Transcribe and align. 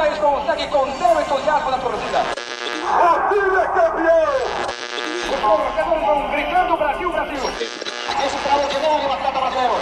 James 0.00 0.18
consegue 0.18 0.66
conter 0.68 1.04
o 1.04 1.20
entusiasmo 1.20 1.70
da 1.70 1.76
torcida. 1.76 2.24
O 2.88 3.28
time 3.28 3.56
é 3.56 3.66
campeão! 3.66 4.32
Os 5.28 5.40
torcedores 5.40 6.06
vão 6.06 6.30
gritando 6.30 6.76
Brasil, 6.78 7.12
Brasil. 7.12 7.50
Esse 8.24 8.36
extraordinário 8.36 9.08
batata 9.08 9.40
brasileiro. 9.40 9.74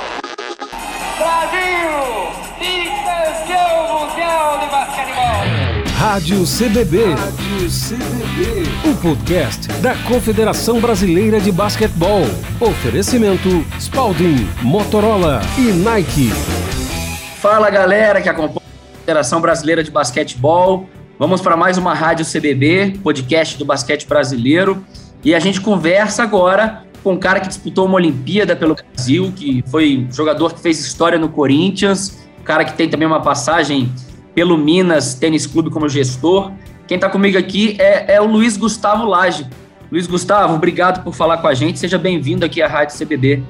Brasil! 1.19 1.91
Bicampeão 2.59 4.01
mundial 4.01 4.59
de 4.59 4.67
basquetebol! 4.67 5.39
Rádio 5.97 6.45
CBB. 6.45 7.15
Rádio 7.15 7.69
CBB. 7.71 8.91
O 8.91 8.97
podcast 9.01 9.69
da 9.75 9.95
Confederação 10.09 10.81
Brasileira 10.81 11.39
de 11.41 11.53
Basquetebol. 11.53 12.23
Oferecimento 12.61 13.65
Spalding, 13.79 14.49
Motorola 14.63 15.41
e 15.57 15.71
Nike. 15.73 16.31
Fala 17.41 17.71
galera 17.71 18.21
que 18.21 18.29
acompanha 18.29 18.58
a 19.09 19.11
Confederação 19.11 19.41
Brasileira 19.41 19.83
de 19.83 19.91
Basquetebol. 19.91 20.87
Vamos 21.19 21.41
para 21.41 21.57
mais 21.57 21.79
uma 21.79 21.95
Rádio 21.95 22.27
CBB, 22.27 22.99
podcast 23.03 23.57
do 23.57 23.65
basquete 23.65 24.07
brasileiro. 24.07 24.85
E 25.25 25.35
a 25.35 25.41
gente 25.41 25.63
conversa 25.63 26.23
agora 26.23 26.85
com 27.03 27.15
um 27.15 27.17
cara 27.17 27.41
que 27.41 27.49
disputou 27.49 27.87
uma 27.87 27.95
Olimpíada 27.95 28.55
pelo 28.55 28.75
Brasil, 28.75 29.33
que 29.35 29.65
foi 29.69 30.07
um 30.07 30.13
jogador 30.13 30.53
que 30.53 30.61
fez 30.61 30.79
história 30.79 31.19
no 31.19 31.31
Corinthians, 31.31 32.19
um 32.39 32.43
cara 32.43 32.67
que 32.67 32.75
tem 32.75 32.87
também 32.87 33.09
uma 33.09 33.23
passagem 33.23 33.91
pelo 34.35 34.59
Minas 34.59 35.15
Tênis 35.15 35.47
Clube 35.47 35.71
como 35.71 35.89
gestor. 35.89 36.53
Quem 36.87 36.97
está 36.97 37.09
comigo 37.09 37.39
aqui 37.39 37.77
é, 37.79 38.17
é, 38.17 38.21
o 38.21 38.27
Luiz 38.27 38.59
Gustavo 38.59 39.07
Lage. 39.07 39.47
Luiz 39.91 40.07
Gustavo, 40.07 40.55
obrigado 40.55 41.03
por 41.03 41.15
falar 41.15 41.39
com 41.39 41.49
a 41.49 41.55
gente. 41.55 41.79
Seja 41.79 41.97
bem-vindo 41.97 42.45
aqui 42.45 42.61
à 42.61 42.69
Rádio 42.69 42.99
CBB. 42.99 43.43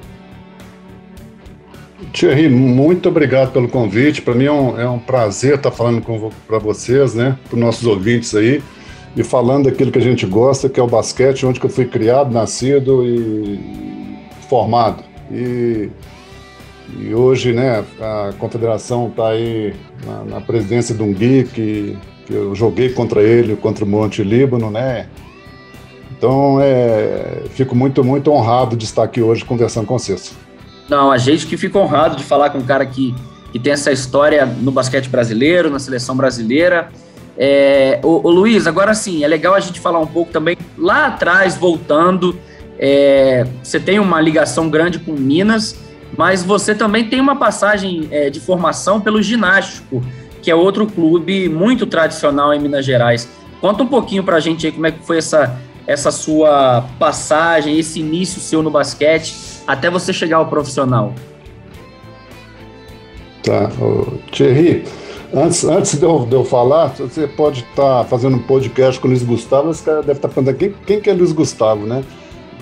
Thierry, 2.13 2.49
muito 2.49 3.09
obrigado 3.09 3.51
pelo 3.51 3.67
convite. 3.67 4.21
Para 4.21 4.35
mim 4.35 4.45
é 4.45 4.51
um, 4.51 4.79
é 4.79 4.89
um, 4.89 4.99
prazer 4.99 5.55
estar 5.55 5.71
falando 5.71 6.01
para 6.47 6.59
vocês, 6.59 7.13
né, 7.13 7.37
para 7.47 7.55
os 7.55 7.59
nossos 7.59 7.85
ouvintes 7.85 8.35
aí, 8.35 8.61
e 9.15 9.23
falando 9.23 9.65
daquilo 9.65 9.91
que 9.91 9.99
a 9.99 10.01
gente 10.01 10.25
gosta, 10.25 10.69
que 10.69 10.79
é 10.79 10.83
o 10.83 10.87
basquete, 10.87 11.45
onde 11.45 11.63
eu 11.63 11.69
fui 11.69 11.85
criado, 11.85 12.33
nascido 12.33 13.05
e 13.05 13.59
formado. 14.47 15.03
E 15.31 15.89
e 16.97 17.13
hoje, 17.13 17.53
né, 17.53 17.83
a 17.99 18.33
confederação 18.39 19.09
está 19.09 19.29
aí 19.29 19.73
na, 20.05 20.23
na, 20.23 20.41
presidência 20.41 20.95
de 20.95 21.03
um 21.03 21.13
Gui, 21.13 21.43
que, 21.43 21.97
que 22.25 22.33
eu 22.33 22.55
joguei 22.55 22.89
contra 22.89 23.21
ele, 23.21 23.55
contra 23.55 23.85
o 23.85 23.87
Monte 23.87 24.23
Líbano, 24.23 24.71
né? 24.71 25.07
Então, 26.11 26.59
é, 26.59 27.43
fico 27.51 27.75
muito, 27.75 28.03
muito 28.03 28.31
honrado 28.31 28.75
de 28.75 28.85
estar 28.85 29.03
aqui 29.03 29.21
hoje 29.21 29.45
conversando 29.45 29.85
com 29.85 29.97
vocês. 29.97 30.35
Não, 30.89 31.11
a 31.11 31.17
gente 31.17 31.45
que 31.45 31.55
fica 31.55 31.77
honrado 31.77 32.15
de 32.15 32.23
falar 32.23 32.49
com 32.49 32.57
um 32.57 32.65
cara 32.65 32.85
que, 32.85 33.13
que 33.51 33.59
tem 33.59 33.73
essa 33.73 33.91
história 33.91 34.45
no 34.45 34.71
basquete 34.71 35.07
brasileiro, 35.07 35.69
na 35.69 35.77
seleção 35.77 36.17
brasileira. 36.17 36.89
É, 37.37 37.99
o, 38.03 38.27
o 38.27 38.31
Luiz, 38.31 38.65
agora 38.65 38.93
sim, 38.93 39.23
é 39.23 39.27
legal 39.27 39.53
a 39.53 39.59
gente 39.59 39.79
falar 39.79 39.99
um 39.99 40.07
pouco 40.07 40.31
também 40.31 40.57
lá 40.77 41.05
atrás, 41.05 41.55
voltando. 41.55 42.35
É, 42.79 43.45
você 43.63 43.79
tem 43.79 43.99
uma 43.99 44.19
ligação 44.19 44.69
grande 44.69 44.97
com 44.99 45.11
Minas, 45.11 45.75
mas 46.17 46.43
você 46.43 46.73
também 46.73 47.07
tem 47.07 47.21
uma 47.21 47.35
passagem 47.35 48.07
é, 48.09 48.29
de 48.29 48.39
formação 48.39 48.99
pelo 48.99 49.21
Ginástico, 49.21 50.03
que 50.41 50.49
é 50.49 50.55
outro 50.55 50.87
clube 50.87 51.47
muito 51.49 51.85
tradicional 51.85 52.53
em 52.53 52.59
Minas 52.59 52.83
Gerais. 52.83 53.29
Conta 53.61 53.83
um 53.83 53.87
pouquinho 53.87 54.23
para 54.23 54.37
a 54.37 54.39
gente 54.39 54.65
aí 54.65 54.71
como 54.71 54.87
é 54.87 54.91
que 54.91 55.05
foi 55.05 55.17
essa, 55.17 55.59
essa 55.85 56.11
sua 56.11 56.85
passagem, 56.97 57.77
esse 57.77 57.99
início 57.99 58.41
seu 58.41 58.63
no 58.63 58.71
basquete, 58.71 59.35
até 59.69 59.87
você 59.87 60.11
chegar 60.11 60.37
ao 60.37 60.47
profissional. 60.47 61.13
Tá, 63.43 63.69
Thierry, 64.31 64.83
antes, 65.31 65.63
antes 65.63 65.95
de, 65.99 66.03
eu, 66.03 66.25
de 66.25 66.33
eu 66.33 66.43
falar, 66.43 66.87
você 66.87 67.27
pode 67.27 67.59
estar 67.61 67.99
tá 67.99 68.03
fazendo 68.03 68.35
um 68.37 68.41
podcast 68.41 68.99
com 68.99 69.07
o 69.07 69.11
Luiz 69.11 69.21
Gustavo, 69.21 69.69
esse 69.69 69.83
cara 69.83 70.01
deve 70.01 70.13
estar 70.13 70.27
tá 70.27 70.33
falando 70.33 70.55
quem, 70.55 70.73
quem 70.87 70.99
que 70.99 71.07
é 71.07 71.13
Luiz 71.13 71.31
Gustavo, 71.31 71.85
né? 71.85 72.03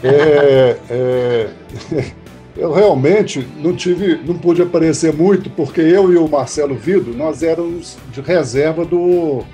É, 0.03 0.77
é, 0.89 1.49
eu 2.57 2.73
realmente 2.73 3.47
não 3.57 3.73
tive, 3.73 4.19
não 4.25 4.37
pude 4.37 4.61
aparecer 4.61 5.13
muito, 5.13 5.49
porque 5.49 5.79
eu 5.79 6.11
e 6.11 6.17
o 6.17 6.27
Marcelo 6.27 6.75
Vido, 6.75 7.15
nós 7.15 7.41
éramos 7.41 7.97
de 8.11 8.19
reserva 8.19 8.83
do, 8.83 9.45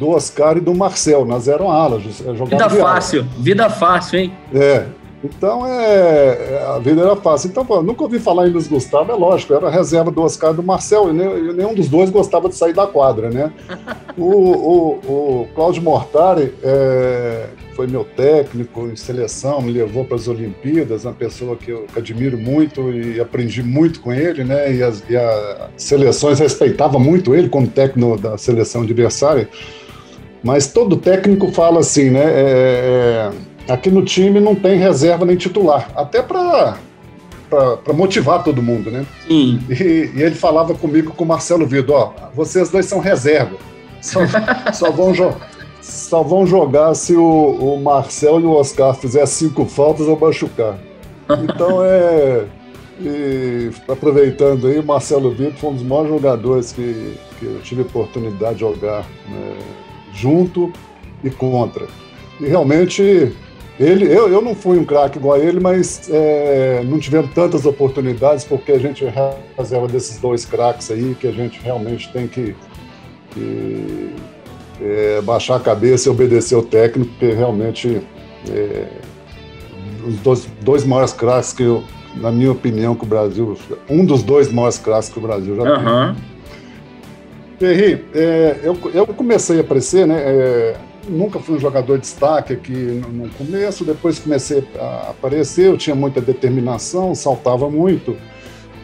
do 0.00 0.08
Oscar 0.08 0.56
e 0.56 0.60
do 0.60 0.74
Marcel, 0.74 1.24
nós 1.24 1.46
éramos 1.46 1.72
alas. 1.72 2.02
Vida 2.02 2.68
fácil, 2.68 3.24
vida 3.38 3.70
fácil, 3.70 4.18
hein? 4.18 4.32
É, 4.52 4.84
então 5.22 5.66
é, 5.66 6.64
a 6.74 6.78
vida 6.78 7.02
era 7.02 7.16
fácil. 7.16 7.48
Então, 7.48 7.64
pô, 7.64 7.82
nunca 7.82 8.02
ouvi 8.02 8.18
falar 8.18 8.48
em 8.48 8.52
Luiz 8.52 8.68
Gustavo, 8.68 9.10
é 9.10 9.14
lógico, 9.14 9.52
era 9.52 9.68
reserva 9.68 10.10
do 10.10 10.22
Oscar 10.22 10.52
e 10.52 10.56
do 10.56 10.62
Marcel, 10.62 11.10
e 11.10 11.12
nenhum 11.52 11.74
dos 11.74 11.88
dois 11.88 12.10
gostava 12.10 12.48
de 12.48 12.54
sair 12.54 12.72
da 12.72 12.86
quadra, 12.86 13.28
né? 13.30 13.52
o, 14.16 14.24
o, 14.24 15.42
o 15.42 15.48
Cláudio 15.54 15.82
Mortari 15.82 16.54
é, 16.62 17.46
foi 17.74 17.86
meu 17.86 18.04
técnico 18.04 18.86
em 18.86 18.96
seleção, 18.96 19.60
me 19.60 19.72
levou 19.72 20.04
para 20.04 20.16
as 20.16 20.28
Olimpíadas, 20.28 21.04
uma 21.04 21.14
pessoa 21.14 21.56
que 21.56 21.70
eu 21.70 21.86
admiro 21.96 22.38
muito 22.38 22.92
e 22.92 23.20
aprendi 23.20 23.62
muito 23.62 24.00
com 24.00 24.12
ele, 24.12 24.44
né? 24.44 24.72
E 24.72 24.82
as, 24.82 25.02
e 25.08 25.16
as 25.16 25.70
seleções 25.76 26.38
respeitava 26.38 26.98
muito 26.98 27.34
ele 27.34 27.48
como 27.48 27.66
técnico 27.66 28.16
da 28.16 28.38
seleção 28.38 28.82
adversária. 28.82 29.48
Mas 30.42 30.68
todo 30.68 30.96
técnico 30.96 31.50
fala 31.52 31.80
assim, 31.80 32.10
né? 32.10 32.24
É, 32.24 33.30
é, 33.30 33.47
aqui 33.68 33.90
no 33.90 34.04
time 34.04 34.40
não 34.40 34.54
tem 34.54 34.78
reserva 34.78 35.24
nem 35.24 35.36
titular, 35.36 35.90
até 35.94 36.22
para 36.22 36.76
para 37.48 37.94
motivar 37.94 38.44
todo 38.44 38.62
mundo, 38.62 38.90
né? 38.90 39.06
Sim. 39.26 39.58
E, 39.70 40.10
e, 40.14 40.22
ele 40.22 40.34
falava 40.34 40.74
comigo 40.74 41.14
com 41.14 41.24
o 41.24 41.26
Marcelo 41.26 41.66
Vido, 41.66 41.94
ó, 41.94 42.12
vocês 42.34 42.68
dois 42.68 42.84
são 42.84 42.98
reserva, 42.98 43.56
só, 44.02 44.20
só 44.74 44.90
vão 44.90 45.14
jogar 45.14 45.48
só 45.88 46.22
vão 46.22 46.46
jogar 46.46 46.94
se 46.94 47.14
o, 47.14 47.22
o 47.22 47.80
Marcel 47.80 48.40
e 48.40 48.44
o 48.44 48.52
Oscar 48.52 48.94
fizer 48.94 49.24
cinco 49.26 49.64
faltas 49.64 50.06
ou 50.06 50.18
machucar. 50.18 50.78
Então 51.42 51.82
é. 51.82 52.44
E, 53.00 53.70
aproveitando 53.88 54.66
aí, 54.66 54.78
o 54.80 54.84
Marcelo 54.84 55.30
Vitor 55.30 55.54
foi 55.54 55.70
um 55.70 55.74
dos 55.74 55.82
maiores 55.84 56.10
jogadores 56.10 56.72
que, 56.72 57.14
que 57.38 57.46
eu 57.46 57.60
tive 57.62 57.82
oportunidade 57.82 58.54
de 58.54 58.60
jogar 58.60 59.06
né, 59.28 59.56
junto 60.12 60.72
e 61.22 61.30
contra. 61.30 61.86
E 62.40 62.46
realmente, 62.46 63.32
ele, 63.78 64.04
eu, 64.06 64.28
eu 64.28 64.42
não 64.42 64.56
fui 64.56 64.76
um 64.76 64.84
craque 64.84 65.18
igual 65.18 65.36
a 65.36 65.38
ele, 65.38 65.60
mas 65.60 66.10
é, 66.10 66.82
não 66.84 66.98
tivemos 66.98 67.32
tantas 67.32 67.64
oportunidades 67.64 68.44
porque 68.44 68.72
a 68.72 68.78
gente 68.78 69.04
reserva 69.56 69.86
desses 69.86 70.18
dois 70.18 70.44
craques 70.44 70.90
aí 70.90 71.14
que 71.18 71.28
a 71.28 71.32
gente 71.32 71.60
realmente 71.60 72.12
tem 72.12 72.26
que, 72.26 72.56
que 73.30 74.14
é, 74.80 75.20
baixar 75.20 75.56
a 75.56 75.60
cabeça 75.60 76.08
e 76.08 76.10
obedecer 76.10 76.56
o 76.56 76.62
técnico, 76.62 77.12
porque 77.12 77.32
realmente 77.32 78.02
é, 78.50 78.88
os 80.04 80.16
dois, 80.16 80.48
dois 80.60 80.84
maiores 80.84 81.12
craques 81.12 81.52
que 81.52 81.62
eu, 81.62 81.84
na 82.16 82.32
minha 82.32 82.50
opinião, 82.50 82.96
que 82.96 83.04
o 83.04 83.06
Brasil, 83.06 83.56
um 83.88 84.04
dos 84.04 84.24
dois 84.24 84.50
maiores 84.50 84.78
craques 84.78 85.08
que 85.08 85.18
o 85.18 85.22
Brasil 85.22 85.54
já 85.54 85.62
uhum. 85.62 86.14
tem. 86.14 87.70
Henri, 87.70 88.04
é, 88.12 88.60
eu, 88.64 88.76
eu 88.92 89.06
comecei 89.06 89.58
a 89.58 89.60
aparecer, 89.60 90.06
né? 90.06 90.74
Nunca 91.08 91.38
fui 91.38 91.56
um 91.56 91.60
jogador 91.60 91.96
de 91.96 92.02
destaque 92.02 92.52
aqui 92.52 92.72
no, 92.72 93.28
começo, 93.30 93.84
depois 93.84 94.18
comecei 94.18 94.62
a 94.78 95.10
aparecer, 95.10 95.66
eu 95.66 95.78
tinha 95.78 95.96
muita 95.96 96.20
determinação, 96.20 97.14
saltava 97.14 97.70
muito. 97.70 98.16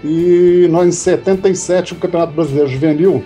E 0.02 0.66
nós, 0.70 0.86
em 0.86 0.92
77, 0.92 1.94
o 1.94 1.96
Campeonato 1.96 2.32
Brasileiro 2.32 2.68
Juvenil, 2.68 3.24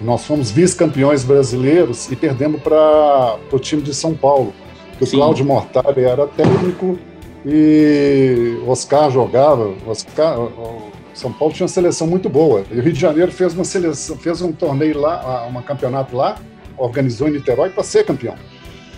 nós 0.00 0.24
fomos 0.24 0.50
vice-campeões 0.50 1.24
brasileiros 1.24 2.10
e 2.10 2.16
perdemos 2.16 2.60
para 2.60 3.38
o 3.50 3.58
time 3.58 3.80
de 3.80 3.94
São 3.94 4.14
Paulo. 4.14 4.52
O 5.00 5.06
Cláudio 5.06 5.44
Mortari 5.44 6.04
era 6.04 6.26
técnico 6.26 6.98
e 7.44 8.58
Oscar 8.66 9.10
jogava. 9.10 9.72
Oscar, 9.86 10.38
o 10.38 10.90
São 11.14 11.32
Paulo 11.32 11.54
tinha 11.54 11.64
uma 11.64 11.68
seleção 11.68 12.06
muito 12.06 12.28
boa. 12.28 12.64
E 12.70 12.78
o 12.78 12.82
Rio 12.82 12.92
de 12.92 13.00
Janeiro 13.00 13.32
fez 13.32 13.54
uma 13.54 13.64
seleção, 13.64 14.16
fez 14.16 14.42
um 14.42 14.52
torneio 14.52 15.00
lá, 15.00 15.46
um 15.48 15.62
campeonato 15.62 16.16
lá, 16.16 16.36
organizou 16.76 17.28
em 17.28 17.32
Niterói 17.32 17.70
para 17.70 17.82
ser 17.82 18.04
campeão. 18.04 18.34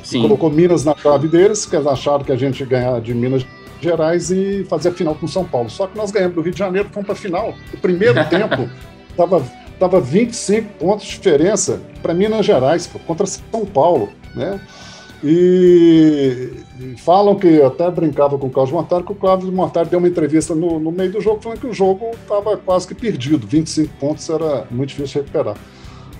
Sim. 0.03 0.23
Colocou 0.23 0.51
Minas 0.51 0.85
na 0.85 0.95
trave 0.95 1.29
deles, 1.29 1.67
que 1.67 1.75
eles 1.75 1.87
acharam 1.87 2.25
que 2.25 2.33
a 2.33 2.37
gente 2.37 2.61
ia 2.61 2.67
ganhar 2.67 3.01
de 3.01 3.13
Minas 3.13 3.45
Gerais 3.81 4.31
e 4.31 4.65
fazer 4.69 4.91
a 4.91 4.93
final 4.93 5.15
com 5.15 5.27
São 5.27 5.45
Paulo. 5.45 5.69
Só 5.69 5.87
que 5.87 5.97
nós 5.97 6.11
ganhamos 6.11 6.35
do 6.35 6.43
Rio 6.43 6.53
de 6.53 6.59
Janeiro, 6.59 6.89
fomos 6.93 7.07
para 7.07 7.15
a 7.15 7.19
final. 7.19 7.55
O 7.75 7.77
primeiro 7.77 8.15
tempo 8.31 8.71
estava 9.11 9.43
Tava 9.79 10.01
25 10.01 10.73
pontos 10.79 11.05
de 11.05 11.13
diferença 11.13 11.83
para 12.03 12.15
Minas 12.15 12.47
Gerais, 12.47 12.89
contra 13.07 13.27
São 13.27 13.67
Paulo, 13.67 14.09
né? 14.35 14.59
E, 15.23 16.51
falam 16.99 17.35
que 17.35 17.61
até 17.61 17.91
brincava 17.91 18.39
com 18.39 18.47
o 18.47 18.51
Cláudio 18.51 18.75
Mortari, 18.75 19.05
que 19.05 19.13
o 19.13 19.15
Cláudio 19.15 19.53
Mortari 19.53 19.89
deu 19.89 19.99
uma 19.99 20.09
entrevista 20.09 20.55
no, 20.55 20.79
no 20.79 20.91
meio 20.91 21.13
do 21.13 21.21
jogo 21.21 21.43
falando 21.43 21.61
que 21.61 21.67
o 21.67 21.75
jogo 21.75 22.11
estava 22.23 22.57
quase 22.57 22.87
que 22.87 22.95
perdido, 22.95 23.47
25 23.47 23.93
pontos 23.99 24.29
era 24.31 24.67
muito 24.71 24.91
difícil 24.91 25.23
de 25.23 25.27
recuperar. 25.27 25.57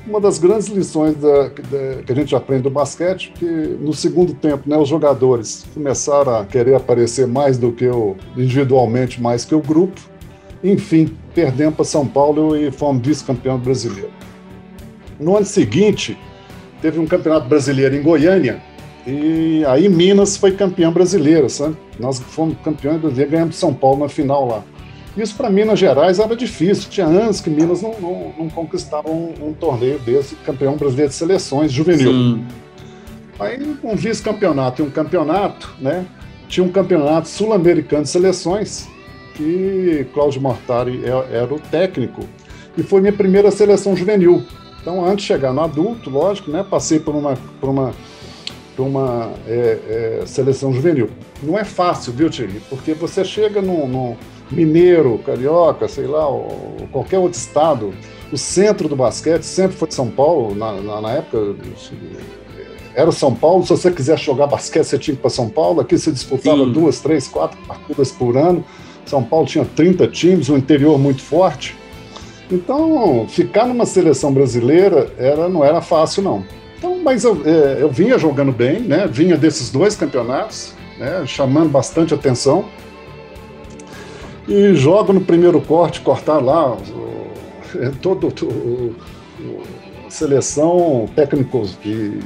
Uma 0.07 0.21
das 0.21 0.39
grandes 0.39 0.69
lições 0.69 1.17
da, 1.17 1.49
da, 1.49 2.03
que 2.07 2.13
a 2.13 2.15
gente 2.15 2.35
aprende 2.37 2.63
do 2.63 2.71
basquete, 2.71 3.33
que 3.35 3.45
no 3.45 3.93
segundo 3.93 4.33
tempo, 4.35 4.69
né, 4.69 4.77
os 4.77 4.89
jogadores 4.89 5.67
começaram 5.75 6.37
a 6.37 6.45
querer 6.45 6.77
aparecer 6.77 7.27
mais 7.27 7.59
do 7.59 7.73
que 7.73 7.89
o 7.89 8.15
individualmente 8.37 9.21
mais 9.21 9.45
que 9.45 9.55
o 9.55 9.61
grupo, 9.61 10.01
enfim, 10.63 11.13
perdemos 11.35 11.75
para 11.75 11.85
São 11.85 12.07
Paulo 12.07 12.57
e 12.57 12.71
fomos 12.71 13.05
vice-campeão 13.05 13.59
brasileiro. 13.59 14.11
No 15.19 15.37
ano 15.37 15.47
seguinte, 15.47 16.17
teve 16.81 17.01
um 17.01 17.07
campeonato 17.07 17.49
brasileiro 17.49 17.97
em 17.97 18.03
Goiânia, 18.03 18.63
e 19.05 19.65
aí 19.67 19.89
Minas 19.89 20.37
foi 20.37 20.53
campeão 20.53 20.93
brasileiro, 20.93 21.51
sabe? 21.51 21.77
Nós 21.99 22.21
fomos 22.21 22.57
campeões 22.65 23.01
brasileiros, 23.01 23.33
ganhamos 23.33 23.57
São 23.57 23.75
Paulo 23.75 24.01
na 24.01 24.09
final 24.09 24.47
lá. 24.47 24.63
Isso 25.17 25.35
para 25.35 25.49
Minas 25.49 25.79
Gerais 25.79 26.19
era 26.19 26.37
difícil. 26.37 26.91
Tinha 26.91 27.07
anos 27.07 27.41
que 27.41 27.49
Minas 27.49 27.81
não, 27.81 27.99
não, 27.99 28.35
não 28.39 28.51
conquistava 28.51 29.11
um, 29.11 29.33
um, 29.41 29.53
torneio 29.55 29.99
desse, 30.01 30.35
campeão 30.37 30.77
brasileiro 30.77 31.11
de 31.11 31.17
seleções 31.17 31.73
juvenil. 31.73 32.13
Sim. 32.13 32.45
Aí 33.39 33.59
um 33.83 33.97
vice-campeonato 33.97 34.83
e 34.83 34.85
um 34.85 34.91
campeonato, 34.91 35.75
né? 35.81 36.07
Tinha 36.49 36.65
um 36.65 36.71
campeonato 36.71 37.29
sul-americano 37.29 38.03
de 38.03 38.11
seleções 38.11 38.89
que 39.35 40.07
Cláudio 40.15 40.41
Mortari 40.41 41.03
é, 41.05 41.37
era 41.39 41.53
o 41.53 41.59
técnico 41.59 42.23
e 42.77 42.83
foi 42.83 43.01
minha 43.01 43.13
primeira 43.13 43.51
seleção 43.51 43.97
juvenil. 43.97 44.43
Então, 44.81 45.05
antes 45.05 45.25
de 45.25 45.33
chegar 45.33 45.53
no 45.53 45.63
adulto, 45.63 46.11
lógico, 46.11 46.51
né? 46.51 46.65
Passei 46.69 47.01
por 47.01 47.15
uma, 47.15 47.37
por 47.61 47.71
uma, 47.71 47.93
uma 48.79 49.33
é, 49.47 50.21
é, 50.23 50.27
seleção 50.27 50.73
juvenil. 50.73 51.11
Não 51.43 51.59
é 51.59 51.65
fácil, 51.65 52.13
viu, 52.13 52.31
Thierry? 52.31 52.61
Porque 52.69 52.95
você 52.95 53.25
chega 53.25 53.61
no, 53.61 53.89
no 53.89 54.17
mineiro, 54.51 55.19
carioca, 55.25 55.89
sei 55.89 56.07
lá, 56.07 56.29
ou 56.29 56.77
qualquer 56.93 57.19
outro 57.19 57.39
estado, 57.39 57.93
o 58.33 58.39
centro 58.39 58.89
do 58.89 58.97
basquete 58.97 59.43
sempre 59.43 59.77
foi 59.77 59.91
São 59.91 60.11
Paulo, 60.11 60.55
na, 60.55 60.73
na, 60.81 61.01
na 61.01 61.11
época 61.13 61.57
era 62.95 63.11
o 63.11 63.13
São 63.13 63.35
Paulo, 63.35 63.63
se 63.63 63.71
você 63.71 63.91
quiser 63.91 64.19
jogar 64.19 64.47
basquete, 64.47 64.85
você 64.85 64.99
tinha 64.99 65.15
que 65.15 65.21
ir 65.21 65.23
para 65.23 65.31
São 65.31 65.49
Paulo, 65.49 65.81
aqui 65.81 65.99
você 65.99 66.11
disputava 66.11 66.65
Sim. 66.65 66.73
duas, 66.73 67.01
três, 67.01 67.29
quatro 67.29 67.59
partidas 67.67 68.11
por 68.11 68.37
ano, 68.37 68.65
São 69.05 69.23
Paulo 69.23 69.47
tinha 69.47 69.65
30 69.65 70.07
times, 70.09 70.49
um 70.49 70.57
interior 70.57 70.99
muito 70.99 71.23
forte, 71.23 71.77
então 72.51 73.27
ficar 73.29 73.67
numa 73.67 73.85
seleção 73.85 74.33
brasileira 74.33 75.13
era, 75.19 75.49
não 75.49 75.65
era 75.65 75.81
fácil 75.81 76.23
não. 76.23 76.45
Então, 76.79 76.99
mas 77.03 77.25
eu, 77.25 77.43
é, 77.45 77.83
eu 77.83 77.91
vinha 77.91 78.19
jogando 78.19 78.53
bem, 78.53 78.81
né? 78.81 79.09
vinha 79.11 79.37
desses 79.37 79.71
dois 79.71 79.97
campeonatos, 79.97 80.75
né? 80.99 81.25
chamando 81.27 81.71
bastante 81.71 82.15
atenção, 82.15 82.67
e 84.49 84.75
jogo 84.75 85.13
no 85.13 85.21
primeiro 85.21 85.61
corte, 85.61 86.01
cortar 86.01 86.39
lá 86.39 86.73
o, 86.73 87.93
todo 88.01 88.29
o, 88.29 88.47
o, 88.47 89.63
a 90.07 90.11
seleção, 90.11 91.09
técnicos 91.15 91.77
e 91.85 92.19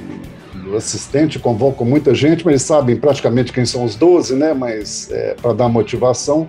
o 0.70 0.76
assistente 0.76 1.38
convocam 1.38 1.86
muita 1.86 2.14
gente, 2.14 2.44
mas 2.44 2.52
eles 2.52 2.62
sabem 2.62 2.96
praticamente 2.96 3.52
quem 3.52 3.64
são 3.64 3.84
os 3.84 3.96
12, 3.96 4.36
né? 4.36 4.54
Mas 4.54 5.10
é, 5.10 5.34
para 5.40 5.52
dar 5.52 5.68
motivação. 5.68 6.48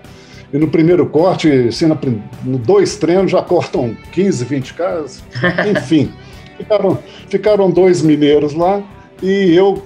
E 0.52 0.58
no 0.58 0.68
primeiro 0.68 1.06
corte, 1.06 1.50
assim, 1.50 1.86
no, 1.86 1.98
no 2.44 2.58
dois 2.58 2.96
treinos 2.96 3.30
já 3.30 3.40
cortam 3.40 3.96
15, 4.12 4.44
20 4.44 4.74
caras. 4.74 5.22
Enfim, 5.70 6.12
ficaram, 6.58 6.98
ficaram 7.28 7.70
dois 7.70 8.02
mineiros 8.02 8.52
lá 8.52 8.82
e 9.22 9.54
eu 9.54 9.82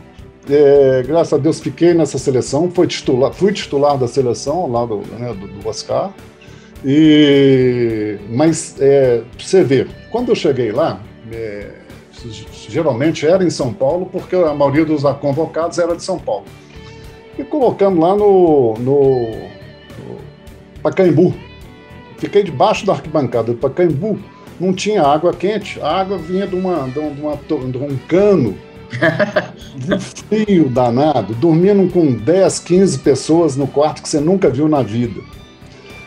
é, 0.49 1.03
graças 1.07 1.33
a 1.33 1.37
Deus 1.39 1.61
fiquei 1.61 1.93
nessa 1.95 2.19
seleção, 2.19 2.71
fui 2.71 2.87
titular, 2.87 3.33
fui 3.33 3.53
titular 3.53 3.99
da 3.99 4.07
seleção 4.07 4.71
lá 4.71 4.85
do, 4.85 4.99
né, 5.19 5.35
do, 5.35 5.47
do 5.49 5.69
Oscar. 5.69 6.13
E, 6.85 8.19
mas 8.31 8.77
é, 8.81 9.23
você 9.39 9.65
ver, 9.65 9.89
quando 10.11 10.29
eu 10.29 10.35
cheguei 10.35 10.71
lá, 10.71 11.01
é, 11.33 11.71
geralmente 12.69 13.27
era 13.27 13.43
em 13.43 13.51
São 13.51 13.73
Paulo, 13.73 14.07
porque 14.07 14.37
a 14.37 14.55
maioria 14.55 14.85
dos 14.85 15.03
convocados 15.21 15.79
era 15.79 15.97
de 15.97 16.03
São 16.03 16.19
Paulo. 16.19 16.45
E 17.39 17.45
colocamos 17.45 17.99
lá 17.99 18.15
no, 18.15 18.75
no, 18.79 19.31
no 19.31 20.19
Pacaembu. 20.83 21.35
Fiquei 22.19 22.43
debaixo 22.43 22.87
da 22.87 22.93
arquibancada 22.95 23.53
do 23.53 23.59
Pacaembu, 23.59 24.19
não 24.59 24.73
tinha 24.73 25.03
água 25.03 25.35
quente, 25.35 25.79
a 25.83 26.01
água 26.01 26.17
vinha 26.17 26.47
de, 26.47 26.55
uma, 26.55 26.89
de, 26.89 26.99
uma, 26.99 27.37
de 27.37 27.79
um 27.79 27.97
cano 28.09 28.57
um 29.91 30.01
frio 30.01 30.69
danado, 30.69 31.35
dormindo 31.35 31.91
com 31.93 32.13
10, 32.13 32.59
15 32.61 32.99
pessoas 33.01 33.57
no 33.57 33.67
quarto 33.67 34.03
que 34.03 34.09
você 34.09 34.21
nunca 34.21 34.49
viu 34.49 34.69
na 34.69 34.83
vida. 34.83 35.21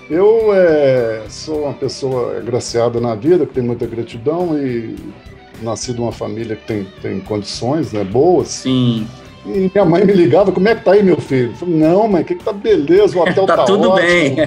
Eu 0.09 0.49
é, 0.53 1.23
sou 1.29 1.63
uma 1.65 1.73
pessoa 1.73 2.37
agraciada 2.37 2.99
na 2.99 3.13
vida, 3.13 3.45
que 3.45 3.53
tem 3.53 3.63
muita 3.63 3.85
gratidão 3.85 4.57
e 4.57 4.95
nasci 5.61 5.93
de 5.93 6.01
uma 6.01 6.11
família 6.11 6.55
que 6.55 6.65
tem, 6.65 6.87
tem 7.01 7.19
condições 7.19 7.93
né, 7.93 8.03
boas. 8.03 8.47
Sim. 8.47 9.07
E 9.45 9.71
minha 9.73 9.85
mãe 9.85 10.03
me 10.03 10.13
ligava, 10.13 10.51
como 10.51 10.67
é 10.67 10.75
que 10.75 10.83
tá 10.83 10.93
aí, 10.93 11.03
meu 11.03 11.19
filho? 11.21 11.51
Eu 11.51 11.55
falei, 11.55 11.75
não, 11.75 12.07
mãe, 12.07 12.23
que, 12.23 12.35
que 12.35 12.43
tá 12.43 12.51
beleza, 12.51 13.17
o 13.17 13.21
hotel 13.21 13.45
tá, 13.47 13.57
tá 13.57 13.63
tudo 13.65 13.89
ótimo. 13.91 14.07
bem. 14.07 14.37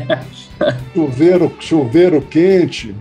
chuveiro, 0.94 1.52
chuveiro 1.60 2.20
quente. 2.20 2.94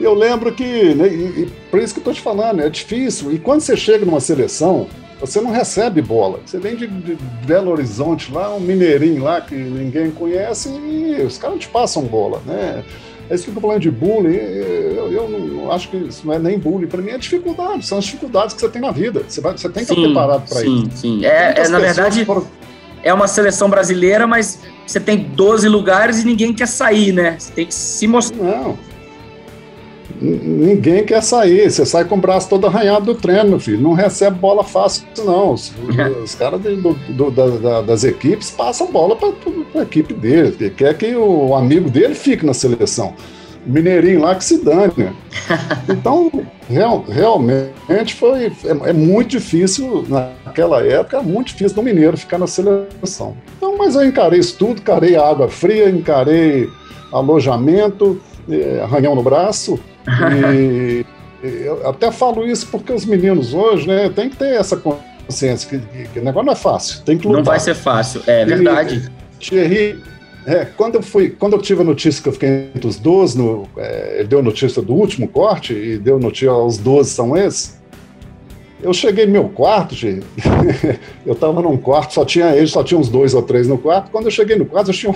Eu 0.00 0.14
lembro 0.14 0.52
que, 0.52 0.94
né, 0.94 1.08
e, 1.08 1.42
e 1.42 1.52
por 1.70 1.80
isso 1.80 1.94
que 1.94 1.98
eu 1.98 2.02
estou 2.02 2.14
te 2.14 2.20
falando, 2.20 2.60
é 2.60 2.68
difícil. 2.68 3.32
E 3.32 3.38
quando 3.38 3.60
você 3.60 3.76
chega 3.76 4.04
numa 4.04 4.20
seleção, 4.20 4.88
você 5.20 5.40
não 5.40 5.50
recebe 5.50 6.02
bola. 6.02 6.40
Você 6.44 6.58
vem 6.58 6.76
de, 6.76 6.86
de, 6.86 7.16
Belo 7.46 7.70
Horizonte 7.70 8.32
lá, 8.32 8.54
um 8.54 8.60
mineirinho 8.60 9.22
lá 9.22 9.40
que 9.40 9.54
ninguém 9.54 10.10
conhece 10.10 10.68
e 10.68 11.22
os 11.22 11.38
caras 11.38 11.54
não 11.54 11.60
te 11.60 11.68
passam 11.68 12.02
bola, 12.02 12.42
né? 12.44 12.84
É 13.30 13.34
isso 13.34 13.44
que 13.44 13.50
eu 13.50 13.54
tô 13.54 13.60
falando 13.60 13.80
de 13.80 13.90
bullying. 13.90 14.34
Eu, 14.34 15.10
eu 15.10 15.28
não 15.28 15.72
acho 15.72 15.88
que 15.88 15.96
isso 15.96 16.26
não 16.26 16.34
é 16.34 16.38
nem 16.38 16.58
bullying. 16.58 16.86
Para 16.86 17.00
mim 17.00 17.10
é 17.10 17.16
dificuldade. 17.16 17.86
São 17.86 17.96
as 17.96 18.04
dificuldades 18.04 18.54
que 18.54 18.60
você 18.60 18.68
tem 18.68 18.82
na 18.82 18.90
vida. 18.90 19.24
Você, 19.26 19.40
vai, 19.40 19.56
você 19.56 19.68
tem 19.70 19.82
que 19.84 19.94
sim, 19.94 20.00
estar 20.00 20.12
preparado 20.12 20.46
para 20.46 20.60
isso. 20.60 20.90
Sim, 20.90 20.90
sim. 20.94 21.24
É, 21.24 21.54
é 21.56 21.68
na 21.68 21.78
verdade, 21.78 22.22
foram... 22.26 22.46
é 23.02 23.14
uma 23.14 23.26
seleção 23.26 23.70
brasileira, 23.70 24.26
mas 24.26 24.60
você 24.86 25.00
tem 25.00 25.16
12 25.16 25.66
lugares 25.68 26.22
e 26.22 26.26
ninguém 26.26 26.52
quer 26.52 26.68
sair, 26.68 27.12
né? 27.12 27.36
Você 27.38 27.50
tem 27.52 27.64
que 27.64 27.72
se 27.72 28.06
mostrar. 28.06 28.44
Não 28.44 28.93
ninguém 30.24 31.04
quer 31.04 31.22
sair. 31.22 31.70
Você 31.70 31.84
sai 31.84 32.04
com 32.04 32.16
o 32.16 32.20
braço 32.20 32.48
todo 32.48 32.66
arranhado 32.66 33.06
do 33.06 33.14
treino, 33.14 33.50
meu 33.50 33.60
filho. 33.60 33.80
Não 33.80 33.92
recebe 33.92 34.38
bola 34.38 34.64
fácil, 34.64 35.04
não. 35.24 35.52
Os, 35.52 35.72
os 36.22 36.34
caras 36.34 36.60
do, 36.60 36.94
do, 36.94 37.30
da, 37.30 37.82
das 37.82 38.04
equipes 38.04 38.50
passam 38.50 38.90
bola 38.90 39.16
para 39.16 39.30
a 39.76 39.82
equipe 39.82 40.14
dele. 40.14 40.70
Quer 40.70 40.96
que 40.96 41.14
o 41.14 41.54
amigo 41.54 41.90
dele 41.90 42.14
fique 42.14 42.44
na 42.44 42.54
seleção. 42.54 43.14
O 43.66 43.70
Mineirinho 43.70 44.20
lá 44.20 44.34
que 44.34 44.44
se 44.44 44.62
dane. 44.62 44.92
Então, 45.88 46.30
real, 46.68 47.04
realmente 47.06 48.14
foi. 48.14 48.46
É, 48.46 48.90
é, 48.90 48.92
muito 48.92 49.30
difícil, 49.30 50.04
naquela 50.08 50.82
época, 50.82 51.18
é 51.18 51.22
muito 51.22 51.48
difícil 51.48 51.74
do 51.74 51.82
Mineiro 51.82 52.16
ficar 52.16 52.38
na 52.38 52.46
seleção. 52.46 53.36
Então, 53.56 53.76
mas 53.76 53.94
eu 53.94 54.04
encarei 54.04 54.40
isso 54.40 54.56
tudo, 54.56 54.80
encarei 54.80 55.16
água 55.16 55.48
fria, 55.48 55.90
encarei 55.90 56.68
alojamento, 57.12 58.20
eh, 58.50 58.80
arranhão 58.82 59.14
no 59.14 59.22
braço, 59.22 59.78
e 60.54 61.04
eu 61.42 61.88
até 61.88 62.10
falo 62.10 62.46
isso 62.46 62.68
porque 62.68 62.92
os 62.92 63.04
meninos 63.04 63.54
hoje, 63.54 63.86
né, 63.86 64.08
tem 64.08 64.28
que 64.28 64.36
ter 64.36 64.54
essa 64.54 64.76
consciência 64.76 65.68
que, 65.68 66.08
que, 66.08 66.18
o 66.18 66.24
negócio 66.24 66.46
não 66.46 66.52
é 66.52 66.56
fácil, 66.56 67.02
tem 67.02 67.18
que 67.18 67.26
lutar. 67.26 67.38
Não 67.38 67.44
vai 67.44 67.60
ser 67.60 67.74
fácil, 67.74 68.22
é 68.26 68.44
verdade. 68.44 69.10
E, 69.40 69.44
Thierry, 69.44 70.02
é, 70.46 70.64
quando 70.64 70.96
eu 70.96 71.02
fui, 71.02 71.30
quando 71.30 71.54
eu 71.54 71.62
tive 71.62 71.80
a 71.80 71.84
notícia 71.84 72.22
que 72.22 72.28
eu 72.28 72.32
fiquei 72.32 72.70
entre 72.74 72.86
os 72.86 72.98
12, 72.98 73.38
no, 73.38 73.68
é, 73.76 74.16
ele 74.18 74.28
deu 74.28 74.42
notícia 74.42 74.82
do 74.82 74.92
último 74.92 75.26
corte 75.26 75.72
e 75.72 75.98
deu 75.98 76.18
notícia 76.18 76.50
aos 76.50 76.76
12 76.78 77.10
são 77.10 77.36
esses. 77.36 77.82
Eu 78.84 78.92
cheguei 78.92 79.24
no 79.24 79.32
meu 79.32 79.48
quarto, 79.48 79.94
gente. 79.94 80.26
eu 81.24 81.32
estava 81.32 81.62
num 81.62 81.74
quarto, 81.74 82.12
só 82.12 82.22
tinha 82.22 82.54
ele, 82.54 82.66
só 82.66 82.84
tinha 82.84 83.00
uns 83.00 83.08
dois 83.08 83.32
ou 83.32 83.40
três 83.40 83.66
no 83.66 83.78
quarto. 83.78 84.10
Quando 84.10 84.26
eu 84.26 84.30
cheguei 84.30 84.56
no 84.56 84.66
quarto, 84.66 84.90
eu 84.90 84.94
tinha 84.94 85.12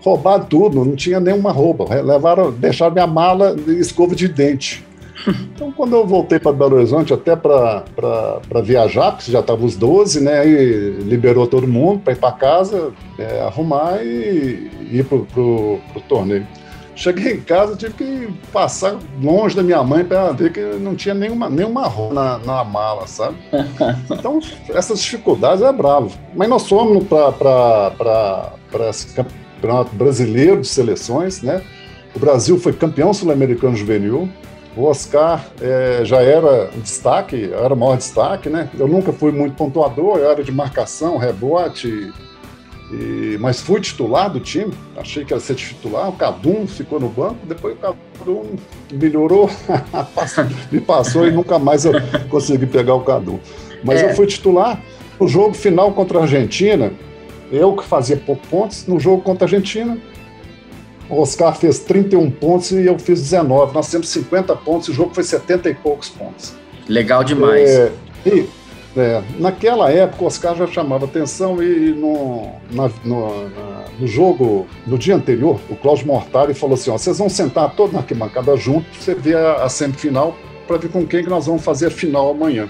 roubado 0.00 0.46
tudo, 0.46 0.84
não 0.84 0.96
tinha 0.96 1.20
nenhuma 1.20 1.52
roupa. 1.52 1.84
Levaram, 2.02 2.50
deixaram 2.50 2.92
minha 2.92 3.06
mala 3.06 3.54
e 3.68 3.78
escova 3.78 4.14
de 4.14 4.26
dente. 4.26 4.84
Então, 5.56 5.72
quando 5.72 5.96
eu 5.96 6.06
voltei 6.06 6.38
para 6.38 6.52
Belo 6.52 6.76
Horizonte, 6.76 7.12
até 7.14 7.34
para 7.34 7.82
viajar, 8.62 9.12
porque 9.12 9.32
já 9.32 9.40
estavam 9.40 9.64
os 9.64 9.74
12, 9.74 10.22
né? 10.22 10.40
Aí 10.40 10.90
liberou 11.00 11.46
todo 11.46 11.66
mundo 11.66 12.00
para 12.00 12.12
ir 12.12 12.16
para 12.16 12.30
casa, 12.32 12.92
é, 13.18 13.40
arrumar 13.40 14.04
e, 14.04 14.70
e 14.90 14.98
ir 14.98 15.04
para 15.04 15.16
o 15.16 15.80
torneio. 16.06 16.46
Cheguei 16.96 17.34
em 17.34 17.40
casa, 17.42 17.76
tive 17.76 17.92
que 17.92 18.34
passar 18.50 18.98
longe 19.22 19.54
da 19.54 19.62
minha 19.62 19.82
mãe 19.82 20.02
para 20.02 20.32
ver 20.32 20.50
que 20.50 20.60
não 20.60 20.96
tinha 20.96 21.14
nenhuma, 21.14 21.50
nenhuma 21.50 21.86
roupa 21.86 22.14
na, 22.14 22.38
na 22.38 22.64
mala, 22.64 23.06
sabe? 23.06 23.36
Então, 24.10 24.40
essas 24.70 25.00
dificuldades 25.02 25.62
é 25.62 25.70
bravo. 25.70 26.18
Mas 26.34 26.48
nós 26.48 26.66
fomos 26.66 27.04
para 27.06 28.88
esse 28.88 29.14
campeonato 29.14 29.94
brasileiro 29.94 30.62
de 30.62 30.68
seleções, 30.68 31.42
né? 31.42 31.62
O 32.14 32.18
Brasil 32.18 32.58
foi 32.58 32.72
campeão 32.72 33.12
sul-americano 33.12 33.76
juvenil. 33.76 34.26
O 34.74 34.84
Oscar 34.84 35.44
é, 35.60 36.00
já 36.02 36.22
era 36.22 36.70
um 36.74 36.80
destaque, 36.80 37.50
era 37.52 37.74
o 37.74 37.76
maior 37.76 37.98
destaque, 37.98 38.48
né? 38.48 38.70
Eu 38.78 38.88
nunca 38.88 39.12
fui 39.12 39.32
muito 39.32 39.54
pontuador, 39.54 40.16
eu 40.18 40.30
era 40.30 40.42
de 40.42 40.52
marcação, 40.52 41.18
rebote, 41.18 42.10
e, 42.92 43.36
mas 43.40 43.60
fui 43.60 43.80
titular 43.80 44.30
do 44.30 44.38
time, 44.38 44.72
achei 44.96 45.24
que 45.24 45.34
ia 45.34 45.40
ser 45.40 45.54
titular. 45.54 46.08
O 46.08 46.12
Cadum 46.12 46.66
ficou 46.66 47.00
no 47.00 47.08
banco, 47.08 47.38
depois 47.44 47.74
o 47.74 47.78
Cadum 47.78 48.56
melhorou, 48.92 49.50
me 50.70 50.80
passou 50.80 51.26
e 51.26 51.30
nunca 51.30 51.58
mais 51.58 51.84
eu 51.84 51.92
consegui 52.28 52.66
pegar 52.66 52.94
o 52.94 53.00
Cadum. 53.00 53.38
Mas 53.82 54.00
é. 54.00 54.10
eu 54.10 54.14
fui 54.14 54.26
titular 54.26 54.80
no 55.18 55.26
jogo 55.26 55.54
final 55.54 55.92
contra 55.92 56.18
a 56.18 56.22
Argentina, 56.22 56.92
eu 57.50 57.74
que 57.74 57.84
fazia 57.84 58.16
pouco 58.16 58.46
pontos, 58.48 58.86
no 58.86 59.00
jogo 59.00 59.22
contra 59.22 59.44
a 59.44 59.46
Argentina, 59.46 59.98
o 61.08 61.20
Oscar 61.20 61.54
fez 61.56 61.80
31 61.80 62.30
pontos 62.30 62.72
e 62.72 62.84
eu 62.84 62.98
fiz 62.98 63.20
19. 63.20 63.72
Nós 63.72 63.90
temos 63.90 64.08
50 64.08 64.54
pontos 64.56 64.88
e 64.88 64.90
o 64.90 64.94
jogo 64.94 65.14
foi 65.14 65.22
70 65.22 65.70
e 65.70 65.74
poucos 65.74 66.08
pontos. 66.08 66.54
Legal 66.88 67.22
demais. 67.22 67.68
É, 67.70 67.92
e, 68.26 68.48
é, 68.96 69.22
naquela 69.38 69.90
época 69.90 70.24
o 70.24 70.26
Oscar 70.26 70.56
já 70.56 70.66
chamava 70.66 71.04
atenção 71.04 71.62
e 71.62 71.90
no, 71.90 72.50
na, 72.70 72.90
no, 73.04 73.48
na, 73.50 73.84
no, 73.98 74.06
jogo, 74.06 74.66
no 74.86 74.96
dia 74.96 75.14
anterior, 75.14 75.60
o 75.68 75.76
Cláudio 75.76 76.06
Mortari 76.06 76.54
falou 76.54 76.74
assim: 76.74 76.90
ó, 76.90 76.98
vocês 76.98 77.18
vão 77.18 77.28
sentar 77.28 77.74
todos 77.74 77.92
na 77.92 78.00
arquibancada 78.00 78.56
junto, 78.56 78.86
você 78.94 79.14
vê 79.14 79.34
a, 79.34 79.64
a 79.64 79.68
semifinal 79.68 80.34
para 80.66 80.78
ver 80.78 80.88
com 80.90 81.06
quem 81.06 81.22
que 81.22 81.30
nós 81.30 81.46
vamos 81.46 81.62
fazer 81.62 81.86
a 81.86 81.90
final 81.90 82.30
amanhã. 82.30 82.68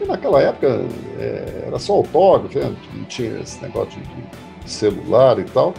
E 0.00 0.04
naquela 0.04 0.42
época 0.42 0.84
é, 1.18 1.64
era 1.66 1.78
só 1.78 1.94
autógrafo, 1.94 2.58
né? 2.58 2.74
não 2.94 3.04
tinha 3.04 3.38
esse 3.40 3.62
negócio 3.62 4.00
de, 4.00 4.70
celular 4.70 5.38
e 5.38 5.44
tal. 5.44 5.74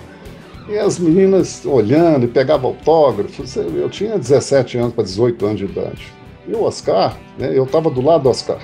E 0.68 0.78
as 0.78 0.98
meninas 0.98 1.66
olhando 1.66 2.26
e 2.26 2.28
pegavam 2.28 2.72
autógrafos. 2.72 3.56
Eu 3.56 3.90
tinha 3.90 4.18
17 4.18 4.78
anos 4.78 4.94
para 4.94 5.04
18 5.04 5.46
anos 5.46 5.60
de 5.60 5.66
idade. 5.66 6.14
E 6.48 6.54
o 6.54 6.64
Oscar, 6.64 7.18
né, 7.38 7.52
eu 7.56 7.64
estava 7.64 7.90
do 7.90 8.02
lado 8.02 8.24
do 8.24 8.30
Oscar. 8.30 8.60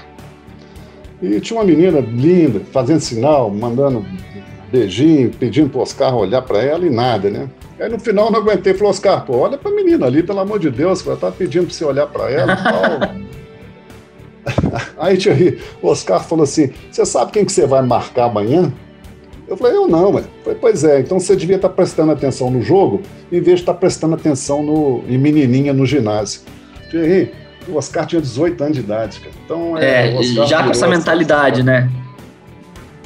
E 1.22 1.40
tinha 1.40 1.60
uma 1.60 1.66
menina 1.66 2.00
linda, 2.00 2.62
fazendo 2.72 3.00
sinal, 3.00 3.50
mandando 3.52 4.06
beijinho, 4.72 5.30
pedindo 5.32 5.70
para 5.70 5.80
o 5.80 5.82
Oscar 5.82 6.16
olhar 6.16 6.42
para 6.42 6.64
ela 6.64 6.86
e 6.86 6.90
nada, 6.90 7.30
né? 7.30 7.50
Aí 7.80 7.90
no 7.90 8.00
final 8.00 8.26
eu 8.28 8.32
não 8.32 8.40
aguentei, 8.40 8.74
falou, 8.74 8.90
Oscar, 8.90 9.26
pô, 9.26 9.38
olha 9.38 9.60
a 9.64 9.70
menina 9.70 10.06
ali, 10.06 10.24
pelo 10.24 10.40
amor 10.40 10.60
de 10.60 10.70
Deus, 10.70 11.06
ela 11.06 11.18
tá 11.18 11.32
pedindo 11.32 11.66
para 11.66 11.74
você 11.74 11.86
olhar 11.86 12.08
para 12.08 12.30
ela 12.30 12.54
e 12.54 12.64
tal. 12.64 13.32
Aí 14.98 15.18
o 15.82 15.88
Oscar 15.88 16.24
falou 16.24 16.44
assim: 16.44 16.72
Você 16.92 17.06
sabe 17.06 17.32
quem 17.32 17.46
que 17.46 17.52
você 17.52 17.68
vai 17.68 17.82
marcar 17.82 18.26
amanhã? 18.26 18.72
Eu 19.48 19.58
falei, 19.58 19.76
eu 19.76 19.88
não, 19.88 20.14
mas. 20.14 20.26
Falei, 20.44 20.58
pois 20.60 20.84
é, 20.84 21.02
então 21.02 21.20
você 21.20 21.36
devia 21.36 21.58
estar 21.58 21.70
tá 21.70 21.76
prestando 21.76 22.12
atenção 22.12 22.50
no 22.50 22.62
jogo, 22.62 23.02
em 23.32 23.42
vez 23.42 23.58
de 23.58 23.64
estar 23.64 23.74
tá 23.74 23.80
prestando 23.80 24.16
atenção 24.16 24.64
no, 24.64 25.04
em 25.08 25.18
menininha 25.18 25.74
no 25.74 25.86
ginásio. 25.86 26.42
Thierry, 26.90 27.32
o 27.68 27.76
Oscar 27.76 28.06
tinha 28.06 28.22
18 28.22 28.64
anos 28.64 28.76
de 28.76 28.84
idade, 28.84 29.20
cara. 29.20 29.32
Então, 29.46 29.78
é, 29.78 30.16
é 30.16 30.24
já 30.24 30.64
com 30.64 30.72
essa 30.72 30.88
mentalidade, 30.88 31.64
né? 31.64 31.90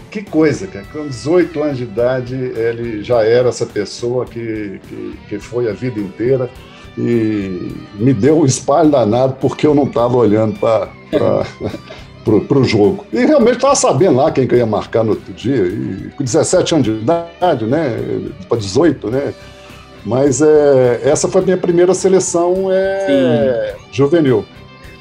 Que 0.10 0.22
coisa, 0.22 0.68
cara. 0.68 0.86
Com 0.94 1.08
18 1.08 1.64
anos 1.64 1.78
de 1.78 1.84
idade, 1.84 2.36
ele 2.36 3.04
já 3.04 3.24
era 3.24 3.50
essa 3.50 3.66
pessoa 3.66 4.26
que, 4.26 4.80
que, 4.88 5.20
que 5.30 5.40
foi 5.40 5.70
a 5.70 5.74
vida 5.74 6.00
inteira 6.00 6.50
e 6.98 7.76
me 7.96 8.14
deu 8.14 8.40
um 8.40 8.46
espalho 8.46 8.90
danado 8.90 9.36
porque 9.42 9.68
eu 9.68 9.76
não 9.76 9.84
estava 9.84 10.16
olhando 10.16 10.58
para 10.58 10.90
o 12.58 12.64
jogo. 12.64 13.06
E 13.12 13.26
realmente 13.26 13.58
estava 13.58 13.76
sabendo 13.76 14.16
lá 14.18 14.32
quem 14.32 14.48
que 14.48 14.56
eu 14.56 14.60
ia 14.60 14.66
marcar 14.66 15.04
no 15.04 15.12
outro 15.12 15.34
dia, 15.34 15.66
e 15.68 16.10
com 16.16 16.24
17 16.24 16.76
anos 16.76 16.86
de 16.86 16.92
idade, 16.92 17.66
né, 17.66 17.98
para 18.48 18.58
18, 18.58 19.12
né, 19.12 19.34
mas 20.06 20.42
é, 20.42 21.02
essa 21.04 21.28
foi 21.28 21.42
a 21.42 21.46
minha 21.46 21.58
primeira 21.58 21.94
seleção 21.94 22.68
é, 22.72 23.76
juvenil. 23.92 24.46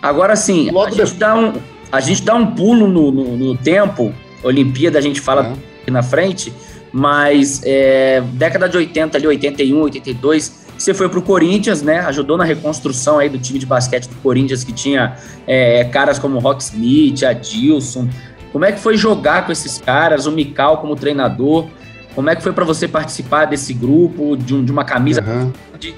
Agora 0.01 0.35
sim, 0.35 0.71
a 0.71 0.91
gente, 0.91 1.15
dá 1.15 1.35
um, 1.37 1.53
a 1.93 2.01
gente 2.01 2.23
dá 2.23 2.35
um 2.35 2.55
pulo 2.55 2.89
no, 2.89 3.11
no, 3.13 3.37
no 3.37 3.57
tempo, 3.57 4.13
Olimpíada 4.43 4.99
a 4.99 5.03
gente 5.03 5.21
fala 5.21 5.47
é. 5.47 5.53
aqui 5.83 5.91
na 5.91 6.03
frente, 6.03 6.53
mas 6.93 7.63
é, 7.65 8.23
década 8.33 8.69
de 8.69 8.77
80 8.77 9.19
ali, 9.19 9.27
81, 9.27 9.83
82, 9.83 10.65
você 10.77 10.93
foi 10.93 11.09
para 11.09 11.19
o 11.19 11.23
Corinthians, 11.23 11.83
né? 11.83 12.01
Ajudou 12.01 12.37
na 12.37 12.45
reconstrução 12.45 13.19
aí 13.19 13.29
do 13.29 13.39
time 13.39 13.59
de 13.59 13.67
basquete 13.67 14.09
do 14.09 14.17
Corinthians, 14.17 14.65
que 14.65 14.73
tinha 14.73 15.17
é, 15.47 15.85
caras 15.85 16.19
como 16.19 16.39
Rock 16.39 16.63
Smith, 16.63 17.23
Adilson. 17.23 18.09
Como 18.53 18.65
é 18.65 18.73
que 18.73 18.81
foi 18.81 18.97
jogar 18.97 19.47
com 19.47 19.53
esses 19.53 19.79
caras, 19.79 20.27
o 20.27 20.33
Mikal 20.33 20.79
como 20.79 20.95
treinador? 20.97 21.69
Como 22.15 22.31
é 22.31 22.37
que 22.37 22.43
foi 22.43 22.53
para 22.53 22.65
você 22.65 22.87
participar 22.87 23.47
desse 23.47 23.75
grupo, 23.75 24.37
de, 24.37 24.55
um, 24.55 24.65
de 24.65 24.71
uma 24.71 24.85
camisa 24.85 25.23
uhum. 25.23 25.53
de... 25.79 25.95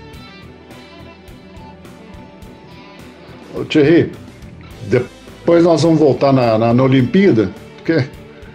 Ô, 3.55 3.65
Thierry, 3.65 4.13
depois 4.89 5.65
nós 5.65 5.83
vamos 5.83 5.99
voltar 5.99 6.33
na, 6.33 6.59
na, 6.59 6.75
na 6.75 6.83
Olimpíada, 6.83 7.51
porque... 7.77 8.05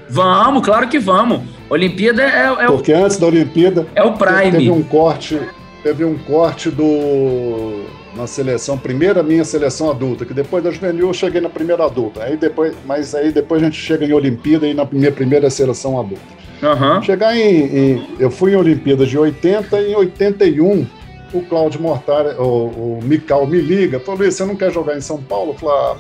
Vamos, 0.10 0.66
claro 0.66 0.90
que 0.90 1.00
vamos. 1.00 1.42
Olimpíada 1.70 2.24
é, 2.24 2.66
é 2.66 2.68
Porque 2.68 2.92
antes 2.92 3.18
da 3.18 3.28
Olimpíada... 3.28 3.88
É 3.96 4.04
o 4.04 4.14
Prime. 4.14 4.52
Teve 4.52 4.72
um 4.72 4.84
corte 4.84 5.40
teve 5.84 6.06
um 6.06 6.18
corte 6.18 6.70
do 6.70 7.86
na 8.16 8.28
seleção, 8.28 8.78
primeira 8.78 9.24
minha 9.24 9.46
seleção 9.46 9.90
adulta, 9.90 10.26
que 10.26 10.34
depois 10.34 10.62
da 10.62 10.70
juvenil 10.70 11.08
eu 11.08 11.14
cheguei 11.14 11.40
na 11.40 11.50
primeira 11.50 11.86
adulta. 11.86 12.24
Aí 12.24 12.36
depois, 12.36 12.76
mas 12.86 13.16
aí 13.16 13.32
depois 13.32 13.62
a 13.62 13.66
gente 13.66 13.78
chega 13.78 14.06
em 14.06 14.12
Olimpíada 14.12 14.68
e 14.68 14.74
na 14.74 14.86
minha 14.92 15.12
primeira 15.12 15.50
seleção 15.50 15.98
adulta. 16.00 16.41
Uhum. 16.62 17.02
Chegar 17.02 17.36
em, 17.36 17.66
em, 17.66 18.08
Eu 18.20 18.30
fui 18.30 18.54
em 18.54 18.56
Olimpíadas 18.56 19.10
de 19.10 19.18
80 19.18 19.82
e 19.82 19.92
em 19.92 19.96
81 19.96 20.86
o 21.34 21.42
Cláudio 21.44 21.82
Mortari, 21.82 22.36
o, 22.38 22.44
o 22.44 23.00
Mical 23.04 23.48
me 23.48 23.60
liga, 23.60 24.00
falou: 24.00 24.20
você 24.20 24.44
não 24.44 24.56
quer 24.56 24.72
jogar 24.72 24.98
em 24.98 25.02
São 25.02 25.22
Paulo? 25.22 25.52
Eu 25.52 25.58
falei, 25.58 25.76
ah, 25.76 25.98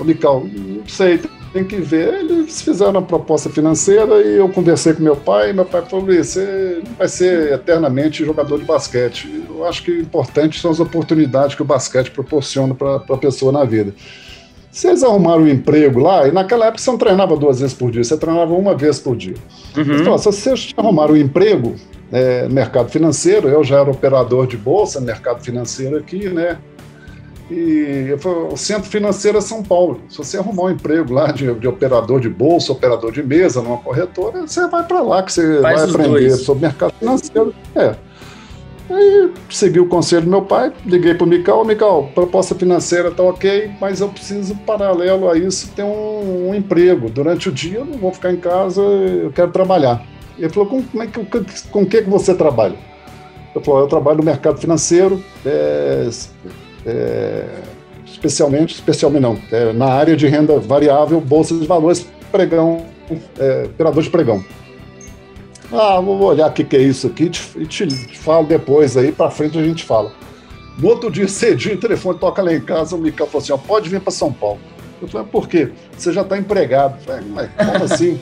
ô, 0.00 0.04
Mical, 0.04 0.44
não 0.44 0.86
sei, 0.86 1.20
tem 1.52 1.64
que 1.64 1.76
ver. 1.76 2.14
Eles 2.14 2.60
fizeram 2.62 2.98
a 2.98 3.02
proposta 3.02 3.48
financeira 3.48 4.20
e 4.22 4.36
eu 4.36 4.48
conversei 4.48 4.92
com 4.92 5.02
meu 5.02 5.16
pai. 5.16 5.50
E 5.50 5.52
meu 5.52 5.64
pai 5.64 5.82
falou: 5.88 6.06
você 6.06 6.82
não 6.84 6.94
vai 6.94 7.08
ser 7.08 7.52
eternamente 7.52 8.24
jogador 8.24 8.58
de 8.58 8.64
basquete. 8.64 9.44
Eu 9.48 9.66
acho 9.66 9.82
que 9.82 9.90
o 9.90 10.00
importante 10.00 10.60
são 10.60 10.70
as 10.70 10.80
oportunidades 10.80 11.54
que 11.54 11.62
o 11.62 11.64
basquete 11.64 12.10
proporciona 12.10 12.74
para 12.74 12.96
a 12.96 13.16
pessoa 13.16 13.52
na 13.52 13.64
vida. 13.64 13.94
Se 14.70 14.88
eles 14.88 15.02
arrumaram 15.02 15.42
um 15.42 15.48
emprego 15.48 15.98
lá, 15.98 16.28
e 16.28 16.32
naquela 16.32 16.66
época 16.66 16.82
você 16.82 16.90
não 16.90 16.98
treinava 16.98 17.36
duas 17.36 17.60
vezes 17.60 17.74
por 17.74 17.90
dia, 17.90 18.04
você 18.04 18.16
treinava 18.16 18.52
uma 18.54 18.74
vez 18.74 18.98
por 18.98 19.16
dia. 19.16 19.34
Uhum. 19.76 20.00
Então, 20.00 20.18
se 20.18 20.24
vocês 20.26 20.72
arrumaram 20.76 21.14
um 21.14 21.16
emprego 21.16 21.74
é, 22.12 22.48
mercado 22.48 22.90
financeiro, 22.90 23.48
eu 23.48 23.64
já 23.64 23.80
era 23.80 23.90
operador 23.90 24.46
de 24.46 24.56
bolsa, 24.56 25.00
mercado 25.00 25.42
financeiro 25.42 25.96
aqui, 25.96 26.28
né? 26.28 26.58
E 27.50 28.08
eu 28.10 28.18
falei, 28.18 28.52
o 28.52 28.56
Centro 28.58 28.90
Financeiro 28.90 29.38
é 29.38 29.40
São 29.40 29.62
Paulo. 29.62 30.02
Se 30.10 30.18
você 30.18 30.36
arrumar 30.36 30.64
um 30.64 30.70
emprego 30.70 31.14
lá 31.14 31.32
de, 31.32 31.52
de 31.54 31.66
operador 31.66 32.20
de 32.20 32.28
bolsa, 32.28 32.72
operador 32.72 33.10
de 33.10 33.22
mesa, 33.22 33.62
numa 33.62 33.78
corretora, 33.78 34.46
você 34.46 34.66
vai 34.66 34.82
para 34.86 35.00
lá 35.00 35.22
que 35.22 35.32
você 35.32 35.60
Faz 35.62 35.80
vai 35.80 35.90
aprender 35.90 36.28
dois. 36.28 36.42
sobre 36.42 36.66
mercado 36.66 36.92
financeiro. 36.98 37.54
É. 37.74 37.94
Aí 38.90 39.30
segui 39.50 39.80
o 39.80 39.86
conselho 39.86 40.22
do 40.22 40.30
meu 40.30 40.42
pai, 40.42 40.72
liguei 40.86 41.14
para 41.14 41.24
o 41.24 41.28
Mical, 41.28 41.64
Mical, 41.64 42.10
proposta 42.14 42.54
financeira 42.54 43.08
está 43.08 43.22
ok, 43.22 43.70
mas 43.78 44.00
eu 44.00 44.08
preciso, 44.08 44.54
paralelo 44.66 45.30
a 45.30 45.36
isso, 45.36 45.70
ter 45.76 45.82
um, 45.82 46.48
um, 46.48 46.54
emprego. 46.54 47.10
Durante 47.10 47.50
o 47.50 47.52
dia 47.52 47.80
eu 47.80 47.84
não 47.84 47.98
vou 47.98 48.12
ficar 48.12 48.32
em 48.32 48.38
casa, 48.38 48.80
eu 48.80 49.30
quero 49.30 49.50
trabalhar. 49.50 50.02
Ele 50.38 50.48
falou, 50.48 50.68
com, 50.68 50.82
como 50.82 51.02
é 51.02 51.06
que, 51.06 51.22
com 51.70 51.82
o 51.82 51.86
que, 51.86 52.02
que 52.02 52.08
você 52.08 52.34
trabalha? 52.34 52.76
Eu 53.54 53.60
falei, 53.60 53.82
eu 53.82 53.88
trabalho 53.88 54.18
no 54.18 54.24
mercado 54.24 54.58
financeiro, 54.58 55.22
é, 55.44 56.08
é, 56.86 57.44
especialmente, 58.06 58.74
especialmente 58.74 59.22
não, 59.22 59.38
é, 59.52 59.72
na 59.72 59.86
área 59.86 60.16
de 60.16 60.26
renda 60.26 60.58
variável, 60.58 61.20
bolsa 61.20 61.54
de 61.54 61.66
valores, 61.66 62.06
pregão, 62.32 62.86
é, 63.38 63.64
operador 63.64 64.02
de 64.02 64.08
pregão. 64.08 64.42
Ah, 65.72 66.00
vou 66.00 66.20
olhar 66.22 66.48
o 66.48 66.52
que, 66.52 66.64
que 66.64 66.76
é 66.76 66.80
isso 66.80 67.06
aqui 67.06 67.24
e 67.56 67.66
te, 67.66 67.86
te, 67.86 68.18
falo 68.18 68.46
depois 68.46 68.96
aí, 68.96 69.12
para 69.12 69.30
frente 69.30 69.58
a 69.58 69.62
gente 69.62 69.84
fala. 69.84 70.12
No 70.78 70.88
outro 70.88 71.10
dia, 71.10 71.28
cedinho, 71.28 71.74
o 71.76 71.80
telefone 71.80 72.18
toca 72.18 72.42
lá 72.42 72.54
em 72.54 72.60
casa, 72.60 72.96
o 72.96 72.98
Micael 72.98 73.28
falou 73.28 73.42
assim, 73.42 73.52
ó, 73.52 73.58
pode 73.58 73.88
vir 73.88 74.00
para 74.00 74.10
São 74.10 74.32
Paulo. 74.32 74.60
Eu 75.00 75.08
falei, 75.08 75.26
por 75.30 75.48
quê? 75.48 75.70
Você 75.96 76.12
já 76.12 76.22
está 76.22 76.38
empregado. 76.38 77.00
Falei, 77.02 77.24
mas 77.30 77.50
como 77.54 77.84
assim? 77.84 78.18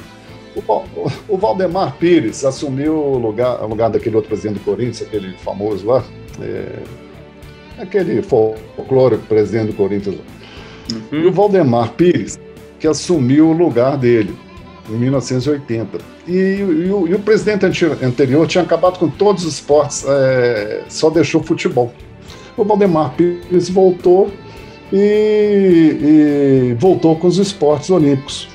O, 0.57 0.83
o, 1.29 1.37
Valdemar 1.37 1.97
Pires 1.97 2.45
assumiu 2.45 2.95
o 2.95 3.19
lugar, 3.19 3.63
o 3.63 3.69
lugar 3.69 3.91
daquele 3.91 4.17
outro 4.17 4.31
presidente 4.31 4.59
do 4.59 4.65
Corinthians, 4.65 5.03
aquele 5.03 5.37
famoso 5.39 5.87
lá, 5.87 6.03
é, 6.41 6.79
aquele 7.79 8.23
folclore 8.23 9.19
presidente 9.19 9.69
do 9.69 9.75
Corinthians. 9.75 10.17
Uhum. 10.93 11.21
E 11.21 11.27
o 11.27 11.33
Valdemar 11.33 11.93
Pires, 11.93 12.39
que 12.81 12.87
assumiu 12.87 13.51
o 13.51 13.53
lugar 13.53 13.99
dele 13.99 14.35
em 14.89 14.95
1980. 14.95 15.99
E, 16.27 16.33
e, 16.33 16.63
o, 16.93 17.09
e 17.09 17.15
o, 17.15 17.19
presidente 17.19 17.67
anterior 17.67 18.47
tinha 18.47 18.65
acabado 18.65 18.99
com 18.99 19.09
todos 19.09 19.45
os 19.45 19.55
esportes, 19.55 20.05
é, 20.07 20.85
só 20.89 21.11
deixou 21.11 21.43
futebol. 21.43 21.93
O 22.57 22.65
Valdemar 22.65 23.15
Pires 23.15 23.69
voltou 23.69 24.31
e, 24.93 26.71
e, 26.73 26.77
voltou 26.79 27.17
com 27.17 27.27
os 27.27 27.39
esportes 27.39 27.91
olímpicos. 27.91 28.49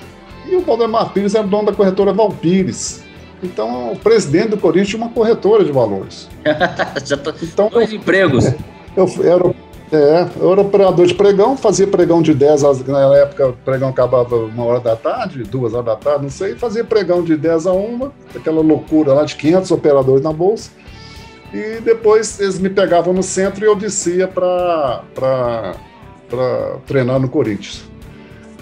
E 0.49 0.55
o 0.55 0.61
Valdemar 0.61 1.13
Pires 1.13 1.35
é 1.35 1.43
dono 1.43 1.67
da 1.67 1.73
corretora 1.73 2.13
Valpires. 2.13 3.03
Então, 3.43 3.93
o 3.93 3.97
presidente 3.97 4.49
do 4.49 4.57
Corinthians 4.57 4.89
tinha 4.89 5.01
uma 5.01 5.11
corretora 5.11 5.63
de 5.63 5.71
valores. 5.71 6.29
Já 7.05 7.17
tô... 7.17 7.33
Então, 7.41 7.69
Dois 7.69 7.91
empregos. 7.91 8.45
É, 8.45 8.55
eu 8.95 9.07
era, 9.23 9.55
é, 9.91 10.29
eu 10.39 10.51
era 10.53 10.61
operador 10.61 11.05
de 11.05 11.13
pregão, 11.13 11.57
fazia 11.57 11.85
pregão 11.85 12.21
de 12.21 12.33
10 12.33 12.63
às. 12.63 12.85
Na 12.85 13.17
época, 13.17 13.49
o 13.49 13.53
pregão 13.53 13.89
acabava 13.89 14.37
uma 14.37 14.63
hora 14.63 14.79
da 14.79 14.95
tarde, 14.95 15.43
duas 15.43 15.73
horas 15.73 15.85
da 15.85 15.95
tarde, 15.97 16.23
não 16.23 16.29
sei. 16.29 16.55
Fazia 16.55 16.83
pregão 16.83 17.21
de 17.21 17.35
10 17.35 17.67
a 17.67 17.73
1, 17.73 18.11
aquela 18.33 18.61
loucura 18.61 19.13
lá 19.13 19.25
de 19.25 19.35
500 19.35 19.71
operadores 19.71 20.23
na 20.23 20.31
bolsa. 20.31 20.71
E 21.53 21.81
depois 21.81 22.39
eles 22.39 22.57
me 22.57 22.69
pegavam 22.69 23.13
no 23.13 23.21
centro 23.21 23.65
e 23.65 23.67
eu 23.67 23.75
descia 23.75 24.29
para 24.29 25.03
treinar 26.87 27.19
no 27.19 27.27
Corinthians. 27.27 27.83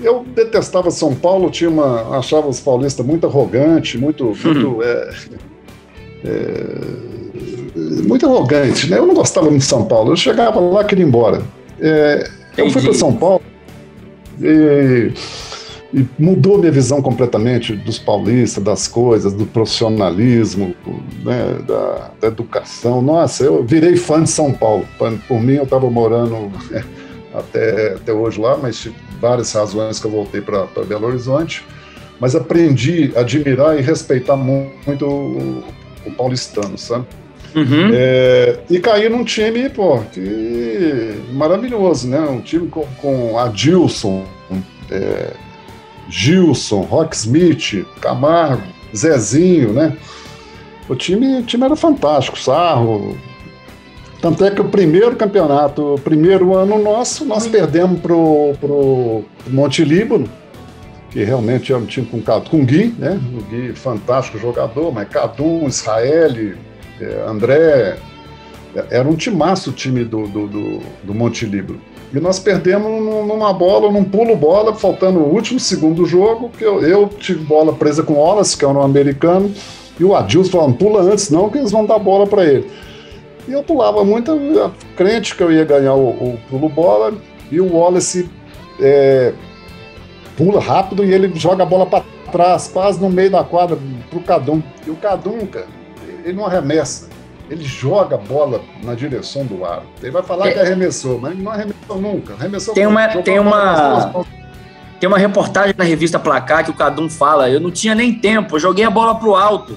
Eu 0.02 0.26
detestava 0.34 0.90
São 0.90 1.14
Paulo, 1.14 1.52
tinha 1.52 1.70
uma, 1.70 2.18
achava 2.18 2.48
os 2.48 2.60
paulistas 2.60 3.06
muito 3.06 3.28
arrogantes, 3.28 4.00
muito, 4.00 4.34
muito, 4.44 4.82
é, 4.82 5.16
é, 6.24 7.19
muito 8.06 8.26
arrogante, 8.26 8.90
né? 8.90 8.98
Eu 8.98 9.06
não 9.06 9.14
gostava 9.14 9.50
muito 9.50 9.62
de 9.62 9.68
São 9.68 9.86
Paulo. 9.86 10.12
Eu 10.12 10.18
chegava 10.18 10.60
lá, 10.60 10.84
queria 10.84 11.04
ir 11.04 11.08
embora. 11.08 11.42
É, 11.80 12.30
eu 12.58 12.70
fui 12.70 12.82
para 12.82 12.94
São 12.94 13.14
Paulo 13.14 13.42
e, 14.42 15.12
e, 15.94 16.06
mudou 16.18 16.58
minha 16.58 16.72
visão 16.72 17.02
completamente 17.02 17.76
dos 17.76 17.98
paulistas, 17.98 18.64
das 18.64 18.88
coisas, 18.88 19.34
do 19.34 19.46
profissionalismo, 19.46 20.76
né, 21.24 21.58
da, 21.68 22.12
da, 22.20 22.28
educação. 22.28 23.02
Nossa, 23.02 23.44
eu 23.44 23.64
virei 23.64 23.96
fã 23.96 24.24
de 24.24 24.30
São 24.30 24.52
Paulo. 24.52 24.86
Por 25.28 25.42
mim, 25.42 25.56
eu 25.56 25.64
estava 25.64 25.90
morando 25.90 26.52
até, 27.34 27.94
até 27.94 28.14
hoje 28.14 28.40
lá, 28.40 28.58
mas 28.58 28.90
várias 29.22 29.52
razões 29.52 30.00
que 30.00 30.06
eu 30.06 30.12
voltei 30.12 30.42
para 30.42 30.66
Belo 30.88 31.08
Horizonte. 31.08 31.64
Mas 32.20 32.36
aprendi 32.36 33.14
a 33.16 33.22
admirar 33.22 33.80
e 33.80 33.82
respeitar 33.82 34.36
muito 34.36 35.06
o, 35.06 35.64
o 36.06 36.12
paulistano, 36.12 36.78
sabe? 36.78 37.06
Uhum. 37.56 37.90
É, 37.94 38.60
e 38.70 38.80
caí 38.80 39.10
num 39.10 39.24
time, 39.24 39.70
pô, 39.70 40.00
que 40.12 41.16
maravilhoso, 41.34 42.08
né? 42.08 42.20
Um 42.20 42.42
time 42.42 42.68
com, 42.68 42.86
com 43.02 43.38
Adilson, 43.40 44.26
é, 44.92 45.34
Gilson, 46.10 46.82
Rock 46.82 47.16
Smith, 47.16 47.86
Camargo, 48.02 48.64
Zezinho, 48.96 49.74
né? 49.74 49.98
O 50.88 50.96
time, 50.96 51.40
o 51.40 51.44
time 51.44 51.66
era 51.66 51.76
fantástico, 51.76 52.38
Sarro. 52.38 53.16
Tanto 54.22 54.44
é 54.44 54.52
que 54.52 54.60
o 54.60 54.66
primeiro 54.66 55.16
campeonato, 55.16 55.94
o 55.94 56.00
primeiro 56.00 56.56
ano 56.56 56.82
nosso, 56.82 57.24
nós 57.26 57.48
perdemos 57.48 58.02
pro, 58.02 58.54
pro 58.60 59.24
Monte 59.48 59.86
Líbano, 59.86 60.28
que 61.10 61.24
realmente 61.24 61.72
é 61.72 61.78
um 61.78 61.86
time 61.86 62.06
com, 62.08 62.22
com 62.22 62.66
Gui, 62.66 62.94
né? 62.98 63.20
O 63.34 63.42
Gui, 63.44 63.74
fantástico 63.74 64.38
jogador, 64.38 64.92
mas 64.92 65.08
Cadum, 65.08 65.68
Israel, 65.68 66.58
André, 67.28 67.98
é, 68.76 68.86
era 68.92 69.08
um 69.08 69.16
timaço 69.16 69.72
o 69.72 69.74
time 69.74 70.04
do, 70.04 70.28
do, 70.28 70.48
do, 70.48 70.80
do 71.04 71.14
Monte 71.14 71.46
Libro. 71.46 71.80
E 72.14 72.20
nós 72.20 72.40
perdemos 72.40 72.90
numa 73.28 73.54
bola, 73.54 73.92
num 73.92 74.04
pulo 74.04 74.36
bola, 74.36 74.74
faltando 74.74 75.20
o 75.20 75.34
último 75.34 75.60
segundo 75.60 75.98
do 75.98 76.06
jogo, 76.06 76.50
que 76.50 76.64
eu, 76.64 76.82
eu 76.82 77.08
tive 77.08 77.44
bola 77.44 77.74
presa 77.74 78.02
com 78.02 78.14
o 78.14 78.18
Wallace, 78.18 78.58
que 78.58 78.66
é 78.66 78.68
um 78.68 78.82
americano, 78.82 79.52
e 80.00 80.04
o 80.04 80.16
Adilson 80.16 80.52
falando, 80.52 80.78
pula 80.78 81.02
antes 81.02 81.30
não, 81.30 81.50
que 81.50 81.60
eles 81.60 81.72
vão 81.72 81.86
dar 81.86 82.00
bola 82.00 82.26
para 82.26 82.46
ele. 82.46 82.70
E 83.48 83.52
eu 83.52 83.62
pulava 83.62 84.04
muito, 84.04 84.40
crente 84.96 85.36
que 85.36 85.44
eu 85.44 85.52
ia 85.52 85.64
ganhar 85.66 85.94
o, 85.94 86.10
o 86.10 86.40
pulo 86.50 86.68
bola, 86.68 87.14
e 87.52 87.62
o 87.62 87.76
Wallace 87.76 88.28
é, 88.80 89.34
pula 90.36 90.60
rápido 90.60 91.04
e 91.04 91.14
ele 91.14 91.32
joga 91.36 91.64
a 91.64 91.66
bola 91.66 91.86
para 91.86 92.04
trás, 92.32 92.68
quase 92.68 93.00
no 93.00 93.10
meio 93.10 93.30
da 93.30 93.44
quadra, 93.44 93.78
pro 94.10 94.20
Cadum. 94.22 94.62
E 94.86 94.90
o 94.90 94.96
Cadum, 94.96 95.46
cara, 95.46 95.68
ele 96.24 96.34
não 96.34 96.46
arremessa. 96.46 97.10
Ele 97.50 97.64
joga 97.64 98.16
a 98.16 98.18
bola 98.18 98.62
na 98.84 98.94
direção 98.94 99.44
do 99.44 99.66
aro. 99.66 99.84
Ele 100.02 100.12
vai 100.12 100.22
falar 100.22 100.50
é. 100.50 100.52
que 100.54 100.60
arremessou, 100.60 101.20
mas 101.20 101.38
não 101.38 101.52
arremessou 101.52 102.00
nunca. 102.00 102.34
Arremessou 102.34 102.74
tem 102.76 102.86
uma, 102.86 103.08
tem 103.08 103.40
uma, 103.40 104.26
tem 105.00 105.08
uma 105.08 105.18
reportagem 105.18 105.74
na 105.76 105.84
revista 105.84 106.20
Placar 106.20 106.64
que 106.64 106.70
o 106.70 106.76
Cadum 106.76 107.10
fala: 107.10 107.50
eu 107.50 107.60
não 107.60 107.72
tinha 107.72 107.96
nem 107.96 108.14
tempo, 108.14 108.56
eu 108.56 108.60
joguei 108.60 108.86
a 108.86 108.90
bola 108.92 109.16
pro 109.16 109.36
alto. 109.36 109.76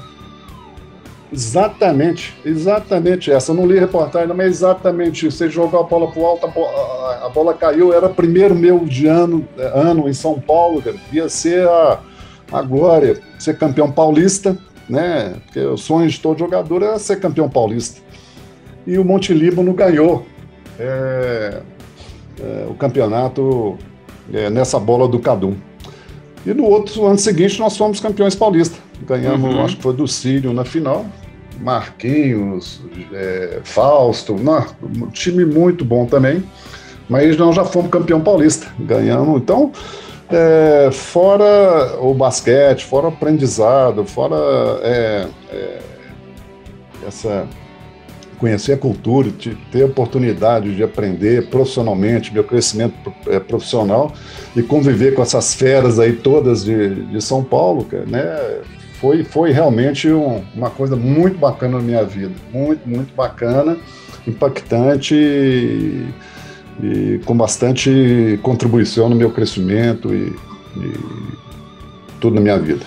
Exatamente, 1.32 2.36
exatamente 2.44 3.32
essa. 3.32 3.52
Eu 3.52 3.56
não 3.56 3.66
li 3.66 3.78
a 3.78 3.80
reportagem, 3.80 4.28
mas 4.36 4.48
exatamente 4.48 5.26
isso. 5.26 5.42
Ele 5.42 5.50
jogou 5.50 5.80
a 5.80 5.82
bola 5.82 6.10
pro 6.10 6.26
alto, 6.26 6.44
a 6.44 6.48
bola, 6.50 7.24
a 7.24 7.28
bola 7.30 7.54
caiu. 7.54 7.90
Era 7.90 8.06
primeiro 8.06 8.54
meu 8.54 8.80
de 8.80 9.06
ano, 9.06 9.48
ano 9.56 10.10
em 10.10 10.12
São 10.12 10.38
Paulo, 10.38 10.82
cara. 10.82 10.96
ia 11.10 11.26
ser 11.30 11.66
a, 11.66 12.00
a 12.52 12.60
glória, 12.60 13.18
ser 13.38 13.56
campeão 13.56 13.90
paulista 13.90 14.58
né? 14.92 15.36
Porque 15.44 15.58
o 15.58 15.76
sonho 15.78 16.08
de 16.08 16.20
todo 16.20 16.38
jogador 16.38 16.82
é 16.82 16.98
ser 16.98 17.18
campeão 17.18 17.48
paulista. 17.48 18.00
E 18.86 18.98
o 18.98 19.04
Monte 19.04 19.32
Líbano 19.32 19.72
ganhou 19.72 20.26
é, 20.78 21.62
é, 22.38 22.66
o 22.68 22.74
campeonato 22.74 23.78
é, 24.32 24.50
nessa 24.50 24.78
bola 24.78 25.08
do 25.08 25.18
Cadum. 25.18 25.54
E 26.44 26.52
no 26.52 26.64
outro 26.64 27.06
ano 27.06 27.16
seguinte 27.16 27.58
nós 27.58 27.74
fomos 27.76 28.00
campeões 28.00 28.34
paulistas. 28.34 28.78
Ganhamos, 29.06 29.54
uhum. 29.54 29.64
acho 29.64 29.76
que 29.76 29.82
foi 29.82 29.94
do 29.94 30.06
Sírio 30.06 30.52
na 30.52 30.64
final. 30.64 31.06
Marquinhos, 31.58 32.82
é, 33.12 33.60
Fausto, 33.64 34.34
não, 34.34 34.66
um 34.82 35.06
time 35.06 35.44
muito 35.44 35.84
bom 35.84 36.04
também. 36.04 36.44
Mas 37.08 37.36
nós 37.38 37.56
já 37.56 37.64
fomos 37.64 37.90
campeão 37.90 38.20
paulista. 38.20 38.66
Ganhamos. 38.78 39.40
Então, 39.40 39.72
é, 40.32 40.90
fora 40.90 41.98
o 42.00 42.14
basquete, 42.14 42.84
fora 42.84 43.06
o 43.06 43.08
aprendizado, 43.08 44.04
fora 44.04 44.36
é, 44.82 45.26
é, 45.50 45.78
essa 47.06 47.46
conhecer 48.42 48.72
a 48.72 48.76
cultura, 48.76 49.30
ter 49.70 49.82
a 49.82 49.86
oportunidade 49.86 50.74
de 50.74 50.82
aprender 50.82 51.48
profissionalmente, 51.48 52.34
meu 52.34 52.42
crescimento 52.42 53.14
é, 53.28 53.38
profissional 53.38 54.12
e 54.56 54.62
conviver 54.64 55.14
com 55.14 55.22
essas 55.22 55.54
feras 55.54 56.00
aí 56.00 56.14
todas 56.14 56.64
de, 56.64 57.04
de 57.04 57.22
São 57.22 57.44
Paulo, 57.44 57.86
né? 58.08 58.60
Foi, 59.00 59.22
foi 59.22 59.52
realmente 59.52 60.10
um, 60.12 60.42
uma 60.56 60.70
coisa 60.70 60.96
muito 60.96 61.38
bacana 61.38 61.76
na 61.76 61.82
minha 61.82 62.04
vida, 62.04 62.34
muito, 62.52 62.88
muito 62.88 63.14
bacana, 63.14 63.76
impactante. 64.26 65.14
E, 65.14 66.08
e 66.80 67.20
com 67.24 67.36
bastante 67.36 68.38
contribuição 68.42 69.08
no 69.08 69.16
meu 69.16 69.30
crescimento 69.30 70.14
e, 70.14 70.34
e 70.76 70.92
tudo 72.20 72.36
na 72.36 72.40
minha 72.40 72.58
vida. 72.58 72.84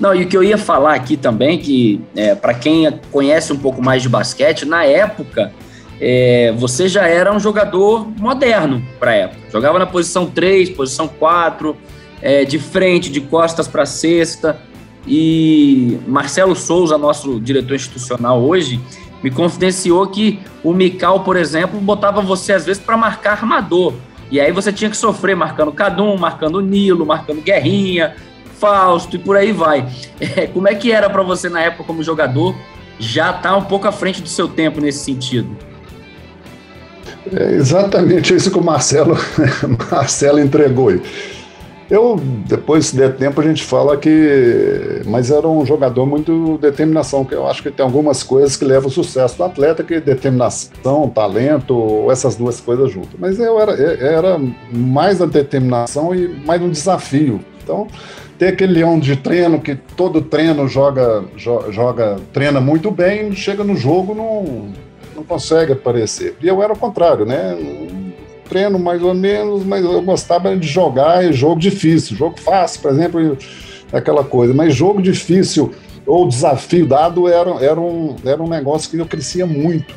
Não, 0.00 0.14
e 0.14 0.22
o 0.22 0.28
que 0.28 0.36
eu 0.36 0.44
ia 0.44 0.56
falar 0.56 0.94
aqui 0.94 1.16
também, 1.16 1.58
que 1.58 2.00
é, 2.14 2.34
para 2.34 2.54
quem 2.54 2.88
conhece 3.10 3.52
um 3.52 3.58
pouco 3.58 3.82
mais 3.82 4.02
de 4.02 4.08
basquete, 4.08 4.64
na 4.64 4.84
época 4.84 5.52
é, 6.00 6.52
você 6.56 6.88
já 6.88 7.06
era 7.06 7.34
um 7.34 7.40
jogador 7.40 8.06
moderno 8.18 8.82
para 9.00 9.10
a 9.10 9.14
época. 9.14 9.40
Jogava 9.50 9.78
na 9.78 9.86
posição 9.86 10.26
3, 10.26 10.70
posição 10.70 11.08
4, 11.08 11.76
é, 12.22 12.44
de 12.44 12.58
frente, 12.58 13.10
de 13.10 13.20
costas 13.20 13.66
para 13.66 13.84
cesta. 13.84 14.58
E 15.06 15.98
Marcelo 16.06 16.54
Souza, 16.54 16.96
nosso 16.98 17.40
diretor 17.40 17.74
institucional 17.74 18.42
hoje, 18.42 18.80
me 19.22 19.30
confidenciou 19.30 20.06
que 20.06 20.40
o 20.62 20.72
Mical, 20.72 21.20
por 21.20 21.36
exemplo, 21.36 21.80
botava 21.80 22.20
você 22.20 22.52
às 22.52 22.64
vezes 22.64 22.82
para 22.82 22.96
marcar 22.96 23.32
armador. 23.32 23.94
E 24.30 24.40
aí 24.40 24.52
você 24.52 24.72
tinha 24.72 24.90
que 24.90 24.96
sofrer 24.96 25.34
marcando 25.34 25.72
Cadum, 25.72 26.16
marcando 26.16 26.60
Nilo, 26.60 27.06
marcando 27.06 27.40
Guerrinha, 27.40 28.14
Fausto 28.58 29.16
e 29.16 29.18
por 29.18 29.36
aí 29.36 29.52
vai. 29.52 29.88
É, 30.20 30.46
como 30.46 30.68
é 30.68 30.74
que 30.74 30.90
era 30.92 31.08
para 31.08 31.22
você 31.22 31.48
na 31.48 31.60
época 31.60 31.84
como 31.84 32.02
jogador? 32.02 32.54
Já 32.98 33.32
tá 33.32 33.56
um 33.56 33.62
pouco 33.62 33.86
à 33.86 33.92
frente 33.92 34.20
do 34.20 34.28
seu 34.28 34.48
tempo 34.48 34.80
nesse 34.80 35.04
sentido. 35.04 35.56
É 37.32 37.52
exatamente 37.52 38.34
isso 38.34 38.50
que 38.50 38.58
o 38.58 38.64
Marcelo, 38.64 39.16
Marcelo 39.90 40.40
entregou. 40.40 40.88
Aí. 40.88 41.00
Eu, 41.90 42.16
depois, 42.46 42.86
se 42.86 42.96
der 42.96 43.16
tempo, 43.16 43.40
a 43.40 43.44
gente 43.44 43.64
fala 43.64 43.96
que. 43.96 45.02
Mas 45.06 45.30
era 45.30 45.48
um 45.48 45.64
jogador 45.64 46.04
muito 46.04 46.58
determinação, 46.58 47.24
que 47.24 47.34
eu 47.34 47.46
acho 47.46 47.62
que 47.62 47.70
tem 47.70 47.84
algumas 47.84 48.22
coisas 48.22 48.56
que 48.56 48.64
levam 48.64 48.86
ao 48.86 48.90
sucesso 48.90 49.38
do 49.38 49.44
atleta, 49.44 49.82
que 49.82 49.94
é 49.94 50.00
determinação, 50.00 51.08
talento, 51.08 52.10
essas 52.10 52.36
duas 52.36 52.60
coisas 52.60 52.90
juntas. 52.92 53.14
Mas 53.18 53.38
eu 53.38 53.58
era, 53.58 53.72
era 53.72 54.38
mais 54.70 55.22
a 55.22 55.26
determinação 55.26 56.14
e 56.14 56.28
mais 56.44 56.60
um 56.60 56.68
desafio. 56.68 57.40
Então, 57.62 57.86
tem 58.38 58.48
aquele 58.48 58.74
leão 58.74 58.98
de 58.98 59.16
treino 59.16 59.60
que 59.60 59.74
todo 59.74 60.20
treino 60.20 60.68
joga, 60.68 61.24
joga 61.70 62.16
treina 62.32 62.60
muito 62.60 62.90
bem, 62.90 63.32
chega 63.32 63.64
no 63.64 63.76
jogo 63.76 64.14
não, 64.14 64.72
não 65.16 65.24
consegue 65.24 65.72
aparecer. 65.72 66.36
E 66.40 66.46
eu 66.46 66.62
era 66.62 66.72
o 66.72 66.78
contrário, 66.78 67.24
né? 67.24 67.56
Treino 68.48 68.78
mais 68.78 69.02
ou 69.02 69.14
menos, 69.14 69.64
mas 69.64 69.84
eu 69.84 70.00
gostava 70.02 70.56
de 70.56 70.66
jogar 70.66 71.24
em 71.24 71.32
jogo 71.32 71.60
difícil. 71.60 72.16
Jogo 72.16 72.38
fácil, 72.40 72.80
por 72.80 72.90
exemplo, 72.90 73.38
aquela 73.92 74.24
coisa. 74.24 74.54
Mas 74.54 74.74
jogo 74.74 75.02
difícil 75.02 75.72
ou 76.06 76.26
desafio 76.26 76.86
dado 76.86 77.28
era, 77.28 77.50
era, 77.64 77.80
um, 77.80 78.16
era 78.24 78.42
um 78.42 78.48
negócio 78.48 78.90
que 78.90 78.96
eu 78.96 79.06
crescia 79.06 79.46
muito. 79.46 79.94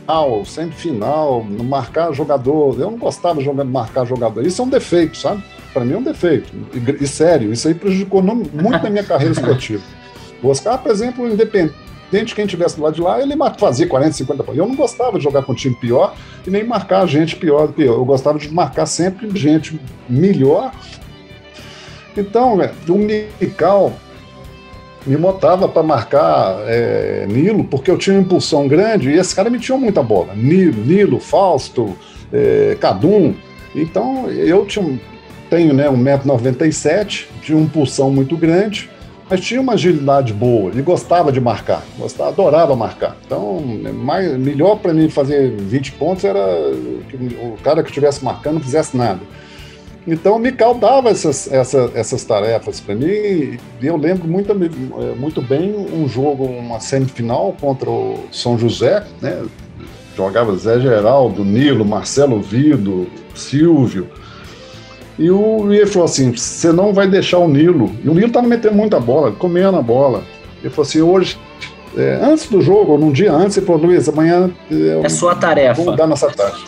Final, 0.00 0.44
sempre 0.44 0.76
final, 0.76 1.42
marcar 1.44 2.12
jogador. 2.12 2.78
Eu 2.78 2.90
não 2.90 2.98
gostava 2.98 3.38
de 3.38 3.44
jogar, 3.44 3.64
marcar 3.64 4.04
jogador. 4.04 4.44
Isso 4.46 4.60
é 4.60 4.64
um 4.64 4.68
defeito, 4.68 5.16
sabe? 5.16 5.42
Para 5.72 5.84
mim 5.84 5.94
é 5.94 5.98
um 5.98 6.02
defeito. 6.02 6.52
E, 6.74 7.04
e, 7.04 7.06
sério, 7.06 7.52
isso 7.52 7.68
aí 7.68 7.74
prejudicou 7.74 8.22
muito 8.22 8.82
na 8.82 8.90
minha 8.90 9.04
carreira 9.04 9.32
esportiva. 9.32 9.82
O 10.42 10.48
Oscar, 10.48 10.76
por 10.82 10.90
exemplo, 10.90 11.24
independente 11.28 11.72
de 12.20 12.34
quem 12.34 12.44
estivesse 12.44 12.76
do 12.76 12.82
lado 12.82 12.94
de 12.94 13.00
lá, 13.00 13.20
ele 13.22 13.34
fazia 13.58 13.86
40, 13.86 14.12
50 14.12 14.44
pontos. 14.44 14.58
Eu 14.58 14.68
não 14.68 14.76
gostava 14.76 15.16
de 15.16 15.24
jogar 15.24 15.42
com 15.42 15.52
um 15.52 15.54
time 15.54 15.74
pior 15.74 16.14
e 16.46 16.50
nem 16.50 16.62
marcar 16.62 17.06
gente 17.06 17.36
pior 17.36 17.68
do 17.68 17.72
que 17.72 17.82
eu. 17.82 17.94
Eu 17.94 18.04
gostava 18.04 18.38
de 18.38 18.52
marcar 18.52 18.84
sempre 18.84 19.30
gente 19.34 19.80
melhor. 20.08 20.70
Então, 22.14 22.56
né, 22.56 22.70
o 22.86 22.98
Mical 23.40 23.94
me 25.06 25.16
botava 25.16 25.66
para 25.68 25.82
marcar 25.82 26.58
é, 26.66 27.26
Nilo, 27.28 27.64
porque 27.64 27.90
eu 27.90 27.96
tinha 27.96 28.14
uma 28.14 28.22
impulsão 28.22 28.68
grande 28.68 29.10
e 29.10 29.18
esse 29.18 29.34
cara 29.34 29.48
me 29.48 29.58
tinha 29.58 29.78
muita 29.78 30.02
bola. 30.02 30.34
Nilo, 30.34 30.84
Nilo 30.84 31.18
Fausto, 31.18 31.96
é, 32.30 32.76
Cadum. 32.78 33.34
Então, 33.74 34.30
eu 34.30 34.66
tinha, 34.66 35.00
tenho 35.48 35.72
né, 35.72 35.88
1,97m, 35.88 37.24
tinha 37.40 37.56
uma 37.56 37.64
impulsão 37.64 38.10
muito 38.10 38.36
grande 38.36 38.91
mas 39.32 39.40
tinha 39.40 39.62
uma 39.62 39.72
agilidade 39.72 40.30
boa 40.30 40.70
e 40.74 40.82
gostava 40.82 41.32
de 41.32 41.40
marcar, 41.40 41.82
gostava, 41.98 42.28
adorava 42.28 42.76
marcar. 42.76 43.16
Então, 43.24 43.62
mais, 43.94 44.36
melhor 44.36 44.76
para 44.76 44.92
mim 44.92 45.08
fazer 45.08 45.56
20 45.56 45.92
pontos 45.92 46.22
era 46.22 46.38
que 47.08 47.16
o 47.16 47.56
cara 47.62 47.82
que 47.82 47.88
estivesse 47.88 48.22
marcando 48.22 48.56
não 48.56 48.60
fizesse 48.60 48.94
nada. 48.94 49.20
Então, 50.06 50.36
o 50.36 50.38
Mical 50.38 50.74
dava 50.74 51.08
essas, 51.08 51.50
essas, 51.50 51.96
essas 51.96 52.22
tarefas 52.24 52.78
para 52.78 52.94
mim 52.94 53.06
e 53.06 53.58
eu 53.80 53.96
lembro 53.96 54.28
muito, 54.28 54.54
muito 55.18 55.40
bem 55.40 55.74
um 55.74 56.06
jogo, 56.06 56.44
uma 56.44 56.78
semifinal 56.78 57.56
contra 57.58 57.88
o 57.88 58.26
São 58.30 58.58
José, 58.58 59.02
né? 59.22 59.42
jogava 60.14 60.54
Zé 60.56 60.78
Geraldo, 60.78 61.42
Nilo, 61.42 61.86
Marcelo 61.86 62.38
Vido, 62.38 63.06
Silvio, 63.34 64.10
e 65.22 65.30
o 65.30 65.72
ele 65.72 65.86
falou 65.86 66.06
assim: 66.06 66.32
você 66.32 66.72
não 66.72 66.92
vai 66.92 67.06
deixar 67.06 67.38
o 67.38 67.46
Nilo. 67.46 67.92
E 68.02 68.08
o 68.08 68.14
Nilo 68.14 68.26
estava 68.26 68.44
metendo 68.44 68.74
muita 68.74 68.98
bola, 68.98 69.30
comendo 69.30 69.76
a 69.76 69.82
bola. 69.82 70.24
Ele 70.60 70.68
falou 70.68 70.88
assim: 70.88 71.00
hoje, 71.00 71.38
é, 71.96 72.18
antes 72.20 72.48
do 72.48 72.60
jogo, 72.60 72.92
ou 72.92 72.98
num 72.98 73.12
dia 73.12 73.32
antes, 73.32 73.56
ele 73.56 73.64
falou: 73.64 73.82
Luiz, 73.82 74.08
amanhã. 74.08 74.50
É, 74.68 75.00
é 75.04 75.08
sua 75.08 75.36
tarefa. 75.36 75.80
Vou 75.80 75.94
dar 75.94 76.08
nessa 76.08 76.28
taxa. 76.28 76.66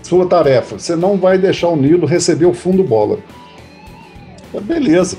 Sua 0.00 0.26
tarefa. 0.26 0.78
Você 0.78 0.94
não 0.94 1.16
vai 1.16 1.38
deixar 1.38 1.68
o 1.68 1.76
Nilo 1.76 2.06
receber 2.06 2.46
o 2.46 2.54
fundo 2.54 2.84
bola. 2.84 3.18
beleza. 4.62 5.16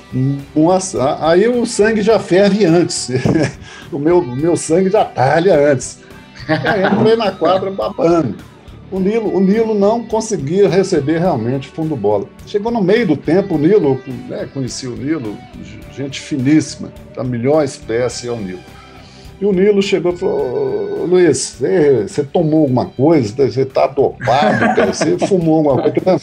Nossa, 0.56 1.18
aí 1.20 1.50
o 1.50 1.66
sangue 1.66 2.02
já 2.02 2.18
ferve 2.18 2.64
antes. 2.64 3.10
o 3.92 4.00
meu, 4.00 4.22
meu 4.22 4.56
sangue 4.56 4.90
já 4.90 5.04
talha 5.04 5.70
antes. 5.70 6.00
Aí 6.48 6.86
entrei 6.86 7.18
na 7.18 7.32
quadra 7.32 7.70
babando. 7.70 8.51
O 8.92 9.00
Nilo, 9.00 9.34
o 9.34 9.40
Nilo 9.40 9.74
não 9.74 10.04
conseguia 10.04 10.68
receber 10.68 11.18
realmente 11.20 11.70
fundo 11.70 11.96
bola. 11.96 12.28
Chegou 12.46 12.70
no 12.70 12.84
meio 12.84 13.08
do 13.08 13.16
tempo, 13.16 13.56
o 13.56 13.58
Nilo, 13.58 13.98
né, 14.28 14.50
conheci 14.54 14.86
o 14.86 14.98
Nilo, 14.98 15.38
gente 15.96 16.20
finíssima, 16.20 16.92
a 17.16 17.24
melhor 17.24 17.64
espécie 17.64 18.28
é 18.28 18.32
o 18.32 18.36
Nilo. 18.36 18.60
E 19.40 19.46
o 19.46 19.54
Nilo 19.54 19.82
chegou 19.82 20.12
e 20.12 20.18
falou: 20.18 21.06
Luiz, 21.06 21.56
você, 21.58 22.04
você 22.06 22.24
tomou 22.24 22.64
alguma 22.64 22.86
coisa? 22.86 23.50
Você 23.50 23.62
está 23.62 23.88
dopado, 23.88 24.60
cara? 24.76 24.94
Você 24.94 25.18
fumou 25.26 25.70
alguma 25.70 25.90
coisa? 25.90 26.22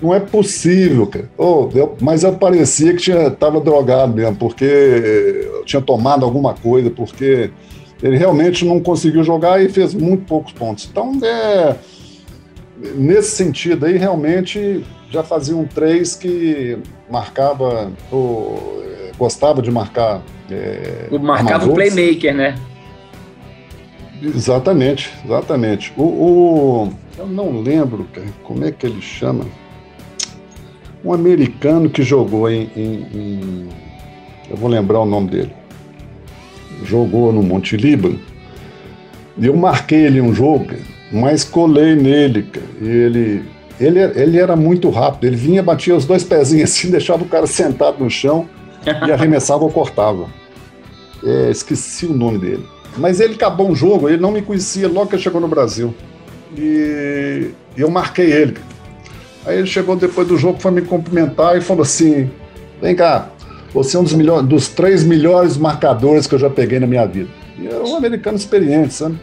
Não 0.00 0.14
é 0.14 0.20
possível, 0.20 1.08
cara. 1.08 1.28
Oh, 1.36 1.68
eu, 1.74 1.96
mas 2.00 2.22
eu 2.22 2.34
parecia 2.34 2.94
que 2.94 3.10
estava 3.10 3.60
drogado 3.60 4.14
mesmo, 4.14 4.36
porque 4.36 4.64
eu 4.64 5.64
tinha 5.64 5.82
tomado 5.82 6.24
alguma 6.24 6.54
coisa, 6.54 6.88
porque 6.88 7.50
ele 8.02 8.16
realmente 8.16 8.64
não 8.64 8.78
conseguiu 8.78 9.24
jogar 9.24 9.60
e 9.62 9.68
fez 9.68 9.92
muito 9.92 10.24
poucos 10.24 10.52
pontos. 10.52 10.88
Então, 10.90 11.18
é 11.22 11.74
nesse 12.78 13.30
sentido 13.30 13.86
aí, 13.86 13.96
realmente 13.96 14.84
já 15.10 15.22
fazia 15.22 15.56
um 15.56 15.66
três 15.66 16.14
que 16.14 16.78
marcava, 17.10 17.92
ou, 18.10 18.84
gostava 19.18 19.62
de 19.62 19.70
marcar. 19.70 20.22
É, 20.50 21.08
marcava 21.18 21.68
o 21.68 21.74
playmaker, 21.74 22.34
né? 22.34 22.54
Exatamente, 24.22 25.12
exatamente. 25.24 25.92
O, 25.96 26.02
o, 26.02 26.92
eu 27.18 27.26
não 27.26 27.60
lembro 27.60 28.06
como 28.42 28.64
é 28.64 28.70
que 28.70 28.86
ele 28.86 29.00
chama. 29.00 29.44
Um 31.04 31.12
americano 31.12 31.88
que 31.88 32.02
jogou 32.02 32.50
em, 32.50 32.68
em, 32.74 33.06
em 33.14 33.68
eu 34.50 34.56
vou 34.56 34.68
lembrar 34.68 35.00
o 35.00 35.06
nome 35.06 35.30
dele. 35.30 35.52
Jogou 36.84 37.32
no 37.32 37.42
Monte 37.42 37.76
Líbano. 37.76 38.18
E 39.38 39.46
eu 39.46 39.56
marquei 39.56 40.06
ele 40.06 40.20
um 40.20 40.34
jogo, 40.34 40.66
mas 41.12 41.44
colei 41.44 41.94
nele, 41.94 42.42
cara. 42.42 42.66
E 42.80 42.88
ele, 42.88 43.44
ele, 43.80 44.00
ele 44.00 44.38
era 44.38 44.56
muito 44.56 44.90
rápido. 44.90 45.24
Ele 45.24 45.36
vinha, 45.36 45.62
batia 45.62 45.94
os 45.94 46.04
dois 46.04 46.24
pezinhos 46.24 46.70
assim, 46.70 46.90
deixava 46.90 47.22
o 47.22 47.28
cara 47.28 47.46
sentado 47.46 48.02
no 48.02 48.10
chão 48.10 48.48
e 49.06 49.12
arremessava 49.12 49.64
ou 49.64 49.70
cortava. 49.70 50.26
É, 51.24 51.50
esqueci 51.50 52.06
o 52.06 52.14
nome 52.14 52.38
dele. 52.38 52.66
Mas 52.96 53.20
ele 53.20 53.34
acabou 53.34 53.68
um 53.68 53.74
jogo, 53.74 54.08
ele 54.08 54.20
não 54.20 54.32
me 54.32 54.40
conhecia 54.40 54.88
logo 54.88 55.08
que 55.08 55.16
ele 55.16 55.22
chegou 55.22 55.40
no 55.40 55.48
Brasil. 55.48 55.94
E 56.56 57.50
eu 57.76 57.90
marquei 57.90 58.32
ele. 58.32 58.56
Aí 59.44 59.58
ele 59.58 59.66
chegou 59.66 59.94
depois 59.94 60.26
do 60.26 60.36
jogo, 60.36 60.58
foi 60.58 60.70
me 60.70 60.82
cumprimentar 60.82 61.56
e 61.56 61.60
falou 61.60 61.82
assim: 61.82 62.30
Vem 62.80 62.96
cá, 62.96 63.28
você 63.72 63.96
é 63.96 64.00
um 64.00 64.02
dos, 64.02 64.14
melhores, 64.14 64.46
dos 64.46 64.68
três 64.68 65.04
melhores 65.04 65.56
marcadores 65.56 66.26
que 66.26 66.34
eu 66.34 66.38
já 66.38 66.48
peguei 66.48 66.80
na 66.80 66.86
minha 66.86 67.06
vida. 67.06 67.28
E 67.58 67.66
era 67.66 67.82
um 67.84 67.96
americano 67.96 68.36
experiente, 68.36 68.94
sabe? 68.94 69.18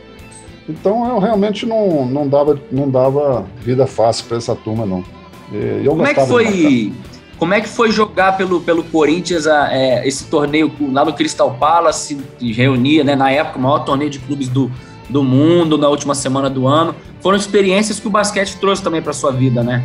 Então 0.68 1.08
eu 1.10 1.20
realmente 1.20 1.66
não, 1.66 2.06
não, 2.06 2.28
dava, 2.28 2.60
não 2.72 2.90
dava 2.90 3.46
vida 3.60 3.86
fácil 3.86 4.26
para 4.26 4.38
essa 4.38 4.56
turma, 4.56 4.86
não. 4.86 5.04
Eu 5.52 5.92
como 5.92 6.08
é 6.08 6.14
que 6.14 6.26
foi? 6.26 6.94
Como 7.38 7.54
é 7.54 7.60
que 7.60 7.68
foi 7.68 7.92
jogar 7.92 8.38
pelo, 8.38 8.62
pelo 8.62 8.84
Corinthians 8.84 9.46
a, 9.48 9.74
é, 9.74 10.08
esse 10.08 10.26
torneio 10.26 10.72
lá 10.92 11.04
no 11.04 11.12
Crystal 11.14 11.54
Palace, 11.56 12.18
que 12.40 12.54
reunia, 12.54 13.04
né, 13.04 13.16
na 13.16 13.30
época, 13.30 13.60
o 13.60 13.62
maior 13.62 13.80
torneio 13.80 14.10
de 14.10 14.20
clubes 14.20 14.48
do, 14.48 14.72
do 15.10 15.24
mundo, 15.24 15.78
na 15.78 15.90
última 15.90 16.16
semana 16.16 16.50
do 16.50 16.68
ano? 16.68 16.96
Foram 17.20 17.38
experiências 17.38 18.00
que 18.00 18.08
o 18.08 18.10
basquete 18.10 18.58
trouxe 18.58 18.82
também 18.82 19.02
para 19.02 19.12
sua 19.12 19.32
vida, 19.32 19.62
né? 19.62 19.84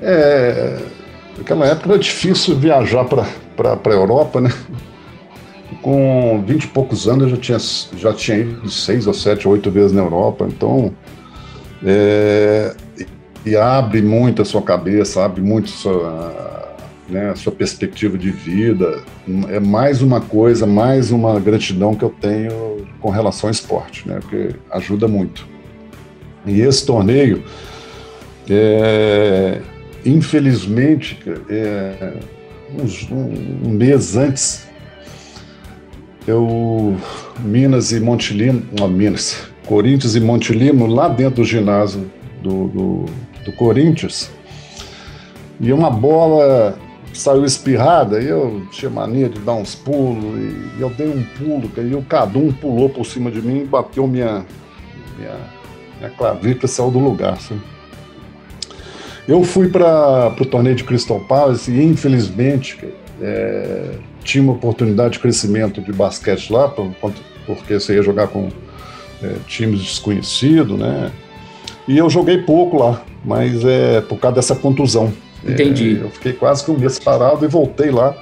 É, 0.00 0.78
naquela 1.36 1.66
época 1.66 1.90
era 1.90 1.98
difícil 1.98 2.54
viajar 2.56 3.04
para 3.04 3.24
a 3.84 3.90
Europa, 3.90 4.40
né? 4.40 4.52
Com 5.84 6.42
20 6.46 6.64
e 6.64 6.68
poucos 6.68 7.06
anos 7.06 7.24
eu 7.24 7.28
já 7.28 7.36
tinha, 7.36 7.58
já 7.98 8.12
tinha 8.14 8.38
ido 8.38 8.70
seis 8.70 9.06
ou 9.06 9.12
sete, 9.12 9.46
oito 9.46 9.70
vezes 9.70 9.92
na 9.92 10.00
Europa, 10.00 10.46
então 10.48 10.94
é, 11.84 12.74
e 13.44 13.54
abre 13.54 14.00
muito 14.00 14.40
a 14.40 14.46
sua 14.46 14.62
cabeça, 14.62 15.22
abre 15.22 15.42
muito 15.42 15.66
a 15.66 15.76
sua, 15.76 16.76
né, 17.06 17.30
a 17.32 17.36
sua 17.36 17.52
perspectiva 17.52 18.16
de 18.16 18.30
vida. 18.30 19.02
É 19.50 19.60
mais 19.60 20.00
uma 20.00 20.22
coisa, 20.22 20.66
mais 20.66 21.10
uma 21.10 21.38
gratidão 21.38 21.94
que 21.94 22.02
eu 22.02 22.14
tenho 22.18 22.86
com 22.98 23.10
relação 23.10 23.48
ao 23.48 23.52
esporte, 23.52 24.08
né, 24.08 24.20
porque 24.20 24.56
ajuda 24.70 25.06
muito. 25.06 25.46
E 26.46 26.62
esse 26.62 26.86
torneio, 26.86 27.44
é, 28.48 29.60
infelizmente, 30.06 31.18
é, 31.50 32.14
um, 33.12 33.68
um 33.68 33.70
mês 33.70 34.16
antes 34.16 34.63
eu 36.26 36.96
Minas 37.40 37.92
e 37.92 38.00
Monte 38.00 38.32
Limo, 38.32 38.62
não, 38.78 38.88
Minas, 38.88 39.42
Corinthians 39.66 40.14
e 40.14 40.20
Monte 40.20 40.52
Limo, 40.52 40.86
lá 40.86 41.08
dentro 41.08 41.42
do 41.42 41.44
ginásio 41.44 42.10
do, 42.42 42.68
do, 42.68 43.04
do 43.44 43.52
Corinthians, 43.52 44.30
e 45.60 45.72
uma 45.72 45.90
bola 45.90 46.78
saiu 47.12 47.44
espirrada, 47.44 48.20
e 48.20 48.28
eu 48.28 48.66
tinha 48.70 48.90
mania 48.90 49.28
de 49.28 49.38
dar 49.40 49.54
uns 49.54 49.74
pulos, 49.74 50.24
e 50.78 50.80
eu 50.80 50.90
dei 50.90 51.08
um 51.08 51.22
pulo, 51.38 51.70
e 51.76 51.94
o 51.94 52.02
Cadum 52.02 52.52
pulou 52.52 52.88
por 52.88 53.06
cima 53.06 53.30
de 53.30 53.40
mim 53.40 53.62
e 53.62 53.64
bateu 53.64 54.06
minha, 54.06 54.44
minha, 55.16 55.36
minha 55.98 56.10
clavícula 56.10 56.66
saiu 56.66 56.90
do 56.90 56.98
lugar. 56.98 57.38
Eu 59.26 59.42
fui 59.42 59.68
para 59.68 60.34
o 60.38 60.44
torneio 60.44 60.76
de 60.76 60.84
Crystal 60.84 61.20
Palace 61.20 61.70
e, 61.70 61.82
infelizmente, 61.82 62.78
é, 63.22 63.92
tinha 64.24 64.42
uma 64.42 64.54
oportunidade 64.54 65.14
de 65.14 65.18
crescimento 65.20 65.80
de 65.80 65.92
basquete 65.92 66.50
lá, 66.50 66.68
porque 66.68 67.74
você 67.74 67.94
ia 67.94 68.02
jogar 68.02 68.28
com 68.28 68.48
é, 69.22 69.34
times 69.46 69.80
desconhecidos, 69.80 70.78
né? 70.78 71.12
E 71.86 71.98
eu 71.98 72.08
joguei 72.08 72.38
pouco 72.38 72.78
lá, 72.78 73.02
mas 73.24 73.64
é 73.64 74.00
por 74.00 74.18
causa 74.18 74.36
dessa 74.36 74.56
contusão. 74.56 75.12
Entendi. 75.46 75.98
É, 76.00 76.04
eu 76.04 76.10
fiquei 76.10 76.32
quase 76.32 76.64
que 76.64 76.70
um 76.70 76.78
mês 76.78 76.98
parado 76.98 77.44
e 77.44 77.48
voltei 77.48 77.90
lá 77.90 78.16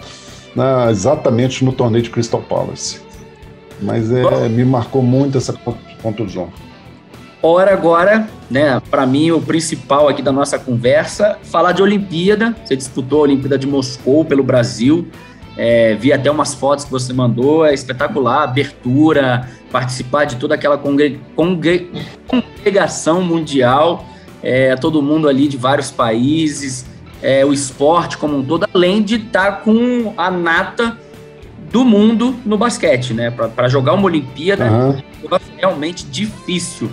na, 0.55 0.91
exatamente 0.91 1.65
no 1.65 1.73
torneio 1.73 2.03
de 2.03 2.11
Crystal 2.11 2.43
Palace. 2.43 3.01
Mas 3.81 4.11
é, 4.11 4.49
me 4.49 4.65
marcou 4.65 5.03
muito 5.03 5.39
essa 5.39 5.55
contusão. 6.03 6.53
Hora 7.41 7.73
agora, 7.73 8.29
né, 8.49 8.81
para 8.89 9.05
mim 9.05 9.33
o 9.33 9.41
principal 9.41 10.09
aqui 10.09 10.23
da 10.23 10.31
nossa 10.31 10.59
conversa, 10.59 11.39
falar 11.43 11.73
de 11.73 11.83
Olimpíada. 11.83 12.55
Você 12.65 12.77
disputou 12.77 13.21
a 13.21 13.23
Olimpíada 13.23 13.59
de 13.59 13.67
Moscou 13.67 14.25
pelo 14.25 14.45
Brasil. 14.45 15.09
É, 15.57 15.95
vi 15.95 16.13
até 16.13 16.31
umas 16.31 16.55
fotos 16.55 16.85
que 16.85 16.91
você 16.91 17.13
mandou, 17.13 17.67
é 17.67 17.75
espetacular, 17.75 18.45
abertura, 18.45 19.49
participar 19.71 20.25
de 20.25 20.37
toda 20.37 20.55
aquela 20.55 20.79
congre 20.79 21.21
congre 21.37 21.91
congregação 22.27 23.23
mundial, 23.23 24.07
é, 24.43 24.75
todo 24.77 25.03
mundo 25.03 25.29
ali 25.29 25.47
de 25.49 25.59
vários 25.59 25.91
países, 25.91 26.87
é, 27.23 27.45
o 27.45 27.53
esporte 27.53 28.17
como 28.17 28.39
um 28.39 28.45
todo, 28.45 28.67
além 28.73 29.03
de 29.03 29.17
estar 29.17 29.53
tá 29.53 29.53
com 29.59 30.15
a 30.17 30.31
nata 30.31 30.99
do 31.71 31.85
mundo 31.85 32.37
no 32.45 32.59
basquete, 32.59 33.15
né? 33.15 33.31
Para 33.31 33.69
jogar 33.69 33.95
uma 33.95 34.05
Olimpíada 34.05 34.71
uhum. 34.71 34.99
é 35.33 35.59
realmente 35.59 36.05
difícil. 36.05 36.91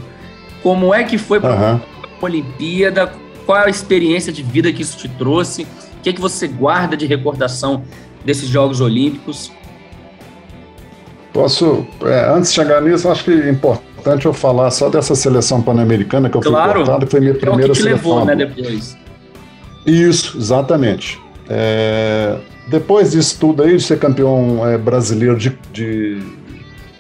Como 0.64 0.94
é 0.94 1.04
que 1.04 1.18
foi 1.18 1.40
para 1.40 1.56
uhum. 1.56 1.82
a 2.22 2.26
Olimpíada? 2.26 3.12
Qual 3.46 3.58
a 3.58 3.70
experiência 3.70 4.32
de 4.32 4.42
vida 4.42 4.72
que 4.72 4.82
isso 4.82 4.98
te 4.98 5.10
trouxe? 5.10 5.64
O 5.64 6.02
que, 6.02 6.10
é 6.10 6.14
que 6.14 6.22
você 6.22 6.48
guarda 6.48 6.96
de 6.96 7.06
recordação 7.06 7.84
desses 8.24 8.48
Jogos 8.48 8.82
Olímpicos? 8.82 9.52
Posso, 11.34 11.86
é, 12.02 12.30
antes 12.30 12.50
de 12.50 12.56
chegar 12.56 12.82
nisso, 12.82 13.10
acho 13.10 13.24
que 13.24 13.32
é 13.32 13.50
importante 13.50 14.26
eu 14.26 14.34
falar 14.34 14.72
só 14.72 14.90
dessa 14.90 15.16
seleção 15.16 15.62
pan-americana 15.62 16.30
que 16.30 16.38
eu 16.38 16.42
claro, 16.42 16.72
fui 16.72 16.80
cortado, 16.80 17.06
que 17.06 17.12
foi 17.12 17.20
minha 17.20 17.36
primeira 17.36 17.64
é 17.64 17.66
o 17.66 17.70
que 17.70 17.80
te 17.80 17.84
seleção. 17.84 18.10
levou, 18.10 18.26
né, 18.26 18.36
depois. 18.36 18.98
Isso, 19.86 20.38
exatamente. 20.38 21.20
É, 21.50 22.36
depois 22.68 23.12
disso 23.12 23.38
tudo 23.40 23.64
aí, 23.64 23.78
de 23.78 23.84
ser 23.84 23.98
campeão 24.00 24.68
é, 24.68 24.78
brasileiro 24.78 25.38
de, 25.38 25.58
de, 25.72 26.22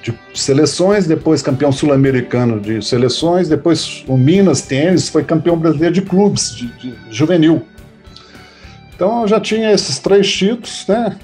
de, 0.01 0.13
seleções, 0.33 1.05
depois 1.05 1.41
campeão 1.41 1.71
sul-americano 1.71 2.59
de 2.59 2.83
seleções, 2.83 3.47
depois 3.47 4.03
o 4.07 4.17
Minas 4.17 4.61
Tênis 4.61 5.09
foi 5.09 5.23
campeão 5.23 5.57
brasileiro 5.57 5.93
de 5.93 6.01
clubes, 6.01 6.55
de, 6.55 6.67
de 6.77 6.95
juvenil. 7.11 7.63
Então 8.99 9.25
já 9.25 9.39
tinha 9.39 9.71
esses 9.71 9.97
três 9.97 10.29
títulos, 10.29 10.83
né? 10.85 11.17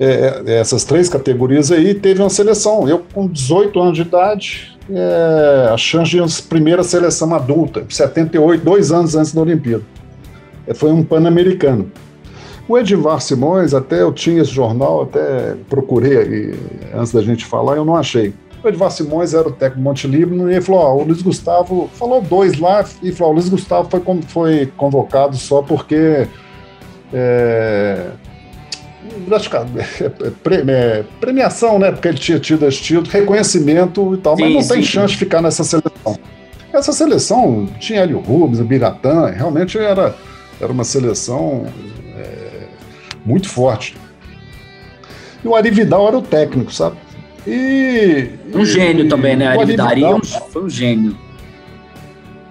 É, 0.00 0.42
é 0.46 0.60
essas 0.60 0.82
três 0.82 1.10
categorias 1.10 1.70
aí, 1.70 1.92
teve 1.92 2.22
uma 2.22 2.30
seleção. 2.30 2.88
Eu, 2.88 3.04
com 3.12 3.28
18 3.28 3.78
anos 3.78 3.96
de 3.96 4.00
idade, 4.00 4.78
é, 4.90 5.68
a 5.70 5.76
chance 5.76 6.10
de 6.10 6.18
uma 6.18 6.28
primeira 6.48 6.82
seleção 6.82 7.34
adulta, 7.34 7.84
78, 7.86 8.64
dois 8.64 8.90
anos 8.90 9.14
antes 9.14 9.34
da 9.34 9.42
Olimpíada. 9.42 9.84
É, 10.66 10.72
foi 10.72 10.90
um 10.90 11.04
pan-americano. 11.04 11.92
O 12.66 12.78
Edivar 12.78 13.20
Simões, 13.20 13.74
até 13.74 14.00
eu 14.00 14.10
tinha 14.10 14.40
esse 14.40 14.50
jornal, 14.50 15.02
até 15.02 15.54
procurei 15.68 16.16
aí, 16.16 16.54
antes 16.94 17.12
da 17.12 17.20
gente 17.20 17.44
falar, 17.44 17.76
eu 17.76 17.84
não 17.84 17.94
achei. 17.94 18.32
O 18.64 18.68
Edivar 18.68 18.90
Simões 18.90 19.34
era 19.34 19.46
o 19.46 19.52
técnico 19.52 19.82
Monte 19.82 20.06
Líbano 20.06 20.50
e 20.50 20.54
ele 20.54 20.62
falou: 20.62 20.80
ó, 20.80 20.94
o 20.94 21.04
Luiz 21.04 21.20
Gustavo 21.20 21.90
falou 21.92 22.22
dois 22.22 22.58
lá 22.58 22.86
e 23.02 23.12
falou: 23.12 23.32
o 23.32 23.36
Luiz 23.36 23.50
Gustavo 23.50 23.90
foi, 23.90 24.22
foi 24.28 24.72
convocado 24.78 25.36
só 25.36 25.60
porque. 25.60 26.26
É, 27.12 28.10
é, 30.68 31.04
premiação, 31.20 31.78
né? 31.78 31.90
Porque 31.90 32.08
ele 32.08 32.18
tinha 32.18 32.38
tido 32.38 32.66
esse 32.66 32.80
título, 32.80 33.08
reconhecimento 33.10 34.14
e 34.14 34.18
tal, 34.18 34.36
sim, 34.36 34.42
mas 34.42 34.54
não 34.54 34.62
sim, 34.62 34.74
tem 34.74 34.82
chance 34.82 35.12
de 35.12 35.18
ficar 35.18 35.40
nessa 35.40 35.64
seleção. 35.64 36.18
Essa 36.72 36.92
seleção 36.92 37.66
tinha 37.78 38.02
ali 38.02 38.14
o 38.14 38.20
Rubens, 38.20 38.60
o 38.60 38.64
Biratã, 38.64 39.26
realmente 39.26 39.78
era, 39.78 40.14
era 40.60 40.70
uma 40.70 40.84
seleção 40.84 41.66
muito 43.28 43.48
forte. 43.48 43.94
E 45.44 45.46
o 45.48 45.54
Ari 45.54 45.70
Vidal 45.70 46.08
era 46.08 46.18
o 46.18 46.22
técnico, 46.22 46.72
sabe? 46.72 46.96
E. 47.46 48.30
Um 48.54 48.64
gênio 48.64 49.04
e, 49.04 49.08
também, 49.08 49.36
né? 49.36 49.48
Ari 49.48 49.66
Vidal 49.66 49.94
Vidal, 49.94 50.20
foi 50.50 50.64
um 50.64 50.70
gênio. 50.70 51.16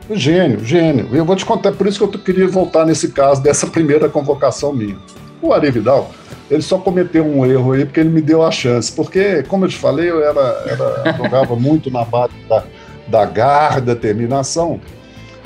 Gênio, 0.09 0.63
gênio. 0.63 1.09
Eu 1.11 1.25
vou 1.25 1.35
te 1.35 1.45
contar, 1.45 1.73
por 1.73 1.85
isso 1.85 1.99
que 1.99 2.17
eu 2.17 2.21
queria 2.21 2.47
voltar 2.47 2.85
nesse 2.85 3.09
caso 3.09 3.41
dessa 3.41 3.67
primeira 3.71 4.07
convocação 4.07 4.73
minha. 4.73 4.97
O 5.41 5.53
Ari 5.53 5.69
Vidal, 5.69 6.09
ele 6.49 6.61
só 6.61 6.77
cometeu 6.77 7.25
um 7.25 7.45
erro 7.45 7.73
aí 7.73 7.85
porque 7.85 7.99
ele 7.99 8.09
me 8.09 8.21
deu 8.21 8.43
a 8.43 8.51
chance. 8.51 8.91
Porque, 8.91 9.43
como 9.43 9.65
eu 9.65 9.69
te 9.69 9.77
falei, 9.77 10.09
eu 10.09 10.23
era, 10.23 10.63
era 10.65 11.13
jogava 11.17 11.55
muito 11.59 11.91
na 11.91 12.05
base 12.05 12.33
da, 12.47 12.63
da 13.07 13.25
garra, 13.25 13.81
determinação. 13.81 14.79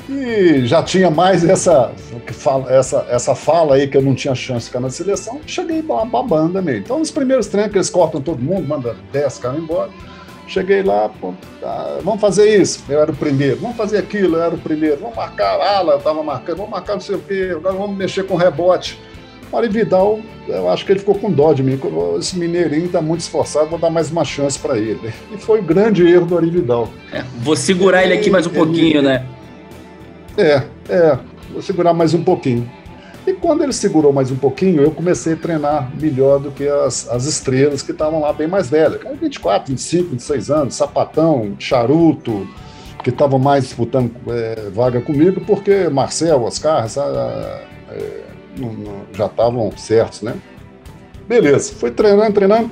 E 0.08 0.66
já 0.66 0.82
tinha 0.82 1.10
mais 1.10 1.44
essa, 1.44 1.92
essa, 2.68 3.06
essa 3.08 3.34
fala 3.34 3.76
aí 3.76 3.86
que 3.86 3.96
eu 3.96 4.02
não 4.02 4.14
tinha 4.14 4.34
chance 4.34 4.60
de 4.60 4.66
ficar 4.66 4.80
na 4.80 4.90
seleção, 4.90 5.40
cheguei 5.46 5.80
babando 5.80 6.52
também. 6.54 6.78
Então, 6.78 6.98
nos 6.98 7.10
primeiros 7.10 7.46
treinos 7.46 7.72
que 7.72 7.78
eles 7.78 7.90
cortam 7.90 8.20
todo 8.20 8.42
mundo, 8.42 8.66
mandam 8.66 8.94
10 9.12 9.38
caras 9.38 9.58
embora. 9.58 9.90
Cheguei 10.46 10.82
lá, 10.82 11.08
pô, 11.08 11.32
tá, 11.60 11.98
vamos 12.02 12.20
fazer 12.20 12.60
isso, 12.60 12.84
eu 12.88 13.00
era 13.00 13.10
o 13.10 13.16
primeiro. 13.16 13.56
Vamos 13.56 13.76
fazer 13.76 13.98
aquilo, 13.98 14.36
eu 14.36 14.42
era 14.42 14.54
o 14.54 14.58
primeiro. 14.58 14.98
Vamos 14.98 15.16
marcar 15.16 15.60
ala, 15.60 15.92
eu 15.92 15.98
estava 15.98 16.22
marcando, 16.22 16.56
vamos 16.58 16.72
marcar 16.72 16.94
não 16.94 17.00
sei 17.00 17.14
o 17.14 17.20
quê, 17.20 17.52
agora 17.54 17.74
vamos 17.74 17.96
mexer 17.96 18.24
com 18.24 18.36
rebote. 18.36 18.98
Mário 19.52 19.70
Vidal, 19.70 20.18
eu 20.48 20.70
acho 20.70 20.84
que 20.86 20.92
ele 20.92 20.98
ficou 20.98 21.14
com 21.14 21.30
dó 21.30 21.52
de 21.52 21.62
mim. 21.62 21.78
Esse 22.18 22.38
mineirinho 22.38 22.86
está 22.86 23.02
muito 23.02 23.20
esforçado, 23.20 23.68
vou 23.68 23.78
dar 23.78 23.90
mais 23.90 24.10
uma 24.10 24.24
chance 24.24 24.58
para 24.58 24.78
ele. 24.78 25.12
E 25.30 25.36
foi 25.36 25.60
o 25.60 25.62
grande 25.62 26.06
erro 26.06 26.24
do 26.24 26.38
Ari 26.38 26.48
Vidal. 26.48 26.88
É, 27.12 27.22
vou 27.38 27.54
segurar 27.54 28.02
ele 28.02 28.14
aqui 28.14 28.30
mais 28.30 28.46
um 28.46 28.50
ele, 28.50 28.58
pouquinho, 28.58 29.02
né? 29.02 29.26
É, 30.38 30.62
é, 30.88 31.18
vou 31.52 31.60
segurar 31.60 31.92
mais 31.92 32.14
um 32.14 32.24
pouquinho. 32.24 32.68
E 33.26 33.32
quando 33.34 33.62
ele 33.62 33.72
segurou 33.72 34.12
mais 34.12 34.30
um 34.30 34.36
pouquinho, 34.36 34.82
eu 34.82 34.90
comecei 34.90 35.34
a 35.34 35.36
treinar 35.36 35.92
melhor 35.96 36.40
do 36.40 36.50
que 36.50 36.66
as, 36.66 37.08
as 37.08 37.24
estrelas 37.24 37.80
que 37.80 37.92
estavam 37.92 38.20
lá 38.20 38.32
bem 38.32 38.48
mais 38.48 38.68
velhas. 38.68 39.00
24, 39.20 39.70
25, 39.70 40.10
26 40.10 40.50
anos, 40.50 40.74
sapatão, 40.74 41.54
charuto, 41.58 42.48
que 43.04 43.10
estavam 43.10 43.38
mais 43.38 43.64
disputando 43.64 44.12
é, 44.28 44.70
vaga 44.70 45.00
comigo, 45.00 45.40
porque 45.42 45.88
Marcel, 45.88 46.42
Oscar, 46.42 46.86
é, 46.86 48.22
não, 48.58 48.72
não, 48.72 49.02
já 49.12 49.26
estavam 49.26 49.70
certos, 49.76 50.22
né? 50.22 50.34
Beleza, 51.28 51.72
fui 51.74 51.92
treinando, 51.92 52.32
treinando. 52.32 52.70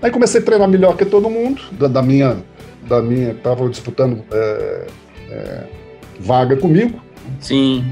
Aí 0.00 0.10
comecei 0.12 0.40
a 0.40 0.44
treinar 0.44 0.68
melhor 0.68 0.96
que 0.96 1.04
todo 1.04 1.28
mundo, 1.28 1.60
da, 1.72 1.88
da 1.88 2.02
minha, 2.02 2.36
da 2.88 3.02
minha, 3.02 3.32
estava 3.32 3.68
disputando 3.68 4.22
é, 4.30 4.86
é 5.28 5.64
vaga 6.20 6.56
comigo. 6.56 7.00
Sim. 7.40 7.84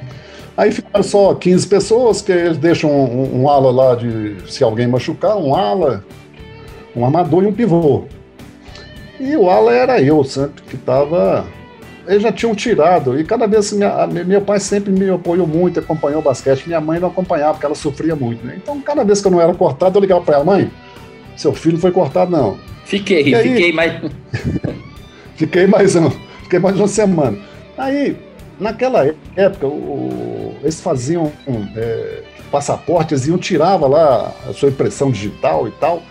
Aí 0.60 0.70
ficaram 0.70 1.02
só 1.02 1.34
15 1.34 1.66
pessoas, 1.68 2.20
que 2.20 2.30
eles 2.30 2.58
deixam 2.58 2.90
um, 2.90 3.40
um, 3.40 3.48
ala 3.48 3.70
lá 3.70 3.94
de 3.94 4.36
se 4.46 4.62
alguém 4.62 4.86
machucar, 4.86 5.34
um 5.38 5.54
ala, 5.54 6.04
um 6.94 7.02
armador 7.02 7.44
e 7.44 7.46
um 7.46 7.52
pivô. 7.52 8.04
E 9.18 9.34
o 9.36 9.48
ala 9.48 9.72
era 9.72 10.02
eu, 10.02 10.22
sempre 10.22 10.62
que 10.64 10.76
estava. 10.76 11.46
Eles 12.06 12.22
já 12.22 12.30
tinham 12.30 12.54
tirado, 12.54 13.18
e 13.18 13.24
cada 13.24 13.46
vez 13.46 13.72
minha, 13.72 14.06
meu 14.06 14.42
pai 14.42 14.60
sempre 14.60 14.92
me 14.92 15.08
apoiou 15.08 15.46
muito, 15.46 15.80
acompanhou 15.80 16.20
o 16.20 16.22
basquete. 16.22 16.66
Minha 16.66 16.80
mãe 16.80 17.00
não 17.00 17.08
acompanhava, 17.08 17.54
porque 17.54 17.64
ela 17.64 17.74
sofria 17.74 18.14
muito. 18.14 18.44
Né? 18.44 18.58
Então, 18.62 18.78
cada 18.82 19.02
vez 19.02 19.22
que 19.22 19.28
eu 19.28 19.32
não 19.32 19.40
era 19.40 19.54
cortado, 19.54 19.96
eu 19.96 20.02
ligava 20.02 20.20
para 20.20 20.34
ela: 20.34 20.44
mãe, 20.44 20.70
seu 21.38 21.54
filho 21.54 21.78
foi 21.78 21.90
cortado, 21.90 22.32
não. 22.32 22.58
Fiquei, 22.84 23.34
aí, 23.34 23.48
fiquei 23.48 23.72
mais. 23.72 23.92
fiquei 25.36 25.66
mais 25.66 25.96
um, 25.96 26.10
fiquei 26.42 26.58
mais 26.58 26.76
uma 26.76 26.88
semana. 26.88 27.38
Aí, 27.78 28.14
naquela 28.60 29.12
época, 29.34 29.66
o, 29.66 30.54
eles 30.62 30.80
faziam 30.80 31.32
é, 31.76 32.22
passaportes, 32.52 33.26
iam 33.26 33.38
tirava 33.38 33.86
lá 33.86 34.32
a 34.48 34.52
sua 34.52 34.68
impressão 34.68 35.10
digital 35.10 35.66
e 35.66 35.70
tal, 35.72 36.02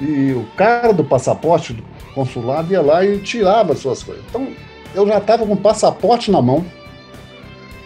e 0.00 0.32
o 0.32 0.44
cara 0.56 0.92
do 0.92 1.04
passaporte 1.04 1.74
do 1.74 1.84
consulado 2.14 2.72
ia 2.72 2.80
lá 2.80 3.04
e 3.04 3.18
tirava 3.18 3.74
as 3.74 3.78
suas 3.78 4.02
coisas. 4.02 4.24
Então, 4.28 4.48
eu 4.94 5.06
já 5.06 5.18
estava 5.18 5.46
com 5.46 5.52
o 5.52 5.56
passaporte 5.56 6.30
na 6.30 6.42
mão, 6.42 6.64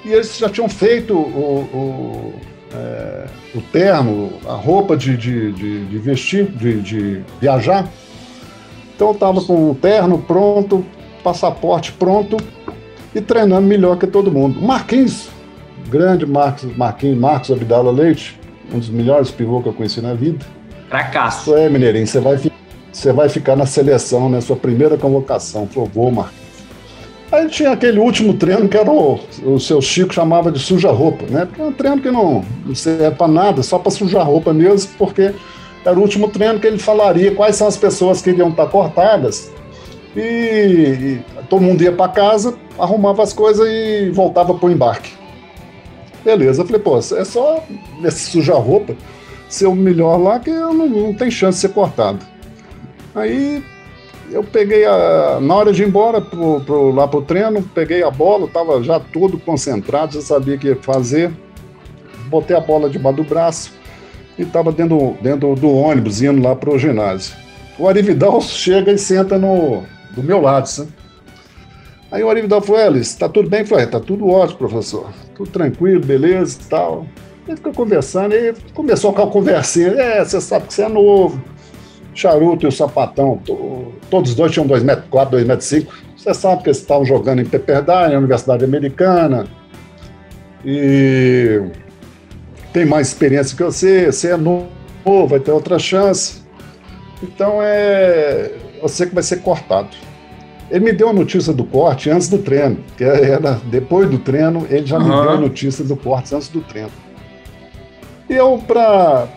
e 0.05 0.13
eles 0.13 0.39
já 0.39 0.49
tinham 0.49 0.69
feito 0.69 1.15
o, 1.15 1.19
o, 1.19 2.35
é, 2.73 3.27
o 3.57 3.61
terno, 3.61 4.33
a 4.47 4.53
roupa 4.53 4.97
de, 4.97 5.17
de, 5.17 5.53
de, 5.53 5.85
de 5.87 5.99
vestir, 5.99 6.47
de, 6.47 6.81
de 6.81 7.25
viajar. 7.41 7.89
Então 8.95 9.09
eu 9.09 9.15
estava 9.15 9.41
com 9.43 9.73
o 9.73 9.75
terno 9.75 10.19
pronto, 10.19 10.87
passaporte 11.25 11.93
pronto, 11.93 12.37
e 13.17 13.21
treinando 13.23 13.67
melhor 13.67 13.97
que 13.97 14.07
todo 14.07 14.31
mundo. 14.31 14.61
O 14.61 14.67
Marquinhos, 14.67 15.29
grande 15.89 16.27
Marcos, 16.27 16.77
Marquinhos, 16.77 17.19
Marcos 17.19 17.51
Abdala 17.51 17.91
Leite, 17.91 18.39
um 18.73 18.79
dos 18.79 18.91
melhores 18.91 19.31
pivôs 19.31 19.63
que 19.63 19.71
eu 19.71 19.73
conheci 19.73 20.03
na 20.03 20.13
vida. 20.13 20.45
Fracasso. 20.91 21.57
É, 21.57 21.69
Mineirinho, 21.69 22.07
você 22.07 22.21
vai, 22.21 22.39
você 22.93 23.13
vai 23.13 23.29
ficar 23.31 23.57
na 23.57 23.65
seleção, 23.65 24.29
né? 24.29 24.41
Sua 24.43 24.57
primeira 24.57 24.99
convocação. 24.99 25.67
Falou, 25.67 25.91
vou, 25.93 26.13
Marquinhos. 26.13 26.47
Aí 27.33 27.49
tinha 27.49 27.73
aquele 27.73 27.99
último 27.99 28.35
treino 28.35 28.69
que 28.69 28.77
era 28.77 28.91
o, 28.91 29.19
o 29.45 29.59
seu 29.59 29.81
Chico 29.81 30.13
chamava 30.13 30.53
de 30.53 30.59
suja-roupa, 30.59 31.25
né? 31.29 31.47
Porque 31.47 31.61
é 31.61 31.65
um 31.65 31.73
treino 31.73 32.01
que 32.01 32.11
não, 32.11 32.45
não 32.65 32.75
serve 32.75 33.17
para 33.17 33.27
nada, 33.27 33.63
só 33.63 33.79
para 33.79 33.91
sujar 33.91 34.25
roupa 34.25 34.53
mesmo, 34.53 34.93
porque 34.99 35.33
era 35.85 35.99
o 35.99 36.03
último 36.03 36.29
treino 36.29 36.61
que 36.61 36.67
ele 36.67 36.79
falaria 36.79 37.35
quais 37.35 37.57
são 37.57 37.67
as 37.67 37.77
pessoas 37.77 38.21
que 38.21 38.31
iriam 38.31 38.51
estar 38.51 38.67
cortadas 38.67 39.51
e, 40.17 40.21
e 40.21 41.25
todo 41.49 41.63
mundo 41.63 41.83
ia 41.83 41.93
para 41.93 42.11
casa, 42.11 42.57
arrumava 42.79 43.23
as 43.23 43.33
coisas 43.33 43.67
e 43.69 44.11
voltava 44.11 44.55
para 44.55 44.67
o 44.67 44.71
embarque. 44.71 45.13
Beleza, 46.25 46.63
eu 46.63 46.67
falei, 46.67 46.83
pô, 46.83 46.99
é 46.99 47.25
só 47.25 47.63
sujar 48.11 48.59
roupa 48.59 48.97
ser 49.49 49.67
o 49.67 49.75
melhor 49.75 50.17
lá 50.17 50.41
que 50.41 50.51
eu 50.51 50.73
não, 50.73 50.89
não 50.89 51.15
tem 51.15 51.31
chance 51.31 51.57
de 51.57 51.61
ser 51.63 51.75
cortado. 51.75 52.19
Aí 53.15 53.63
eu 54.31 54.43
peguei 54.43 54.85
a. 54.85 55.39
Na 55.41 55.55
hora 55.55 55.73
de 55.73 55.83
ir 55.83 55.89
embora 55.89 56.21
pro, 56.21 56.61
pro, 56.61 56.91
lá 56.91 57.07
pro 57.07 57.23
treino, 57.23 57.63
peguei 57.75 58.03
a 58.03 58.11
bola, 58.11 58.49
tava 58.49 58.83
já 58.83 58.99
todo 58.99 59.39
concentrado, 59.39 60.15
já 60.15 60.21
sabia 60.21 60.57
o 60.57 60.59
que 60.59 60.69
ia 60.69 60.77
fazer. 60.77 61.33
Botei 62.27 62.57
a 62.57 62.61
bola 62.61 62.91
debaixo 62.91 63.19
do 63.19 63.25
braço 63.25 63.73
e 64.37 64.45
tava 64.45 64.73
dentro, 64.73 65.17
dentro 65.23 65.55
do 65.55 65.71
ônibus, 65.71 66.21
indo 66.23 66.43
lá 66.43 66.57
pro 66.57 66.79
ginásio. 66.79 67.37
O 67.79 67.89
Arividal 67.89 68.41
chega 68.43 68.93
e 68.93 68.99
senta 68.99 69.39
no, 69.39 69.85
do 70.17 70.23
meu 70.23 70.41
lado, 70.41 70.67
sabe? 70.67 70.89
Aí 72.11 72.23
o 72.23 72.31
Arividal 72.31 72.63
falou, 72.63 72.81
Elis, 72.81 73.15
tá 73.15 73.29
tudo 73.29 73.49
bem? 73.49 73.61
Eu 73.61 73.67
falei, 73.67 73.85
é, 73.85 73.89
tá 73.89 74.01
tudo 74.01 74.29
ótimo, 74.29 74.59
professor. 74.59 75.11
Tudo 75.35 75.51
tranquilo, 75.51 76.05
beleza 76.05 76.59
e 76.61 76.65
tal. 76.65 77.07
Ele 77.47 77.57
ficou 77.57 77.73
conversando, 77.73 78.35
e 78.35 78.55
começou 78.75 79.13
com 79.13 79.23
a 79.23 79.31
conversinha. 79.31 79.89
É, 79.89 80.25
você 80.25 80.41
sabe 80.41 80.67
que 80.67 80.75
você 80.75 80.85
é 80.85 80.89
novo. 80.89 81.43
Charuto 82.15 82.65
e 82.65 82.69
o 82.69 82.73
Sapatão, 82.73 83.39
todos 84.09 84.35
dois 84.35 84.51
tinham 84.51 84.67
2,4 84.67 84.83
metros, 84.83 85.07
2,5 85.11 85.47
metros. 85.47 85.69
Cinco. 85.69 85.93
Você 86.17 86.33
sabe 86.33 86.63
que 86.63 86.69
eles 86.71 86.79
estavam 86.79 87.05
jogando 87.05 87.43
em 87.43 87.45
Pepperdine, 87.45 88.13
na 88.13 88.19
Universidade 88.19 88.65
Americana. 88.65 89.47
E 90.65 91.63
tem 92.73 92.87
mais 92.87 93.09
experiência 93.09 93.55
que 93.55 93.63
você, 93.63 94.11
você 94.11 94.31
é 94.31 94.37
novo, 94.37 94.69
vai 95.29 95.39
ter 95.39 95.53
outra 95.53 95.79
chance. 95.79 96.43
Então 97.23 97.59
é 97.61 98.51
você 98.81 99.07
que 99.07 99.15
vai 99.15 99.23
ser 99.23 99.43
cortado. 99.43 99.89
Ele 100.71 100.85
me 100.85 100.93
deu 100.93 101.09
a 101.09 101.13
notícia 101.13 101.53
do 101.53 101.65
corte 101.65 102.11
antes 102.11 102.29
do 102.29 102.39
treino, 102.39 102.79
que 102.97 103.05
era 103.05 103.61
depois 103.67 104.11
do 104.11 104.19
treino, 104.19 104.67
ele 104.69 104.85
já 104.85 104.99
uhum. 104.99 105.05
me 105.05 105.11
deu 105.11 105.31
a 105.31 105.37
notícia 105.37 105.85
do 105.85 105.97
corte 105.97 106.35
antes 106.35 106.49
do 106.49 106.61
treino. 106.61 106.91
E 108.29 108.35
eu, 108.35 108.59
para 108.67 109.29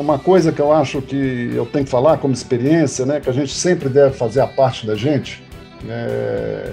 uma 0.00 0.18
coisa 0.18 0.52
que 0.52 0.60
eu 0.60 0.72
acho 0.72 1.02
que 1.02 1.52
eu 1.54 1.66
tenho 1.66 1.84
que 1.84 1.90
falar 1.90 2.18
como 2.18 2.32
experiência, 2.32 3.04
né, 3.04 3.20
que 3.20 3.28
a 3.28 3.32
gente 3.32 3.52
sempre 3.52 3.88
deve 3.88 4.14
fazer 4.14 4.40
a 4.40 4.46
parte 4.46 4.86
da 4.86 4.94
gente, 4.94 5.42
é, 5.88 6.72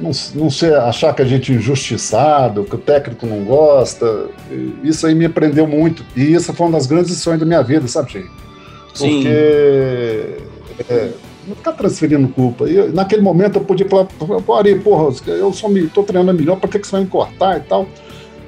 não, 0.00 0.10
não 0.34 0.50
ser, 0.50 0.74
achar 0.74 1.14
que 1.14 1.22
a 1.22 1.24
gente 1.24 1.52
é 1.52 1.56
injustiçado, 1.56 2.64
que 2.64 2.74
o 2.74 2.78
técnico 2.78 3.26
não 3.26 3.44
gosta, 3.44 4.28
isso 4.82 5.06
aí 5.06 5.14
me 5.14 5.26
aprendeu 5.26 5.66
muito. 5.66 6.04
E 6.16 6.32
isso 6.32 6.52
foi 6.54 6.66
uma 6.66 6.78
das 6.78 6.86
grandes 6.86 7.10
lições 7.10 7.38
da 7.38 7.46
minha 7.46 7.62
vida, 7.62 7.86
sabe, 7.88 8.26
Porque 8.98 10.38
é, 10.88 11.10
não 11.46 11.54
ficar 11.54 11.72
transferindo 11.72 12.28
culpa. 12.28 12.68
E 12.68 12.88
naquele 12.88 13.22
momento 13.22 13.56
eu 13.56 13.64
podia 13.64 13.88
falar, 13.88 14.08
Ari, 14.58 14.80
porra, 14.80 15.14
eu 15.26 15.50
estou 15.50 16.04
treinando 16.04 16.38
melhor, 16.38 16.58
por 16.58 16.68
que, 16.68 16.78
que 16.78 16.86
você 16.86 16.92
vai 16.92 17.02
me 17.02 17.06
cortar 17.06 17.58
e 17.58 17.60
tal? 17.60 17.86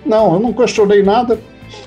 Não, 0.05 0.35
eu 0.35 0.41
não 0.41 0.53
questionei 0.53 1.03
nada, 1.03 1.39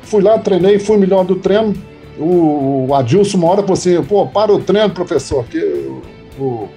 fui 0.04 0.22
lá, 0.22 0.38
treinei, 0.38 0.80
fui 0.80 0.98
melhor 0.98 1.26
do 1.26 1.36
treino. 1.36 1.74
O, 2.20 2.88
o 2.90 2.96
Adilson, 2.96 3.38
uma 3.38 3.50
hora, 3.50 3.62
falou 3.62 3.74
assim: 3.74 4.02
pô, 4.04 4.28
para 4.28 4.54
o 4.54 4.60
treino, 4.60 4.92
professor, 4.92 5.44
que 5.46 5.58
o, 5.58 6.02
o 6.40 6.70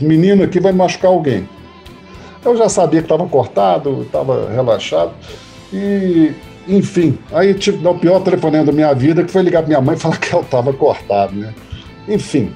menino 0.00 0.42
aqui 0.42 0.58
vai 0.58 0.72
machucar 0.72 1.10
alguém. 1.10 1.48
Eu 2.44 2.56
já 2.56 2.68
sabia 2.68 3.00
que 3.00 3.04
estava 3.04 3.28
cortado, 3.28 4.02
estava 4.02 4.50
relaxado. 4.50 5.12
E, 5.72 6.32
enfim, 6.68 7.18
aí 7.32 7.54
tive 7.54 7.86
o 7.86 7.94
pior 7.94 8.20
telefonema 8.20 8.64
da 8.64 8.72
minha 8.72 8.92
vida, 8.92 9.24
que 9.24 9.30
foi 9.30 9.42
ligar 9.42 9.60
para 9.60 9.68
minha 9.68 9.80
mãe 9.80 9.96
e 9.96 9.98
falar 9.98 10.18
que 10.18 10.32
eu 10.32 10.40
estava 10.40 10.72
cortado, 10.72 11.34
né? 11.34 11.52
Enfim, 12.08 12.52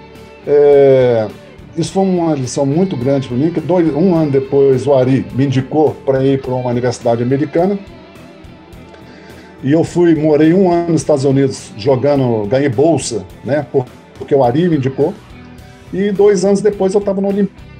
é, 0.46 1.28
isso 1.76 1.92
foi 1.92 2.04
uma 2.04 2.34
lição 2.34 2.64
muito 2.64 2.96
grande 2.96 3.28
para 3.28 3.36
mim, 3.36 3.50
que 3.50 3.60
dois, 3.60 3.94
um 3.94 4.14
ano 4.14 4.30
depois 4.30 4.86
o 4.86 4.94
Ari 4.94 5.26
me 5.34 5.46
indicou 5.46 5.94
para 6.06 6.24
ir 6.24 6.40
para 6.40 6.54
uma 6.54 6.70
universidade 6.70 7.22
americana. 7.22 7.78
E 9.62 9.72
eu 9.72 9.82
fui, 9.82 10.14
morei 10.14 10.54
um 10.54 10.70
ano 10.70 10.92
nos 10.92 11.00
Estados 11.00 11.24
Unidos 11.24 11.72
jogando, 11.76 12.46
ganhei 12.46 12.68
bolsa, 12.68 13.24
né? 13.44 13.66
Porque 14.18 14.34
o 14.34 14.44
Ari 14.44 14.68
me 14.68 14.76
indicou. 14.76 15.12
E 15.92 16.10
dois 16.10 16.44
anos 16.44 16.60
depois 16.60 16.94
eu 16.94 17.00
estava 17.00 17.20
na 17.20 17.28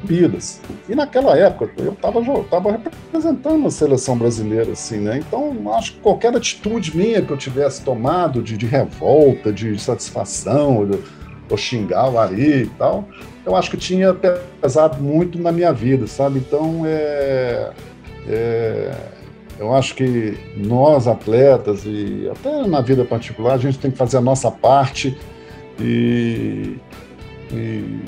Olimpíadas. 0.05 0.61
E 0.89 0.95
naquela 0.95 1.37
época 1.37 1.71
eu 1.79 1.93
estava 1.93 2.23
tava 2.45 2.73
representando 2.73 3.67
a 3.67 3.71
seleção 3.71 4.17
brasileira, 4.17 4.73
assim, 4.73 4.99
né? 4.99 5.19
Então 5.19 5.55
acho 5.75 5.95
que 5.95 6.01
qualquer 6.01 6.35
atitude 6.35 6.97
minha 6.97 7.23
que 7.23 7.33
eu 7.33 7.37
tivesse 7.37 7.83
tomado 7.83 8.43
de, 8.43 8.57
de 8.57 8.67
revolta, 8.67 9.53
de 9.53 9.79
satisfação, 9.79 10.89
ou 11.49 11.57
xingar 11.57 12.11
o 12.11 12.19
Ari 12.19 12.63
e 12.63 12.67
tal, 12.79 13.09
eu 13.45 13.55
acho 13.55 13.71
que 13.71 13.77
tinha 13.77 14.13
pesado 14.61 15.01
muito 15.03 15.39
na 15.39 15.53
minha 15.53 15.73
vida, 15.73 16.07
sabe? 16.07 16.39
Então 16.39 16.83
é, 16.85 17.71
é 18.29 18.95
eu 19.59 19.75
acho 19.75 19.95
que 19.95 20.37
nós 20.55 21.09
atletas 21.09 21.83
e 21.87 22.29
até 22.31 22.67
na 22.67 22.83
vida 22.83 23.07
particular 23.07 23.55
a 23.55 23.59
gente 23.59 23.79
tem 23.79 23.91
que 23.91 23.97
fazer 23.97 24.19
a 24.19 24.21
nossa 24.21 24.51
parte 24.51 25.17
e, 25.81 26.77
e, 27.51 28.01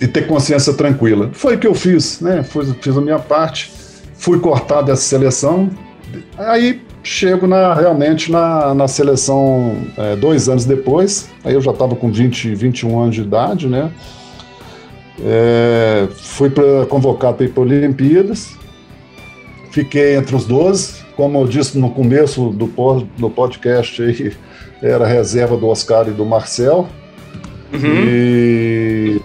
e 0.00 0.08
ter 0.08 0.26
consciência 0.26 0.72
tranquila. 0.72 1.30
Foi 1.32 1.56
o 1.56 1.58
que 1.58 1.66
eu 1.66 1.74
fiz, 1.74 2.20
né? 2.20 2.42
Fiz, 2.42 2.74
fiz 2.80 2.96
a 2.96 3.00
minha 3.00 3.18
parte, 3.18 3.72
fui 4.14 4.38
cortado 4.40 4.86
dessa 4.86 5.02
seleção, 5.02 5.70
aí 6.38 6.80
chego 7.02 7.46
na, 7.46 7.74
realmente 7.74 8.30
na, 8.30 8.74
na 8.74 8.88
seleção 8.88 9.76
é, 9.96 10.16
dois 10.16 10.48
anos 10.48 10.64
depois, 10.64 11.28
aí 11.44 11.54
eu 11.54 11.60
já 11.60 11.70
estava 11.70 11.94
com 11.94 12.10
20, 12.10 12.54
21 12.54 13.00
anos 13.00 13.14
de 13.14 13.22
idade, 13.22 13.68
né? 13.68 13.90
É, 15.22 16.08
fui 16.14 16.48
para 16.48 16.86
convocado 16.86 17.36
para 17.36 17.46
ir 17.46 17.50
para 17.50 17.62
Olimpíadas, 17.62 18.56
fiquei 19.70 20.16
entre 20.16 20.34
os 20.34 20.46
12, 20.46 21.00
como 21.14 21.38
eu 21.38 21.46
disse 21.46 21.78
no 21.78 21.90
começo 21.90 22.50
do, 22.50 22.66
do 23.18 23.30
podcast 23.30 24.02
aí, 24.02 24.32
era 24.82 25.06
reserva 25.06 25.56
do 25.58 25.68
Oscar 25.68 26.08
e 26.08 26.12
do 26.12 26.24
Marcel. 26.24 26.88
Uhum. 27.72 28.04
E, 28.06 29.20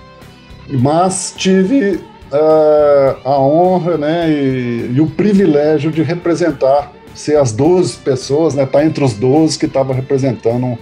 mas 0.69 1.33
tive 1.37 1.99
uh, 2.31 3.17
a 3.23 3.39
honra 3.39 3.97
né, 3.97 4.29
e, 4.29 4.91
e, 4.95 5.01
o 5.01 5.07
privilégio 5.07 5.91
de 5.91 6.01
representar, 6.01 6.91
ser 7.13 7.37
as 7.37 7.51
12 7.51 7.97
pessoas, 7.97 8.55
né, 8.55 8.65
tá 8.65 8.83
entre 8.83 9.03
os 9.03 9.13
12 9.13 9.57
que 9.57 9.65
estavam 9.65 9.95
representando 9.95 10.77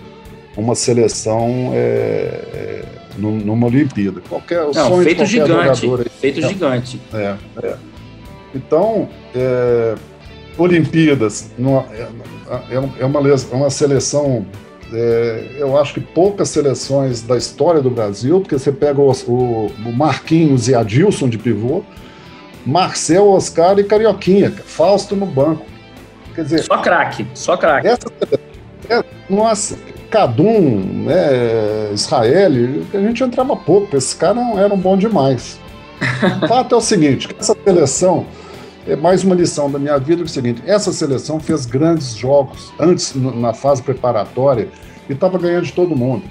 uma 0.56 0.76
seleção 0.76 1.72
é, 1.74 2.44
é, 2.54 2.86
numa 3.18 3.68
Olimpíada. 3.68 4.22
Qualquer, 4.28 4.64
Não, 4.66 4.74
sonho 4.74 5.04
feito 5.04 5.26
gigante, 5.26 5.86
aí, 5.86 6.10
feito 6.20 6.40
é, 6.40 6.48
gigante. 6.48 7.02
É, 7.14 7.36
é. 7.64 7.76
Então, 8.56 9.10
é, 9.36 9.96
Olimpíadas 10.58 11.52
numa, 11.58 11.86
é, 11.92 12.08
é, 12.72 13.06
uma, 13.06 13.20
é 13.30 13.56
uma 13.56 13.70
seleção 13.70 14.46
é, 14.94 15.56
eu 15.58 15.78
acho 15.78 15.96
que 15.96 16.00
poucas 16.00 16.50
seleções 16.50 17.22
da 17.22 17.36
história 17.36 17.82
do 17.82 17.90
Brasil, 17.90 18.40
porque 18.40 18.58
você 18.58 18.72
pega 18.72 19.02
o, 19.02 19.12
o, 19.12 19.92
Marquinhos 19.92 20.68
e 20.68 20.76
Adilson 20.76 21.28
de 21.28 21.38
pivô, 21.38 21.84
Marcel, 22.66 23.28
Oscar 23.30 23.80
e 23.80 23.84
Carioquinha, 23.84 24.52
Fausto 24.52 25.16
no 25.16 25.26
banco. 25.26 25.66
Quer 26.36 26.44
dizer, 26.44 26.64
só 26.64 26.78
craque, 26.78 27.28
só 27.34 27.58
craque. 27.58 27.88
É, 28.90 29.04
nossa, 29.30 29.78
Cadum, 30.10 30.80
né, 31.06 31.92
Israel, 31.94 32.52
a 32.94 32.98
gente 32.98 33.24
entrava 33.24 33.56
pouco, 33.56 33.98
esses 33.98 34.14
caras 34.14 34.44
eram 34.58 34.78
bons 34.78 35.00
demais. 35.00 35.60
O 36.44 36.48
fato 36.48 36.76
é 36.76 36.78
o 36.78 36.82
seguinte, 36.82 37.30
essa 37.40 37.56
seleção 37.64 38.26
é 38.88 38.96
mais 38.96 39.24
uma 39.24 39.36
lição 39.36 39.72
da 39.72 39.80
minha 39.80 39.98
vida 39.98 40.22
é 40.22 40.26
o 40.26 40.28
seguinte: 40.28 40.62
essa 40.66 40.92
seleção 40.92 41.40
fez 41.40 41.66
grandes 41.66 42.16
jogos 42.16 42.74
antes, 42.80 43.16
na 43.16 43.54
fase 43.54 43.82
preparatória, 43.82 44.70
e 45.10 45.14
estava 45.14 45.38
ganhando 45.38 45.66
de 45.66 45.74
todo 45.74 45.96
mundo. 45.96 46.24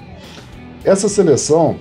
Essa 0.83 1.07
seleção 1.07 1.77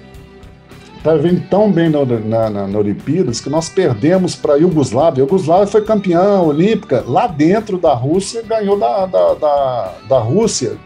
estava 0.97 1.19
tá 1.19 1.29
vindo 1.29 1.43
tão 1.49 1.71
bem 1.71 1.91
na, 1.91 2.05
na, 2.05 2.51
na, 2.51 2.69
na 2.69 2.79
Olimpíadas 2.79 3.41
que 3.41 3.51
nós 3.51 3.69
perdemos 3.69 4.37
para 4.37 4.55
a 4.55 4.57
Iugoslávia. 4.57 5.23
A 5.23 5.27
Iugoslávia 5.27 5.67
foi 5.67 5.85
campeã 5.85 6.41
olímpica 6.41 7.05
lá 7.07 7.27
dentro 7.27 7.77
da 7.77 7.93
Rússia, 7.93 8.43
ganhou 8.43 8.79
da, 8.79 9.07
da, 9.07 9.35
da, 9.35 9.95
da 10.09 10.19
Rússia 10.21 10.77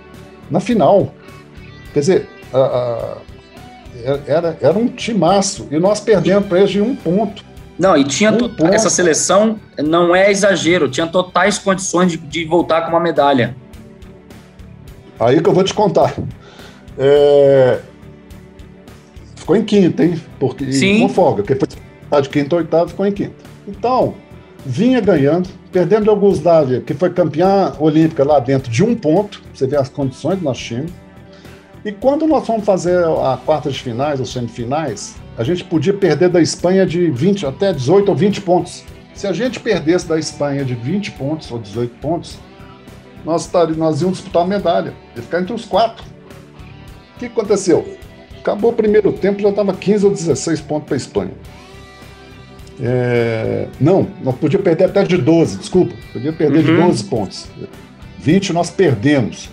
na 0.51 0.59
final. 0.59 1.13
Quer 1.93 2.01
dizer, 2.01 2.29
a, 2.53 2.59
a, 2.59 3.17
era, 4.27 4.57
era 4.61 4.79
um 4.79 4.89
timaço 4.89 5.69
e 5.71 5.79
nós 5.79 6.01
perdemos 6.01 6.49
para 6.49 6.59
eles 6.59 6.71
de 6.71 6.81
um 6.81 6.97
ponto. 6.97 7.45
Não, 7.79 7.97
e 7.97 8.05
tinha 8.05 8.33
um 8.33 8.67
essa 8.69 8.89
seleção 8.89 9.61
não 9.79 10.17
é 10.17 10.31
exagero, 10.31 10.89
tinha 10.89 11.07
totais 11.07 11.59
condições 11.59 12.13
de, 12.13 12.17
de, 12.17 12.45
voltar 12.45 12.83
com 12.83 12.91
uma 12.91 13.01
medalha. 13.01 13.55
Aí 15.21 15.43
que 15.43 15.49
eu 15.49 15.53
vou 15.53 15.65
te 15.65 15.75
contar. 15.75 16.15
É... 16.99 17.79
Ficou 19.35 19.57
em 19.57 19.65
quinto, 19.65 20.03
hein? 20.03 20.21
Porque 20.41 20.73
Sim. 20.73 21.01
com 21.01 21.09
folga, 21.09 21.43
porque 21.43 21.55
foi 21.55 22.23
de 22.23 22.29
quinto 22.29 22.57
ou 22.57 22.63
oitavo, 22.63 22.89
ficou 22.89 23.07
em 23.07 23.13
quinto. 23.13 23.35
Então, 23.69 24.15
vinha 24.65 25.01
ganhando, 25.01 25.49
perdendo 25.71 26.11
a 26.11 26.15
Yugoslávia, 26.15 26.81
que 26.81 26.95
foi 26.95 27.11
campeã 27.11 27.75
olímpica 27.79 28.25
lá 28.25 28.41
dentro 28.41 28.71
de 28.71 28.83
um 28.83 28.95
ponto, 28.95 29.43
você 29.53 29.67
vê 29.67 29.77
as 29.77 29.89
condições 29.89 30.39
do 30.39 30.45
nosso 30.45 30.61
time. 30.61 30.87
E 31.85 31.93
quando 31.93 32.27
nós 32.27 32.45
fomos 32.47 32.65
fazer 32.65 33.05
a 33.05 33.39
quartas 33.45 33.75
de 33.75 33.83
finais, 33.83 34.19
ou 34.19 34.27
semifinais, 34.27 35.15
a 35.39 35.45
gente 35.45 35.65
podia 35.65 35.93
perder 35.93 36.29
da 36.29 36.41
Espanha 36.41 36.87
de 36.87 37.11
20 37.11 37.47
até 37.47 37.73
18 37.73 38.09
ou 38.09 38.17
20 38.17 38.41
pontos. 38.41 38.85
Se 39.15 39.27
a 39.27 39.33
gente 39.33 39.61
perdesse 39.61 40.07
da 40.07 40.19
Espanha 40.19 40.65
de 40.65 40.75
20 40.75 41.13
pontos 41.13 41.51
ou 41.51 41.59
18 41.59 41.95
pontos, 42.01 42.39
nós, 43.25 43.51
nós 43.77 44.01
íamos 44.01 44.19
disputar 44.19 44.43
a 44.43 44.47
medalha, 44.47 44.95
ia 45.15 45.23
ficar 45.23 45.41
entre 45.41 45.53
os 45.53 45.65
quatro. 45.65 46.05
O 47.15 47.19
que 47.19 47.27
aconteceu? 47.27 47.97
Acabou 48.39 48.71
o 48.71 48.75
primeiro 48.75 49.13
tempo, 49.13 49.41
já 49.41 49.49
estava 49.49 49.73
15 49.75 50.07
ou 50.07 50.13
16 50.13 50.61
pontos 50.61 50.87
para 50.87 50.95
a 50.95 50.99
Espanha. 50.99 51.33
É, 52.81 53.69
não, 53.81 54.07
nós 54.23 54.37
podíamos 54.37 54.65
perder 54.65 54.85
até 54.85 55.03
de 55.03 55.17
12, 55.17 55.59
desculpa, 55.59 55.95
podia 56.13 56.33
perder 56.33 56.59
uhum. 56.59 56.77
de 56.77 56.83
12 56.83 57.05
pontos. 57.05 57.49
20 58.19 58.53
nós 58.53 58.71
perdemos. 58.71 59.51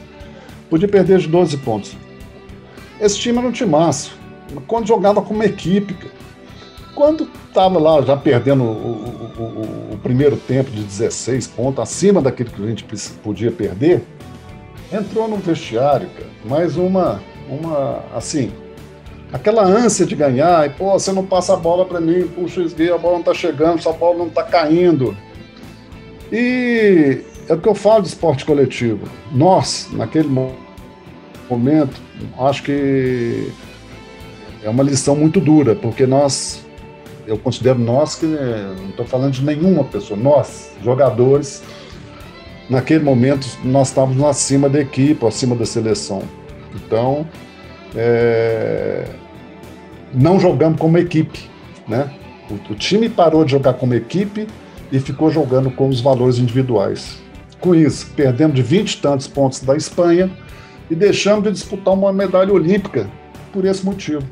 Podia 0.70 0.88
perder 0.88 1.20
de 1.20 1.28
12 1.28 1.58
pontos. 1.58 1.96
Esse 3.00 3.20
time 3.20 3.38
era 3.38 3.48
um 3.48 3.52
timaço 3.52 4.23
quando 4.62 4.88
jogava 4.88 5.22
como 5.22 5.44
equipe. 5.44 5.96
Quando 6.96 7.28
estava 7.48 7.80
lá 7.80 8.02
já 8.04 8.16
perdendo 8.16 8.64
o, 8.64 8.68
o, 8.68 9.42
o, 9.42 9.94
o, 9.94 9.98
primeiro 9.98 10.38
tempo 10.38 10.70
de 10.70 10.84
16 10.84 11.48
pontos, 11.48 11.80
acima 11.80 12.22
daquilo 12.22 12.52
que 12.52 12.64
a 12.64 12.68
gente 12.68 12.86
podia 13.24 13.52
perder, 13.52 14.04
entrou 14.92 15.28
no 15.28 15.38
vestiário, 15.38 16.08
cara, 16.10 16.30
mais 16.46 16.78
uma, 16.78 17.20
uma, 17.50 18.04
assim, 18.16 18.52
aquela 19.32 19.64
ânsia 19.64 20.06
de 20.06 20.16
ganhar, 20.16 20.68
e 20.68 20.70
pô, 20.70 20.92
você 20.92 21.12
não 21.12 21.26
passa 21.26 21.54
a 21.54 21.58
bola 21.58 21.84
para 21.84 22.00
mim, 22.00 22.28
puxa, 22.28 22.62
esguei, 22.62 22.92
a 22.92 22.98
bola 22.98 23.16
não 23.16 23.24
tá 23.24 23.34
chegando, 23.34 23.82
sua 23.82 23.94
bola 23.94 24.20
não 24.20 24.30
tá 24.30 24.44
caindo. 24.44 25.18
E 26.32 27.24
é 27.50 27.54
o 27.54 27.60
que 27.60 27.68
eu 27.68 27.76
falo 27.76 28.04
de 28.04 28.10
esporte 28.10 28.46
coletivo. 28.46 29.08
Nós, 29.32 29.90
naquele 29.92 30.30
momento, 31.50 32.00
acho 32.40 32.64
que 32.64 33.52
é 34.64 34.70
uma 34.70 34.84
lição 34.84 35.16
muito 35.16 35.40
dura, 35.40 35.76
porque 35.76 36.06
nós, 36.08 36.66
eu 37.28 37.38
considero 37.38 37.78
nós 37.78 38.16
que 38.16 38.26
não 38.26 38.90
estou 38.90 39.06
falando 39.06 39.34
de 39.34 39.44
nenhuma 39.44 39.84
pessoa, 39.84 40.18
nós, 40.18 40.72
jogadores, 40.82 41.62
naquele 42.70 43.04
momento 43.04 43.46
nós 43.64 43.90
estávamos 43.90 44.24
acima 44.24 44.70
da 44.70 44.80
equipe, 44.80 45.26
acima 45.26 45.56
da 45.56 45.66
seleção. 45.66 46.24
Então, 46.74 47.28
é, 47.96 49.06
não 50.14 50.40
jogamos 50.40 50.80
como 50.80 50.98
equipe, 50.98 51.50
né? 51.88 52.10
O, 52.50 52.74
o, 52.74 52.76
time 52.76 53.10
parou 53.10 53.44
de 53.44 53.52
jogar 53.52 53.74
como 53.74 53.94
equipe 53.94 54.48
e 54.92 55.00
ficou 55.00 55.30
jogando 55.30 55.72
com 55.72 55.90
os 55.90 56.02
valores 56.02 56.38
individuais. 56.40 57.22
Com 57.60 57.76
isso, 57.76 58.12
perdemos 58.16 58.56
de 58.56 58.62
20 58.62 58.94
e 58.94 58.98
tantos 58.98 59.28
pontos 59.28 59.62
da 59.62 59.76
Espanha 59.76 60.32
e 60.90 60.96
deixamos 60.96 61.44
de 61.44 61.52
disputar 61.52 61.94
uma 61.94 62.12
medalha 62.12 62.52
olímpica 62.52 63.10
por 63.52 63.66
esse 63.66 63.86
motivo. 63.86 64.24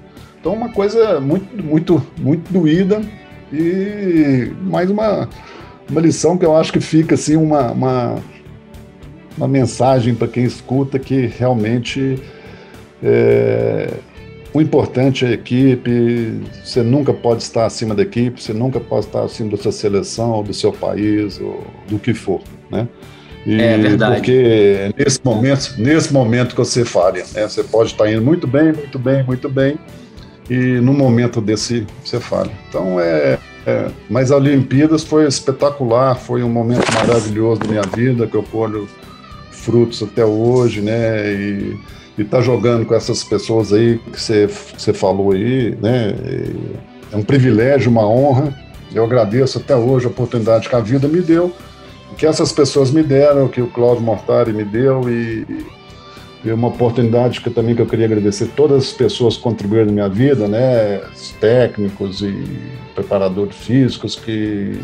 Então, 0.41 0.53
uma 0.53 0.69
coisa 0.69 1.21
muito, 1.21 1.63
muito, 1.63 2.03
muito 2.17 2.51
doída 2.51 2.99
e 3.53 4.51
mais 4.63 4.89
uma, 4.89 5.29
uma 5.87 6.01
lição 6.01 6.35
que 6.35 6.43
eu 6.43 6.57
acho 6.57 6.73
que 6.73 6.81
fica 6.81 7.13
assim 7.13 7.35
uma, 7.35 7.71
uma, 7.71 8.15
uma 9.37 9.47
mensagem 9.47 10.15
para 10.15 10.27
quem 10.27 10.43
escuta 10.43 10.97
que 10.97 11.27
realmente 11.27 12.19
é, 13.03 13.93
o 14.51 14.59
importante 14.59 15.25
é 15.25 15.27
a 15.27 15.31
equipe, 15.31 16.41
você 16.63 16.81
nunca 16.81 17.13
pode 17.13 17.43
estar 17.43 17.67
acima 17.67 17.93
da 17.93 18.01
equipe, 18.01 18.41
você 18.41 18.51
nunca 18.51 18.79
pode 18.79 19.05
estar 19.05 19.21
acima 19.21 19.51
da 19.51 19.57
sua 19.57 19.71
seleção, 19.71 20.31
ou 20.31 20.43
do 20.43 20.55
seu 20.55 20.73
país, 20.73 21.39
ou 21.39 21.63
do 21.87 21.99
que 21.99 22.15
for, 22.15 22.41
né? 22.69 22.87
E 23.45 23.61
é 23.61 23.77
verdade. 23.77 24.15
Porque 24.15 24.91
nesse 24.97 25.19
momento, 25.23 25.75
nesse 25.77 26.13
momento 26.13 26.49
que 26.55 26.57
você 26.57 26.83
falha, 26.83 27.23
né? 27.33 27.47
Você 27.47 27.63
pode 27.63 27.91
estar 27.91 28.11
indo 28.11 28.21
muito 28.21 28.45
bem, 28.45 28.73
muito 28.73 28.99
bem, 28.99 29.23
muito 29.23 29.49
bem, 29.49 29.79
e 30.53 30.81
no 30.81 30.93
momento 30.93 31.39
desse 31.39 31.85
você 32.03 32.19
falha. 32.19 32.51
Então 32.69 32.99
é, 32.99 33.37
é, 33.65 33.87
mas 34.09 34.31
a 34.31 34.37
Olimpíadas 34.37 35.03
foi 35.03 35.27
espetacular, 35.27 36.15
foi 36.15 36.43
um 36.43 36.49
momento 36.49 36.91
maravilhoso 36.93 37.61
da 37.61 37.67
minha 37.67 37.83
vida 37.83 38.27
que 38.27 38.35
eu 38.35 38.43
colho 38.43 38.87
frutos 39.51 40.01
até 40.03 40.25
hoje, 40.25 40.81
né? 40.81 41.33
E 41.33 41.77
e 42.17 42.23
tá 42.23 42.41
jogando 42.41 42.85
com 42.85 42.93
essas 42.93 43.23
pessoas 43.23 43.71
aí 43.73 43.97
que 43.97 44.19
você, 44.19 44.47
você 44.47 44.93
falou 44.93 45.31
aí, 45.31 45.75
né? 45.81 46.13
É 47.11 47.15
um 47.15 47.23
privilégio, 47.23 47.89
uma 47.89 48.07
honra. 48.07 48.53
Eu 48.93 49.03
agradeço 49.03 49.57
até 49.57 49.75
hoje 49.75 50.05
a 50.05 50.09
oportunidade 50.09 50.67
que 50.67 50.75
a 50.75 50.79
vida 50.79 51.07
me 51.07 51.21
deu, 51.21 51.51
que 52.17 52.25
essas 52.25 52.51
pessoas 52.51 52.91
me 52.91 53.01
deram, 53.01 53.47
que 53.47 53.61
o 53.61 53.67
Cláudio 53.67 54.03
Mortari 54.03 54.51
me 54.51 54.65
deu 54.65 55.09
e, 55.09 55.65
e 56.43 56.51
uma 56.51 56.69
oportunidade 56.69 57.39
que 57.41 57.49
também 57.49 57.75
que 57.75 57.81
eu 57.81 57.85
queria 57.85 58.05
agradecer 58.05 58.47
todas 58.55 58.83
as 58.83 58.91
pessoas 58.91 59.37
que 59.37 59.43
contribuíram 59.43 59.85
na 59.85 59.91
minha 59.91 60.09
vida, 60.09 60.47
né? 60.47 61.01
Os 61.13 61.31
técnicos 61.33 62.21
e 62.21 62.35
preparadores 62.95 63.55
físicos 63.55 64.15
que 64.15 64.79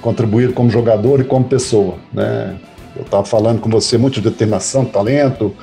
contribuíram 0.00 0.52
como 0.52 0.70
jogador 0.70 1.20
e 1.20 1.24
como 1.24 1.44
pessoa, 1.44 1.96
né? 2.12 2.56
Eu 2.94 3.02
estava 3.02 3.24
falando 3.24 3.60
com 3.60 3.70
você 3.70 3.96
muito 3.98 4.14
de 4.14 4.28
determinação, 4.28 4.84
talento, 4.84 5.54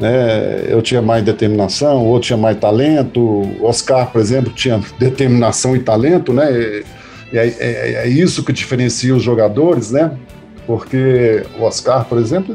né? 0.00 0.64
Eu 0.68 0.82
tinha 0.82 1.00
mais 1.00 1.22
determinação, 1.22 1.98
o 1.98 2.06
outro 2.06 2.28
tinha 2.28 2.36
mais 2.36 2.58
talento. 2.58 3.42
Oscar, 3.60 4.10
por 4.10 4.20
exemplo, 4.20 4.52
tinha 4.52 4.80
determinação 4.98 5.76
e 5.76 5.80
talento, 5.80 6.32
né? 6.32 6.50
E, 6.52 6.84
é, 7.32 7.46
é, 7.46 7.92
é, 8.04 8.08
isso 8.08 8.44
que 8.44 8.52
diferencia 8.52 9.14
os 9.14 9.22
jogadores, 9.22 9.90
né? 9.90 10.12
Porque 10.66 11.44
o 11.58 11.64
Oscar, 11.64 12.04
por 12.04 12.18
exemplo, 12.18 12.54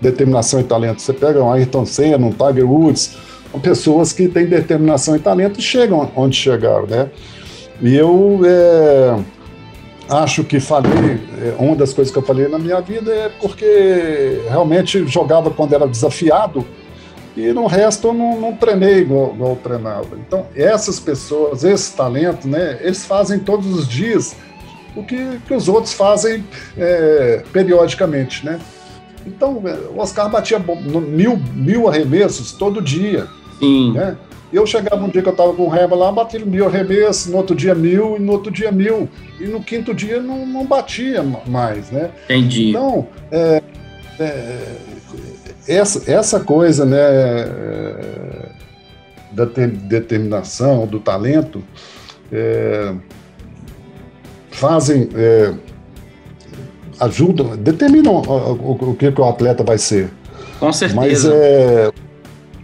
determinação 0.00 0.60
e 0.60 0.64
talento. 0.64 1.02
Você 1.02 1.12
pega 1.12 1.42
um 1.42 1.50
Ayrton 1.50 1.84
Senna, 1.84 2.26
um 2.26 2.30
Tiger 2.30 2.70
Woods, 2.70 3.16
são 3.50 3.60
pessoas 3.60 4.12
que 4.12 4.28
têm 4.28 4.46
determinação 4.46 5.16
e 5.16 5.18
talento 5.18 5.58
e 5.58 5.62
chegam 5.62 6.10
onde 6.14 6.36
chegaram, 6.36 6.86
né? 6.86 7.10
E 7.82 7.96
eu 7.96 8.40
é, 8.44 9.18
acho 10.08 10.44
que 10.44 10.60
falei, 10.60 11.18
é, 11.42 11.54
uma 11.58 11.74
das 11.74 11.92
coisas 11.92 12.12
que 12.12 12.18
eu 12.18 12.22
falei 12.22 12.46
na 12.46 12.58
minha 12.58 12.80
vida 12.80 13.12
é 13.12 13.28
porque 13.28 14.42
realmente 14.48 15.04
jogava 15.06 15.50
quando 15.50 15.74
era 15.74 15.88
desafiado 15.88 16.64
e 17.36 17.52
no 17.52 17.66
resto 17.66 18.08
eu 18.08 18.14
não, 18.14 18.40
não 18.40 18.56
treinei 18.56 18.98
igual, 18.98 19.32
igual 19.34 19.50
eu 19.52 19.56
treinava. 19.56 20.08
Então, 20.26 20.46
essas 20.54 20.98
pessoas, 21.00 21.64
esse 21.64 21.96
talento, 21.96 22.46
né, 22.46 22.78
eles 22.82 23.04
fazem 23.04 23.38
todos 23.38 23.66
os 23.72 23.88
dias 23.88 24.36
o 24.96 25.02
que, 25.02 25.38
que 25.46 25.54
os 25.54 25.68
outros 25.68 25.92
fazem 25.92 26.44
é, 26.76 27.42
periodicamente, 27.52 28.44
né? 28.44 28.60
Então, 29.26 29.62
é, 29.66 29.74
o 29.94 29.98
Oscar 29.98 30.30
batia 30.30 30.58
mil, 30.58 31.36
mil 31.54 31.88
arremessos 31.88 32.52
todo 32.52 32.80
dia. 32.80 33.26
Sim. 33.58 33.92
Né? 33.92 34.16
Eu 34.52 34.66
chegava 34.66 35.04
um 35.04 35.08
dia 35.08 35.22
que 35.22 35.28
eu 35.28 35.32
estava 35.32 35.52
com 35.52 35.68
raiva 35.68 35.94
lá, 35.94 36.10
batia 36.10 36.44
mil 36.44 36.66
arremessos, 36.66 37.26
no 37.26 37.36
outro 37.36 37.54
dia 37.54 37.74
mil, 37.74 38.16
e 38.16 38.20
no 38.20 38.32
outro 38.32 38.50
dia 38.50 38.72
mil. 38.72 39.08
E 39.38 39.44
no 39.44 39.62
quinto 39.62 39.94
dia 39.94 40.20
não, 40.20 40.44
não 40.44 40.66
batia 40.66 41.22
mais, 41.46 41.90
né? 41.90 42.10
Entendi. 42.24 42.70
Então, 42.70 43.06
é, 43.30 43.62
é, 44.18 44.76
essa, 45.68 46.10
essa 46.10 46.40
coisa, 46.40 46.84
né, 46.84 46.98
é, 46.98 48.48
da 49.30 49.44
determinação, 49.44 50.86
do 50.86 50.98
talento, 50.98 51.62
é, 52.32 52.92
fazem, 54.50 55.08
é, 55.14 55.54
ajudam, 57.00 57.56
determinam 57.56 58.16
o, 58.16 58.20
o, 58.20 58.90
o, 58.90 58.94
que, 58.94 59.08
o 59.08 59.24
atleta 59.24 59.64
vai 59.64 59.78
ser. 59.78 60.10
Com 60.58 60.72
certeza. 60.72 61.00
Mas 61.00 61.24
é, 61.24 61.90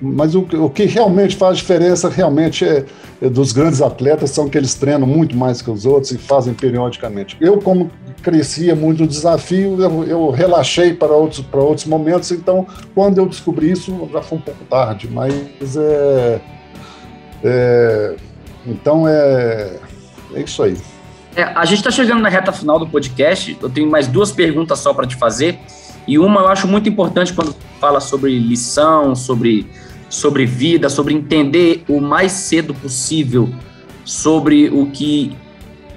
mas 0.00 0.34
o, 0.34 0.40
o 0.40 0.70
que 0.70 0.84
realmente 0.84 1.36
faz 1.36 1.58
diferença 1.58 2.08
realmente 2.08 2.64
é, 2.64 2.84
é, 3.22 3.28
dos 3.28 3.52
grandes 3.52 3.80
atletas 3.80 4.30
são 4.30 4.48
que 4.48 4.58
eles 4.58 4.74
treinam 4.74 5.06
muito 5.06 5.36
mais 5.36 5.62
que 5.62 5.70
os 5.70 5.86
outros 5.86 6.12
e 6.12 6.18
fazem 6.18 6.52
periodicamente. 6.52 7.36
Eu, 7.40 7.58
como 7.58 7.90
crescia 8.22 8.74
muito 8.74 9.04
o 9.04 9.06
desafio, 9.06 9.80
eu, 9.80 10.04
eu 10.04 10.30
relaxei 10.30 10.92
para 10.92 11.12
outros, 11.12 11.40
para 11.40 11.60
outros 11.60 11.86
momentos, 11.86 12.30
então 12.30 12.66
quando 12.94 13.18
eu 13.18 13.26
descobri 13.26 13.70
isso 13.70 14.08
já 14.12 14.20
foi 14.20 14.38
um 14.38 14.40
pouco 14.40 14.64
tarde, 14.64 15.08
mas 15.10 15.76
é, 15.76 16.40
é 17.44 18.16
então 18.66 19.06
é, 19.06 19.76
é 20.34 20.40
isso 20.42 20.62
aí. 20.62 20.76
É, 21.36 21.42
a 21.42 21.66
gente 21.66 21.78
está 21.78 21.90
chegando 21.90 22.22
na 22.22 22.30
reta 22.30 22.50
final 22.50 22.78
do 22.78 22.86
podcast, 22.86 23.56
eu 23.60 23.68
tenho 23.68 23.90
mais 23.90 24.08
duas 24.08 24.32
perguntas 24.32 24.78
só 24.78 24.94
para 24.94 25.06
te 25.06 25.14
fazer, 25.16 25.60
e 26.08 26.18
uma 26.18 26.40
eu 26.40 26.48
acho 26.48 26.66
muito 26.66 26.88
importante 26.88 27.34
quando 27.34 27.54
fala 27.78 28.00
sobre 28.00 28.38
lição, 28.38 29.14
sobre 29.14 29.66
sobre 30.08 30.46
vida, 30.46 30.88
sobre 30.88 31.12
entender 31.12 31.84
o 31.88 32.00
mais 32.00 32.32
cedo 32.32 32.72
possível 32.72 33.52
sobre 34.04 34.68
o 34.68 34.86
que 34.86 35.36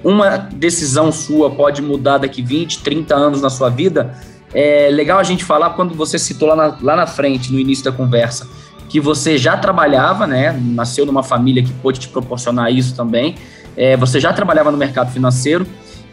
uma 0.02 0.36
decisão 0.36 1.12
sua 1.12 1.48
pode 1.48 1.80
mudar 1.80 2.18
daqui 2.18 2.42
20, 2.42 2.82
30 2.82 3.14
anos 3.14 3.40
na 3.40 3.48
sua 3.48 3.70
vida. 3.70 4.14
É 4.52 4.90
legal 4.90 5.18
a 5.18 5.22
gente 5.22 5.44
falar 5.44 5.70
quando 5.70 5.94
você 5.94 6.18
citou 6.18 6.48
lá 6.48 6.56
na, 6.56 6.76
lá 6.82 6.96
na 6.96 7.06
frente, 7.06 7.52
no 7.52 7.58
início 7.58 7.84
da 7.84 7.92
conversa, 7.92 8.48
que 8.88 8.98
você 8.98 9.38
já 9.38 9.56
trabalhava, 9.56 10.26
né? 10.26 10.58
Nasceu 10.60 11.06
numa 11.06 11.22
família 11.22 11.62
que 11.62 11.72
pôde 11.74 12.00
te 12.00 12.08
proporcionar 12.08 12.72
isso 12.72 12.96
também. 12.96 13.36
É, 13.80 13.96
você 13.96 14.20
já 14.20 14.30
trabalhava 14.30 14.70
no 14.70 14.76
mercado 14.76 15.10
financeiro 15.10 15.66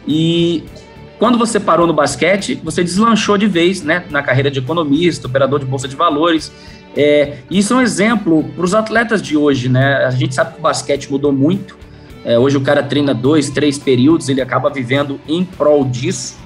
e 0.06 0.64
quando 1.18 1.36
você 1.36 1.60
parou 1.60 1.86
no 1.86 1.92
basquete, 1.92 2.58
você 2.64 2.82
deslanchou 2.82 3.36
de 3.36 3.46
vez, 3.46 3.82
né? 3.82 4.04
Na 4.08 4.22
carreira 4.22 4.50
de 4.50 4.58
economista, 4.58 5.26
operador 5.26 5.58
de 5.58 5.66
bolsa 5.66 5.86
de 5.86 5.94
valores. 5.94 6.50
É, 6.96 7.40
isso 7.50 7.74
é 7.74 7.76
um 7.76 7.82
exemplo 7.82 8.42
para 8.56 8.64
os 8.64 8.72
atletas 8.72 9.20
de 9.20 9.36
hoje, 9.36 9.68
né? 9.68 9.96
A 10.06 10.10
gente 10.10 10.34
sabe 10.34 10.54
que 10.54 10.60
o 10.60 10.62
basquete 10.62 11.10
mudou 11.10 11.30
muito. 11.30 11.76
É, 12.24 12.38
hoje 12.38 12.56
o 12.56 12.62
cara 12.62 12.82
treina 12.82 13.12
dois, 13.12 13.50
três 13.50 13.78
períodos, 13.78 14.30
ele 14.30 14.40
acaba 14.40 14.70
vivendo 14.70 15.20
em 15.28 15.44
prol 15.44 15.84
disso. 15.84 16.38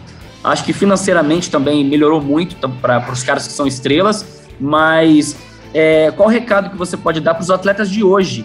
Acho 0.42 0.64
que 0.64 0.72
financeiramente 0.72 1.52
também 1.52 1.84
melhorou 1.84 2.20
muito 2.20 2.56
para 2.80 3.12
os 3.12 3.22
caras 3.22 3.46
que 3.46 3.52
são 3.52 3.64
estrelas, 3.64 4.42
mas 4.58 5.36
é, 5.72 6.10
qual 6.16 6.28
o 6.28 6.32
recado 6.32 6.70
que 6.70 6.76
você 6.76 6.96
pode 6.96 7.20
dar 7.20 7.34
para 7.34 7.42
os 7.42 7.50
atletas 7.50 7.88
de 7.88 8.02
hoje, 8.02 8.44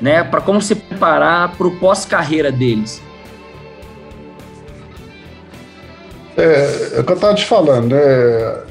né? 0.00 0.22
Para 0.24 0.40
como 0.40 0.60
se 0.60 0.74
preparar 0.74 1.56
para 1.56 1.66
o 1.66 1.76
pós-carreira 1.78 2.50
deles? 2.52 3.02
É, 6.36 6.96
é 6.96 7.00
o 7.00 7.04
que 7.04 7.12
eu 7.12 7.14
estava 7.16 7.34
te 7.34 7.44
falando, 7.44 7.94
né? 7.94 8.66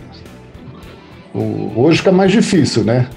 hoje 1.75 1.97
fica 1.97 2.11
mais 2.11 2.31
difícil, 2.31 2.83
né? 2.83 3.09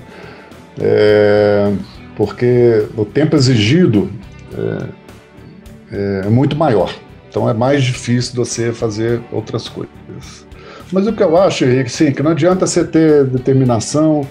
É, 0.80 1.72
porque 2.16 2.86
o 2.96 3.04
tempo 3.04 3.36
exigido 3.36 4.10
é, 5.92 6.24
é, 6.24 6.28
muito 6.28 6.56
maior. 6.56 6.92
Então 7.28 7.48
é 7.48 7.54
mais 7.54 7.84
difícil 7.84 8.34
você 8.34 8.72
fazer 8.72 9.20
outras 9.30 9.68
coisas. 9.68 10.46
Mas 10.90 11.06
o 11.06 11.12
que 11.12 11.22
eu 11.22 11.36
acho 11.36 11.64
é 11.64 11.84
que 11.84 11.90
sim, 11.90 12.12
que 12.12 12.22
não 12.22 12.30
adianta 12.30 12.66
você 12.66 12.84
ter 12.84 13.24
determinação, 13.24 14.26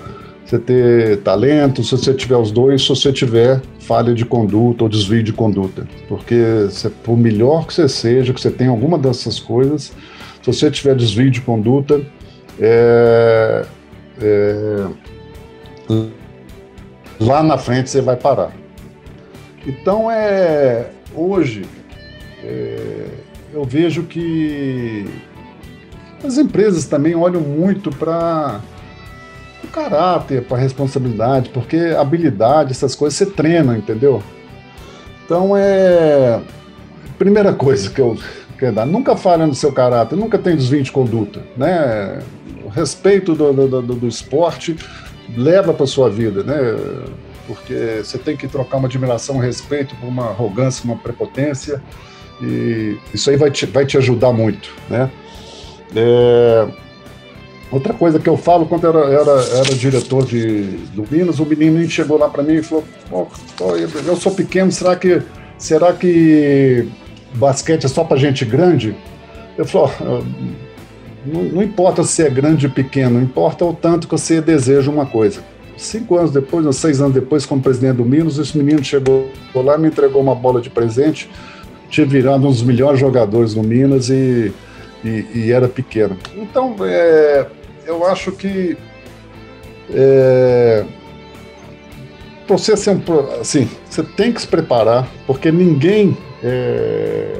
você 0.50 0.60
ter 0.60 1.18
talento, 1.18 1.84
se 1.84 1.92
você 1.92 2.14
tiver 2.14 2.38
os 2.38 2.52
dois, 2.52 2.82
se 2.82 2.88
você 2.88 3.12
tiver 3.12 3.62
falha 3.82 4.14
de 4.14 4.26
conduta 4.26 4.86
ou 4.86 4.90
desvio 4.90 5.22
de 5.22 5.34
conduta. 5.34 5.86
Porque 6.08 6.68
você, 6.70 6.90
por 6.90 7.18
melhor 7.18 7.68
que 7.68 7.74
você 7.74 7.90
seja, 7.90 8.34
que 8.34 8.40
você 8.40 8.50
tenha 8.50 8.70
alguma 8.70 8.98
dessas 8.98 9.40
coisas, 9.40 9.94
se 10.42 10.54
você 10.54 10.72
tiver 10.72 10.96
desvio 10.96 11.30
de 11.30 11.42
conduta, 11.42 12.02
é, 12.60 13.66
é, 14.22 14.88
lá 17.20 17.44
na 17.44 17.58
frente 17.58 17.90
você 17.90 18.02
vai 18.02 18.16
parar. 18.16 18.54
Então, 19.66 20.10
é, 20.10 20.92
hoje, 21.14 21.66
é, 22.42 23.08
eu 23.54 23.66
vejo 23.66 24.04
que 24.04 25.06
as 26.24 26.38
empresas 26.38 26.86
também 26.86 27.16
olham 27.16 27.42
muito 27.42 27.90
para 27.90 28.62
o 29.64 29.68
caráter, 29.68 30.44
para 30.44 30.58
a 30.58 30.60
responsabilidade, 30.60 31.50
porque 31.50 31.78
habilidade, 31.98 32.72
essas 32.72 32.96
coisas 32.96 33.18
você 33.18 33.26
treina, 33.26 33.78
entendeu? 33.78 34.22
Então 35.26 35.56
é. 35.56 36.40
Primeira 37.18 37.52
coisa 37.52 37.90
que 37.90 38.00
eu 38.00 38.16
quero 38.60 38.76
dar, 38.76 38.86
nunca 38.86 39.16
falha 39.16 39.48
no 39.48 39.56
seu 39.56 39.72
caráter, 39.72 40.16
nunca 40.16 40.38
tem 40.38 40.56
desvio 40.56 40.84
de 40.84 40.92
conduta, 40.92 41.42
né? 41.56 42.20
O 42.64 42.70
respeito 42.70 43.34
do, 43.34 43.52
do, 43.52 43.82
do, 43.82 43.96
do 43.96 44.08
esporte 44.08 44.76
leva 45.36 45.74
para 45.74 45.86
sua 45.88 46.10
vida, 46.10 46.44
né? 46.44 46.56
Porque 47.48 48.02
você 48.04 48.18
tem 48.18 48.38
que 48.38 48.48
trocar 48.48 48.78
uma 48.78 48.88
admiração, 48.88 49.38
um 49.38 49.40
respeito 49.40 49.96
por 49.96 50.08
uma 50.08 50.30
arrogância, 50.30 50.86
uma 50.86 50.98
prepotência, 50.98 51.82
e 52.42 52.98
isso 53.14 53.30
aí 53.30 53.38
vai 53.38 53.50
te, 53.50 53.66
vai 53.66 53.86
te 53.86 53.98
ajudar 53.98 54.32
muito, 54.32 54.72
né? 54.90 55.10
É, 55.96 56.68
outra 57.72 57.94
coisa 57.94 58.20
que 58.20 58.30
eu 58.30 58.38
falo, 58.38 58.66
quando 58.66 58.88
era, 58.88 59.00
era, 59.00 59.42
era 59.58 59.76
diretor 59.76 60.26
de, 60.26 60.64
do 60.94 61.06
Minas, 61.10 61.40
o 61.40 61.46
menino 61.46 61.88
chegou 61.90 62.18
lá 62.18 62.30
para 62.30 62.44
mim 62.44 62.56
e 62.56 62.64
falou: 62.64 62.84
oh, 63.12 63.28
Eu 64.06 64.16
sou 64.16 64.32
pequeno, 64.34 64.72
será 64.72 64.96
que, 64.96 65.22
será 65.58 65.94
que 65.94 66.88
basquete 67.34 67.86
é 67.86 67.88
só 67.88 68.04
para 68.04 68.18
gente 68.18 68.46
grande? 68.46 68.96
Eu 69.58 69.66
falei: 69.66 69.94
oh, 70.02 70.24
não, 71.26 71.44
não, 71.44 71.64
importa 71.64 72.04
se 72.04 72.24
é 72.24 72.30
grande 72.30 72.68
ou 72.68 72.72
pequeno, 72.72 73.22
importa 73.22 73.66
o 73.66 73.74
tanto 73.74 74.08
que 74.08 74.18
você 74.18 74.42
deseja 74.42 74.90
uma 74.90 75.06
coisa. 75.06 75.42
Cinco 75.78 76.18
anos 76.18 76.32
depois, 76.32 76.66
ou 76.66 76.74
seis 76.74 77.02
anos 77.02 77.14
depois, 77.14 77.46
como 77.46 77.62
presidente 77.62 77.98
do 77.98 78.06
Minas, 78.06 78.38
esse 78.40 78.58
menino 78.58 78.84
chegou 78.84 79.30
lá 79.54 79.78
me 79.78 79.88
entregou 79.88 80.22
uma 80.22 80.34
bola 80.34 80.60
de 80.60 80.70
presente. 80.70 81.30
Tinha 81.90 82.06
virado 82.06 82.46
um 82.46 82.50
dos 82.50 82.64
melhores 82.64 83.00
jogadores 83.00 83.54
do 83.54 83.64
Minas 83.64 84.10
e 84.10 84.52
e, 85.04 85.26
e 85.34 85.52
era 85.52 85.68
pequeno. 85.68 86.18
Então, 86.36 86.76
é, 86.82 87.46
eu 87.88 88.06
acho 88.06 88.32
que 88.32 88.78
é, 89.94 90.86
você 92.48 92.76
ser 92.78 92.92
um, 92.92 93.02
assim, 93.40 93.70
você 93.90 94.04
tem 94.04 94.32
que 94.32 94.42
se 94.42 94.48
preparar, 94.48 95.08
porque 95.26 95.52
ninguém 95.52 96.18
é, 96.44 97.40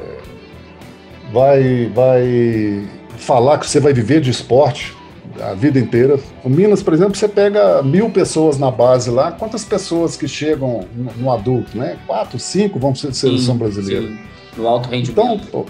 vai, 1.32 1.90
vai 1.94 2.88
falar 3.18 3.58
que 3.58 3.68
você 3.68 3.78
vai 3.78 3.92
viver 3.92 4.20
de 4.20 4.30
esporte 4.30 4.96
a 5.40 5.54
vida 5.54 5.78
inteira. 5.78 6.18
O 6.42 6.48
Minas, 6.48 6.82
por 6.82 6.92
exemplo, 6.92 7.14
você 7.14 7.28
pega 7.28 7.82
mil 7.82 8.10
pessoas 8.10 8.58
na 8.58 8.70
base 8.70 9.10
lá, 9.10 9.30
quantas 9.30 9.64
pessoas 9.64 10.16
que 10.16 10.26
chegam 10.26 10.84
no, 10.94 11.12
no 11.12 11.32
adulto, 11.32 11.76
né? 11.76 11.96
Quatro, 12.06 12.38
cinco 12.38 12.78
vão 12.78 12.94
ser 12.94 13.10
de 13.10 13.16
seleção 13.16 13.54
sim, 13.54 13.58
brasileira. 13.58 14.06
Sim. 14.08 14.18
No 14.56 14.66
alto 14.66 14.88
rendimento. 14.88 15.20
Então, 15.20 15.38
pô, 15.38 15.66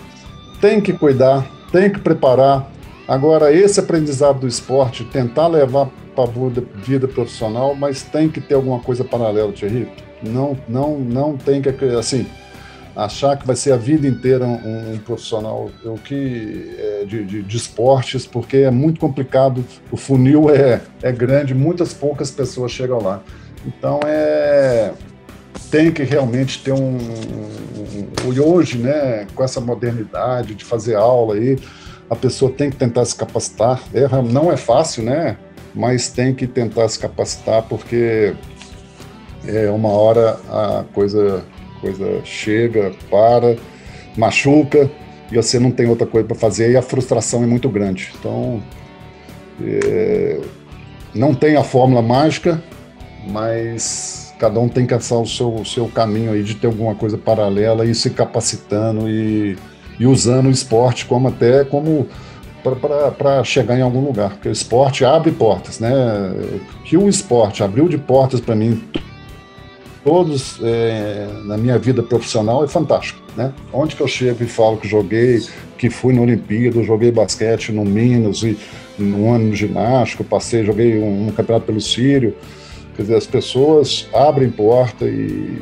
tem 0.60 0.80
que 0.80 0.92
cuidar, 0.92 1.46
tem 1.70 1.90
que 1.90 2.00
preparar. 2.00 2.70
Agora, 3.08 3.50
esse 3.50 3.80
aprendizado 3.80 4.40
do 4.40 4.46
esporte, 4.46 5.02
tentar 5.02 5.46
levar 5.46 5.88
para 6.14 6.24
a 6.24 6.82
vida 6.84 7.08
profissional, 7.08 7.74
mas 7.74 8.02
tem 8.02 8.28
que 8.28 8.38
ter 8.38 8.54
alguma 8.54 8.80
coisa 8.80 9.02
paralela, 9.02 9.50
Thierry. 9.50 9.88
Não, 10.22 10.58
não, 10.68 10.98
não 10.98 11.36
tem 11.36 11.62
que, 11.62 11.70
assim, 11.98 12.26
achar 12.94 13.38
que 13.38 13.46
vai 13.46 13.56
ser 13.56 13.72
a 13.72 13.76
vida 13.76 14.06
inteira 14.06 14.44
um, 14.44 14.92
um 14.92 14.98
profissional 14.98 15.70
o 15.84 15.94
que 15.94 16.74
é, 16.76 17.04
de, 17.06 17.24
de, 17.24 17.42
de, 17.42 17.56
esportes, 17.56 18.26
porque 18.26 18.58
é 18.58 18.70
muito 18.70 19.00
complicado, 19.00 19.64
o 19.90 19.96
funil 19.96 20.50
é, 20.50 20.82
é 21.00 21.10
grande, 21.10 21.54
muitas 21.54 21.94
poucas 21.94 22.30
pessoas 22.30 22.72
chegam 22.72 23.00
lá. 23.00 23.22
Então 23.64 24.00
é 24.04 24.92
tem 25.70 25.90
que 25.90 26.02
realmente 26.02 26.62
ter 26.62 26.72
um, 26.72 26.96
um, 26.96 28.28
um, 28.28 28.42
hoje, 28.42 28.78
né, 28.78 29.26
com 29.34 29.42
essa 29.42 29.60
modernidade 29.60 30.54
de 30.54 30.64
fazer 30.64 30.94
aula 30.94 31.34
aí, 31.34 31.58
a 32.10 32.16
pessoa 32.16 32.50
tem 32.50 32.70
que 32.70 32.76
tentar 32.76 33.04
se 33.04 33.14
capacitar. 33.14 33.82
É, 33.92 34.06
não 34.22 34.50
é 34.50 34.56
fácil, 34.56 35.02
né? 35.02 35.36
Mas 35.74 36.08
tem 36.08 36.34
que 36.34 36.46
tentar 36.46 36.88
se 36.88 36.98
capacitar 36.98 37.62
porque 37.62 38.34
é 39.46 39.70
uma 39.70 39.90
hora 39.90 40.40
a 40.48 40.84
coisa 40.92 41.44
coisa 41.80 42.20
chega, 42.24 42.92
para, 43.08 43.56
machuca 44.16 44.90
e 45.30 45.36
você 45.36 45.58
não 45.58 45.70
tem 45.70 45.88
outra 45.88 46.06
coisa 46.06 46.26
para 46.26 46.36
fazer 46.36 46.72
e 46.72 46.76
a 46.76 46.82
frustração 46.82 47.42
é 47.42 47.46
muito 47.46 47.68
grande. 47.68 48.12
Então, 48.18 48.62
é, 49.62 50.40
não 51.14 51.34
tem 51.34 51.56
a 51.56 51.62
fórmula 51.62 52.02
mágica, 52.02 52.62
mas 53.28 54.34
cada 54.38 54.58
um 54.58 54.68
tem 54.68 54.86
que 54.86 54.94
achar 54.94 55.16
o 55.16 55.26
seu, 55.26 55.54
o 55.54 55.64
seu 55.64 55.88
caminho 55.88 56.32
aí 56.32 56.42
de 56.42 56.54
ter 56.54 56.66
alguma 56.66 56.94
coisa 56.94 57.18
paralela 57.18 57.84
e 57.84 57.94
se 57.94 58.10
capacitando 58.10 59.08
e, 59.08 59.56
e 59.98 60.06
usando 60.06 60.46
o 60.46 60.50
esporte 60.50 61.06
como 61.06 61.28
até 61.28 61.64
como 61.64 62.06
para 63.12 63.42
chegar 63.44 63.78
em 63.78 63.82
algum 63.82 64.04
lugar, 64.04 64.30
porque 64.30 64.48
o 64.48 64.52
esporte 64.52 65.04
abre 65.04 65.30
portas, 65.30 65.78
né? 65.78 65.90
Que 66.84 66.96
o 66.96 67.08
esporte 67.08 67.62
abriu 67.62 67.88
de 67.88 67.96
portas 67.96 68.40
para 68.40 68.54
mim 68.54 68.82
todos 70.04 70.58
é, 70.62 71.28
na 71.44 71.56
minha 71.56 71.78
vida 71.78 72.02
profissional 72.02 72.64
é 72.64 72.68
fantástico, 72.68 73.20
né? 73.36 73.52
Onde 73.72 73.96
que 73.96 74.02
eu 74.02 74.08
chego 74.08 74.42
e 74.42 74.46
falo 74.46 74.76
que 74.76 74.88
joguei, 74.88 75.42
que 75.78 75.88
fui 75.88 76.12
na 76.12 76.20
Olimpíada, 76.20 76.82
joguei 76.82 77.10
basquete 77.10 77.72
no 77.72 77.84
Minas 77.84 78.42
e 78.42 78.58
no 78.98 79.32
ano 79.32 79.46
no 79.46 79.54
ginástica, 79.54 80.24
passei, 80.24 80.64
joguei 80.64 80.98
um, 80.98 81.28
um 81.28 81.32
campeonato 81.32 81.66
pelo 81.66 81.80
Sírio, 81.80 82.34
Quer 82.98 83.02
dizer, 83.02 83.14
as 83.14 83.26
pessoas 83.28 84.08
abrem 84.12 84.50
porta 84.50 85.04
e 85.04 85.56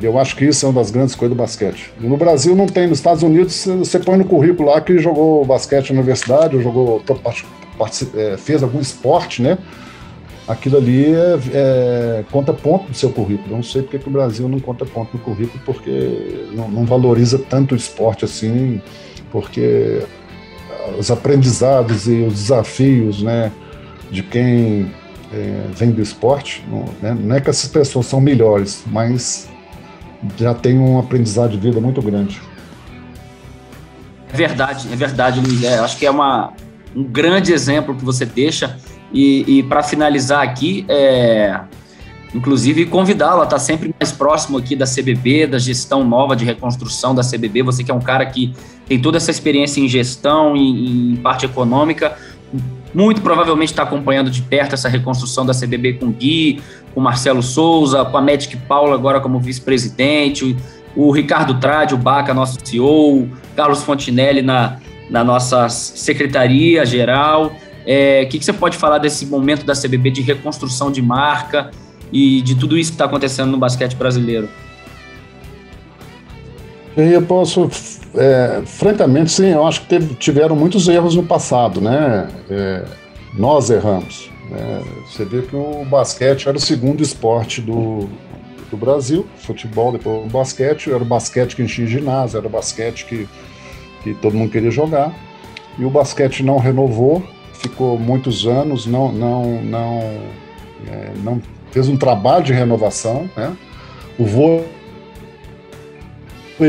eu 0.00 0.18
acho 0.18 0.36
que 0.36 0.44
isso 0.44 0.66
é 0.66 0.68
uma 0.68 0.80
das 0.80 0.90
grandes 0.90 1.14
coisas 1.14 1.36
do 1.36 1.40
basquete. 1.40 1.92
No 1.98 2.16
Brasil 2.16 2.54
não 2.54 2.66
tem, 2.66 2.86
nos 2.86 2.98
Estados 2.98 3.22
Unidos 3.22 3.66
você 3.66 3.98
põe 3.98 4.18
no 4.18 4.24
currículo 4.24 4.68
lá 4.68 4.80
que 4.80 4.98
jogou 4.98 5.44
basquete 5.44 5.92
na 5.92 6.00
universidade, 6.00 6.56
ou 6.56 6.62
jogou, 6.62 7.02
é, 8.14 8.36
fez 8.36 8.62
algum 8.62 8.80
esporte, 8.80 9.40
né? 9.40 9.56
Aquilo 10.46 10.76
ali 10.76 11.06
é, 11.06 11.38
é, 11.52 12.24
conta 12.30 12.52
ponto 12.52 12.88
no 12.88 12.94
seu 12.94 13.10
currículo. 13.10 13.56
Não 13.56 13.62
sei 13.62 13.82
porque 13.82 13.98
que 13.98 14.08
o 14.08 14.12
Brasil 14.12 14.48
não 14.48 14.60
conta 14.60 14.84
ponto 14.84 15.16
no 15.16 15.22
currículo, 15.22 15.60
porque 15.64 16.46
não, 16.52 16.68
não 16.68 16.84
valoriza 16.84 17.38
tanto 17.38 17.72
o 17.72 17.76
esporte 17.76 18.24
assim, 18.24 18.80
porque 19.32 20.02
os 20.98 21.10
aprendizados 21.10 22.06
e 22.06 22.22
os 22.22 22.34
desafios, 22.34 23.22
né, 23.22 23.50
de 24.10 24.22
quem 24.22 24.90
é, 25.32 25.64
vem 25.74 25.90
do 25.90 26.00
esporte, 26.00 26.64
não, 26.70 26.84
né? 27.02 27.16
não 27.18 27.36
é 27.36 27.40
que 27.40 27.50
essas 27.50 27.68
pessoas 27.68 28.06
são 28.06 28.20
melhores, 28.20 28.84
mas 28.86 29.48
já 30.36 30.54
tem 30.54 30.78
um 30.78 30.98
aprendizado 30.98 31.50
de 31.50 31.58
vida 31.58 31.80
muito 31.80 32.00
grande. 32.02 32.40
É 34.32 34.36
verdade, 34.36 34.88
é 34.92 34.96
verdade, 34.96 35.40
Luiz. 35.40 35.62
É, 35.62 35.78
acho 35.78 35.96
que 35.96 36.06
é 36.06 36.10
uma, 36.10 36.52
um 36.94 37.04
grande 37.04 37.52
exemplo 37.52 37.94
que 37.94 38.04
você 38.04 38.24
deixa. 38.24 38.76
E, 39.12 39.58
e 39.58 39.62
para 39.62 39.82
finalizar 39.82 40.42
aqui, 40.42 40.84
é, 40.88 41.60
inclusive 42.34 42.86
convidá-lo 42.86 43.40
a 43.40 43.44
estar 43.44 43.58
sempre 43.58 43.94
mais 43.98 44.12
próximo 44.12 44.58
aqui 44.58 44.74
da 44.74 44.84
CBB, 44.84 45.46
da 45.46 45.58
gestão 45.58 46.04
nova 46.04 46.34
de 46.34 46.44
reconstrução 46.44 47.14
da 47.14 47.22
CBB. 47.22 47.62
Você 47.62 47.84
que 47.84 47.90
é 47.90 47.94
um 47.94 48.00
cara 48.00 48.26
que 48.26 48.52
tem 48.86 49.00
toda 49.00 49.16
essa 49.16 49.30
experiência 49.30 49.80
em 49.80 49.88
gestão, 49.88 50.56
em, 50.56 51.12
em 51.12 51.16
parte 51.16 51.46
econômica, 51.46 52.16
muito 52.96 53.20
provavelmente 53.20 53.68
está 53.68 53.82
acompanhando 53.82 54.30
de 54.30 54.40
perto 54.40 54.72
essa 54.72 54.88
reconstrução 54.88 55.44
da 55.44 55.52
CBB 55.52 55.94
com 55.94 56.10
Gui, 56.10 56.62
com 56.94 57.00
o 57.00 57.02
Marcelo 57.02 57.42
Souza, 57.42 58.02
com 58.06 58.16
a 58.16 58.22
Magic 58.22 58.56
Paula 58.56 58.94
agora 58.94 59.20
como 59.20 59.38
vice-presidente, 59.38 60.56
o 60.96 61.10
Ricardo 61.10 61.60
Trade, 61.60 61.92
o 61.92 61.98
Baca, 61.98 62.32
nosso 62.32 62.56
CEO, 62.64 63.28
Carlos 63.54 63.82
Fontinelli 63.82 64.40
na, 64.40 64.78
na 65.10 65.22
nossa 65.22 65.68
secretaria 65.68 66.86
geral. 66.86 67.52
É, 67.84 68.22
o 68.24 68.30
que, 68.30 68.38
que 68.38 68.44
você 68.46 68.52
pode 68.54 68.78
falar 68.78 68.96
desse 68.96 69.26
momento 69.26 69.66
da 69.66 69.74
CBB 69.74 70.10
de 70.10 70.22
reconstrução 70.22 70.90
de 70.90 71.02
marca 71.02 71.70
e 72.10 72.40
de 72.40 72.54
tudo 72.54 72.78
isso 72.78 72.92
que 72.92 72.94
está 72.94 73.04
acontecendo 73.04 73.50
no 73.50 73.58
basquete 73.58 73.94
brasileiro? 73.94 74.48
Eu 76.96 77.20
posso 77.20 77.68
é, 78.16 78.62
francamente, 78.64 79.30
sim, 79.30 79.48
eu 79.48 79.66
acho 79.66 79.82
que 79.82 79.88
teve, 79.88 80.14
tiveram 80.14 80.56
muitos 80.56 80.88
erros 80.88 81.14
no 81.14 81.22
passado, 81.22 81.80
né? 81.80 82.28
É, 82.50 82.84
nós 83.34 83.68
erramos. 83.68 84.30
Né? 84.50 84.82
Você 85.06 85.24
vê 85.24 85.42
que 85.42 85.54
o 85.54 85.84
basquete 85.84 86.48
era 86.48 86.56
o 86.56 86.60
segundo 86.60 87.02
esporte 87.02 87.60
do, 87.60 88.08
do 88.70 88.76
Brasil, 88.76 89.26
futebol, 89.36 89.92
depois 89.92 90.24
o 90.24 90.28
basquete, 90.28 90.90
era 90.90 91.02
o 91.02 91.06
basquete 91.06 91.54
que 91.54 91.62
enchia 91.62 91.86
ginásio, 91.86 92.38
era 92.38 92.46
o 92.46 92.50
basquete 92.50 93.04
que, 93.04 93.28
que 94.02 94.14
todo 94.14 94.34
mundo 94.34 94.50
queria 94.50 94.70
jogar. 94.70 95.12
E 95.78 95.84
o 95.84 95.90
basquete 95.90 96.42
não 96.42 96.58
renovou, 96.58 97.22
ficou 97.52 97.98
muitos 97.98 98.46
anos, 98.46 98.86
não, 98.86 99.12
não, 99.12 99.62
não, 99.62 99.98
é, 100.88 101.12
não 101.22 101.42
fez 101.70 101.86
um 101.88 101.96
trabalho 101.98 102.44
de 102.44 102.52
renovação, 102.54 103.28
né? 103.36 103.54
O 104.18 104.24
vôlei 104.24 104.64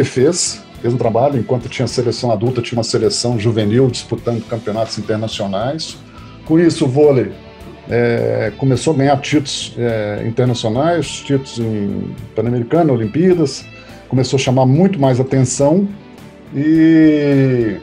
fez, 0.04 0.62
fez 0.82 0.94
um 0.94 0.98
trabalho, 0.98 1.40
enquanto 1.40 1.68
tinha 1.70 1.88
seleção 1.88 2.32
adulta, 2.32 2.62
tinha 2.62 2.78
uma 2.78 2.84
seleção 2.84 3.40
juvenil 3.40 3.88
disputando 3.90 4.44
campeonatos 4.48 4.98
internacionais. 4.98 5.98
Com 6.46 6.60
isso, 6.60 6.86
o 6.86 6.88
vôlei 6.88 7.32
é, 7.90 8.52
começou 8.58 8.94
a 8.94 8.98
ganhar 8.98 9.18
títulos 9.22 9.74
é, 9.78 10.24
internacionais, 10.28 11.08
títulos 11.08 11.60
em 11.60 12.14
Pan-Americano, 12.36 12.94
Olimpíadas, 12.94 13.66
começou 14.08 14.38
a 14.38 14.40
chamar 14.40 14.66
muito 14.66 15.00
mais 15.00 15.20
atenção 15.20 15.88
e, 16.56 17.78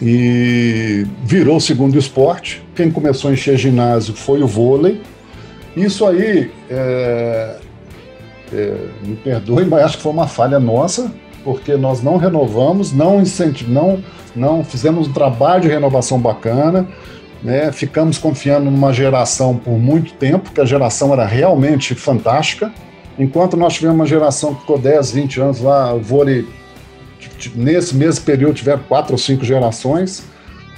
e 0.00 1.06
virou 1.24 1.56
o 1.56 1.60
segundo 1.60 1.98
esporte. 1.98 2.62
Quem 2.74 2.90
começou 2.90 3.30
a 3.30 3.34
encher 3.34 3.56
ginásio 3.56 4.14
foi 4.14 4.42
o 4.42 4.46
vôlei. 4.46 5.00
Isso 5.76 6.06
aí, 6.06 6.50
é, 6.70 7.56
é, 8.52 8.76
me 9.02 9.16
perdoe, 9.16 9.64
mas 9.64 9.84
acho 9.84 9.96
que 9.96 10.02
foi 10.02 10.12
uma 10.12 10.28
falha 10.28 10.60
nossa, 10.60 11.12
porque 11.44 11.76
nós 11.76 12.02
não 12.02 12.16
renovamos, 12.16 12.92
não 12.92 13.20
incentivamos, 13.20 14.00
não, 14.34 14.56
não 14.56 14.64
fizemos 14.64 15.06
um 15.06 15.12
trabalho 15.12 15.62
de 15.62 15.68
renovação 15.68 16.18
bacana, 16.18 16.88
né? 17.42 17.70
ficamos 17.70 18.16
confiando 18.16 18.70
numa 18.70 18.92
geração 18.92 19.54
por 19.54 19.78
muito 19.78 20.14
tempo, 20.14 20.50
que 20.50 20.60
a 20.60 20.64
geração 20.64 21.12
era 21.12 21.26
realmente 21.26 21.94
fantástica, 21.94 22.72
enquanto 23.18 23.56
nós 23.56 23.74
tivemos 23.74 23.96
uma 23.96 24.06
geração 24.06 24.54
que 24.54 24.60
ficou 24.60 24.78
10, 24.78 25.12
20 25.12 25.40
anos 25.40 25.60
lá, 25.60 25.92
o 25.92 26.00
vôlei, 26.00 26.46
nesse 27.54 27.94
mesmo 27.94 28.24
período, 28.24 28.54
tiveram 28.54 28.82
quatro 28.88 29.12
ou 29.12 29.18
cinco 29.18 29.44
gerações, 29.44 30.24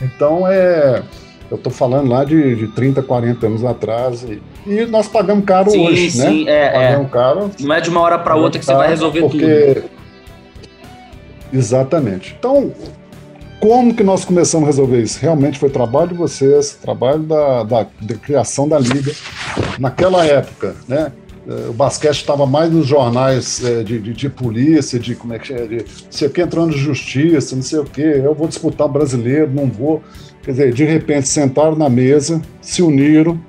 então 0.02 0.46
é 0.46 1.02
eu 1.50 1.56
estou 1.56 1.72
falando 1.72 2.10
lá 2.10 2.24
de, 2.24 2.56
de 2.56 2.66
30, 2.68 3.02
40 3.02 3.46
anos 3.46 3.64
atrás. 3.64 4.24
E, 4.24 4.42
e 4.66 4.84
nós 4.86 5.06
pagamos 5.06 5.44
caro 5.44 5.70
sim, 5.70 5.86
hoje, 5.86 6.10
sim, 6.10 6.18
né? 6.18 6.28
Sim, 6.28 6.48
é, 6.48 6.68
pagamos 6.70 7.06
é. 7.06 7.10
caro. 7.10 7.50
Não 7.60 7.74
é 7.74 7.80
de 7.80 7.88
uma 7.88 8.00
hora 8.00 8.18
para 8.18 8.34
outra 8.34 8.58
que 8.58 8.64
você 8.66 8.74
vai 8.74 8.88
resolver 8.88 9.20
porque... 9.20 9.74
tudo. 9.74 9.95
Exatamente. 11.56 12.36
Então, 12.38 12.72
como 13.60 13.94
que 13.94 14.04
nós 14.04 14.24
começamos 14.24 14.64
a 14.64 14.70
resolver 14.70 15.00
isso? 15.00 15.18
Realmente 15.20 15.58
foi 15.58 15.70
trabalho 15.70 16.08
de 16.08 16.14
vocês, 16.14 16.78
trabalho 16.80 17.22
da, 17.22 17.62
da, 17.62 17.86
da 18.00 18.14
criação 18.14 18.68
da 18.68 18.78
liga. 18.78 19.12
Naquela 19.78 20.24
época, 20.26 20.76
né? 20.86 21.12
O 21.68 21.72
basquete 21.72 22.16
estava 22.16 22.44
mais 22.44 22.72
nos 22.72 22.86
jornais 22.86 23.64
é, 23.64 23.84
de, 23.84 24.00
de, 24.00 24.12
de, 24.12 24.28
polícia, 24.28 24.98
de 24.98 25.14
como 25.14 25.32
é 25.32 25.38
que 25.38 25.52
é, 25.52 25.64
de 25.64 25.84
sei 26.10 26.26
o 26.26 26.30
que, 26.30 26.42
entrando 26.42 26.72
de 26.72 26.78
justiça, 26.78 27.54
não 27.54 27.62
sei 27.62 27.78
o 27.78 27.84
que, 27.84 28.02
eu 28.02 28.34
vou 28.34 28.48
disputar 28.48 28.88
brasileiro, 28.88 29.48
não 29.54 29.66
vou. 29.66 30.02
Quer 30.42 30.50
dizer, 30.50 30.74
de 30.74 30.84
repente 30.84 31.28
sentaram 31.28 31.76
na 31.76 31.88
mesa, 31.88 32.42
se 32.60 32.82
uniram, 32.82 33.40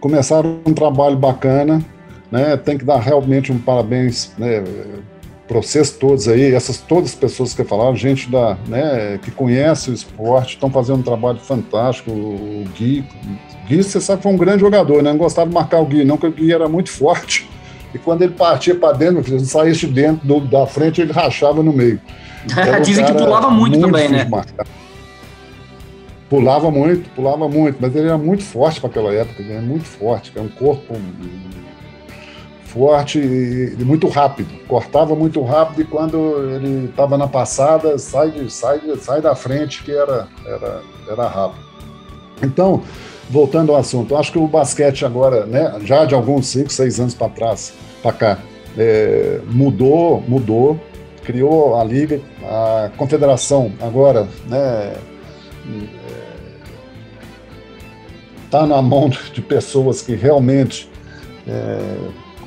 começaram 0.00 0.60
um 0.66 0.74
trabalho 0.74 1.16
bacana, 1.16 1.82
né? 2.30 2.58
Tem 2.58 2.76
que 2.76 2.84
dar 2.84 2.98
realmente 2.98 3.50
um 3.50 3.58
parabéns, 3.58 4.32
né? 4.36 4.62
Para 5.50 5.60
vocês 5.60 5.90
todos 5.90 6.28
aí, 6.28 6.54
essas 6.54 6.76
todas 6.78 7.10
as 7.10 7.16
pessoas 7.16 7.52
que 7.52 7.64
falaram, 7.64 7.96
gente 7.96 8.30
da, 8.30 8.56
né, 8.68 9.18
que 9.20 9.32
conhece 9.32 9.90
o 9.90 9.92
esporte, 9.92 10.54
estão 10.54 10.70
fazendo 10.70 11.00
um 11.00 11.02
trabalho 11.02 11.40
fantástico. 11.40 12.08
O 12.08 12.64
Gui, 12.78 13.04
Gui, 13.66 13.82
você 13.82 14.00
sabe, 14.00 14.22
foi 14.22 14.30
um 14.30 14.36
grande 14.36 14.60
jogador, 14.60 15.02
né? 15.02 15.10
Não 15.10 15.18
gostava 15.18 15.48
de 15.48 15.54
marcar 15.54 15.80
o 15.80 15.86
Gui, 15.86 16.04
não, 16.04 16.16
porque 16.16 16.40
o 16.40 16.44
Gui 16.44 16.52
era 16.52 16.68
muito 16.68 16.88
forte. 16.94 17.50
E 17.92 17.98
quando 17.98 18.22
ele 18.22 18.32
partia 18.34 18.76
para 18.76 18.96
dentro, 18.96 19.24
se 19.24 19.44
saísse 19.44 19.88
de 19.88 19.92
dentro 19.92 20.24
do, 20.24 20.38
da 20.38 20.68
frente, 20.68 21.00
ele 21.00 21.12
rachava 21.12 21.64
no 21.64 21.72
meio. 21.72 22.00
Dizem 22.86 23.04
que 23.04 23.12
pulava 23.12 23.50
muito, 23.50 23.76
muito 23.76 23.86
também, 23.92 24.08
né? 24.08 24.30
Pulava 26.28 26.70
muito, 26.70 27.10
pulava 27.10 27.48
muito, 27.48 27.76
mas 27.80 27.96
ele 27.96 28.06
era 28.06 28.16
muito 28.16 28.44
forte 28.44 28.80
para 28.80 28.88
aquela 28.88 29.12
época, 29.12 29.42
ele 29.42 29.50
era 29.50 29.62
muito 29.62 29.84
forte, 29.84 30.30
era 30.32 30.44
um 30.44 30.48
corpo 30.48 30.94
forte 32.72 33.18
e, 33.18 33.84
muito 33.84 34.08
rápido. 34.08 34.48
Cortava 34.66 35.14
muito 35.14 35.42
rápido 35.42 35.82
e 35.82 35.84
quando 35.84 36.18
ele 36.54 36.86
estava 36.86 37.18
na 37.18 37.26
passada, 37.26 37.98
sai, 37.98 38.48
sai, 38.48 38.80
sai 39.00 39.20
da 39.20 39.34
frente 39.34 39.82
que 39.82 39.90
era, 39.90 40.28
era, 40.46 40.82
era 41.08 41.28
rápido. 41.28 41.64
Então, 42.42 42.82
voltando 43.28 43.72
ao 43.72 43.78
assunto, 43.78 44.16
acho 44.16 44.32
que 44.32 44.38
o 44.38 44.46
basquete 44.46 45.04
agora, 45.04 45.44
né, 45.46 45.80
já 45.84 46.04
de 46.04 46.14
alguns 46.14 46.46
5, 46.46 46.72
6 46.72 47.00
anos 47.00 47.14
para 47.14 47.28
trás, 47.28 47.72
para 48.02 48.12
cá, 48.12 48.38
é, 48.78 49.40
mudou, 49.48 50.22
mudou, 50.26 50.80
criou 51.24 51.78
a 51.78 51.84
liga, 51.84 52.20
a 52.42 52.90
confederação 52.96 53.72
agora, 53.80 54.26
né, 54.48 54.94
está 58.44 58.66
na 58.66 58.80
mão 58.80 59.08
de 59.08 59.42
pessoas 59.42 60.02
que 60.02 60.14
realmente 60.14 60.88
é, 61.46 61.80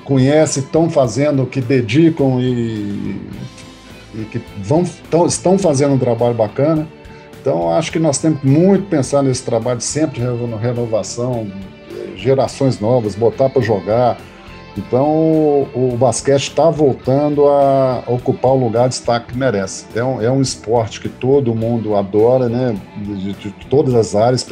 conhecem, 0.04 0.64
estão 0.64 0.90
fazendo, 0.90 1.46
que 1.46 1.62
dedicam 1.62 2.40
e, 2.40 3.20
e 4.16 4.26
que 4.32 4.42
vão, 4.62 4.84
tão, 5.10 5.26
estão 5.26 5.58
fazendo 5.58 5.94
um 5.94 6.00
trabalho 6.00 6.34
bacana. 6.34 6.88
Então, 7.42 7.70
acho 7.70 7.92
que 7.92 8.00
nós 8.00 8.20
temos 8.20 8.42
muito 8.44 8.86
pensar 8.88 9.22
nesse 9.22 9.44
trabalho 9.44 9.82
sempre 9.82 10.22
renovação, 10.62 11.52
gerações 12.16 12.80
novas, 12.80 13.16
botar 13.16 13.50
para 13.50 13.62
jogar, 13.62 14.18
então 14.76 15.06
o, 15.06 15.94
o 15.94 15.98
basquete 15.98 16.50
está 16.50 16.70
voltando 16.70 17.48
a 17.48 18.04
ocupar 18.08 18.52
o 18.52 18.58
lugar 18.58 18.90
de 18.90 18.96
destaque 18.96 19.34
que 19.34 19.38
merece. 19.38 19.86
É 19.96 20.04
um, 20.04 20.22
é 20.22 20.32
um 20.32 20.42
esporte 20.42 21.00
que 21.00 21.08
todo 21.08 21.54
mundo 21.54 21.96
adora, 21.96 22.50
né? 22.50 22.76
De, 22.98 23.34
de, 23.34 23.52
todas 23.70 23.94
as 23.94 24.16
áreas, 24.16 24.46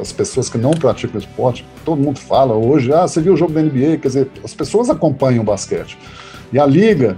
as 0.00 0.12
pessoas 0.12 0.48
que 0.48 0.58
não 0.58 0.70
praticam 0.70 1.18
esporte, 1.18 1.66
todo 1.84 2.00
mundo 2.00 2.18
fala 2.20 2.54
hoje, 2.54 2.92
ah, 2.92 3.06
você 3.06 3.20
viu 3.20 3.34
o 3.34 3.36
jogo 3.36 3.52
da 3.52 3.62
NBA? 3.62 3.98
Quer 3.98 4.08
dizer, 4.08 4.30
as 4.44 4.54
pessoas 4.54 4.88
acompanham 4.88 5.42
o 5.42 5.44
basquete. 5.44 5.98
E 6.52 6.58
a 6.58 6.66
Liga 6.66 7.16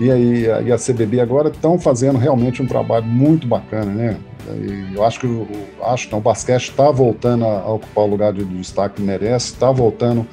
e, 0.00 0.10
a, 0.10 0.62
e 0.62 0.72
a 0.72 0.76
CBB 0.78 1.20
agora 1.20 1.48
estão 1.48 1.78
fazendo 1.78 2.18
realmente 2.18 2.62
um 2.62 2.66
trabalho 2.66 3.04
muito 3.04 3.46
bacana, 3.46 3.92
né? 3.92 4.16
E 4.56 4.94
eu 4.94 5.04
acho 5.04 5.20
que 5.20 5.26
o, 5.26 5.46
acho, 5.82 6.10
não, 6.10 6.18
o 6.18 6.22
basquete 6.22 6.70
está 6.70 6.90
voltando 6.90 7.44
a, 7.44 7.60
a 7.60 7.72
ocupar 7.72 8.04
o 8.04 8.06
lugar 8.06 8.32
de, 8.32 8.44
de 8.44 8.56
destaque 8.56 8.96
que 8.96 9.02
merece, 9.02 9.52
está 9.52 9.70
voltando 9.70 10.26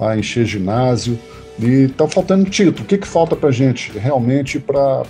a 0.00 0.16
encher 0.16 0.44
ginásio. 0.46 1.18
E 1.58 1.84
está 1.84 2.08
faltando 2.08 2.48
título. 2.48 2.84
O 2.84 2.86
que, 2.86 2.96
que 2.96 3.06
falta 3.06 3.36
para 3.36 3.50
gente 3.50 3.92
realmente 3.98 4.58
para 4.58 5.02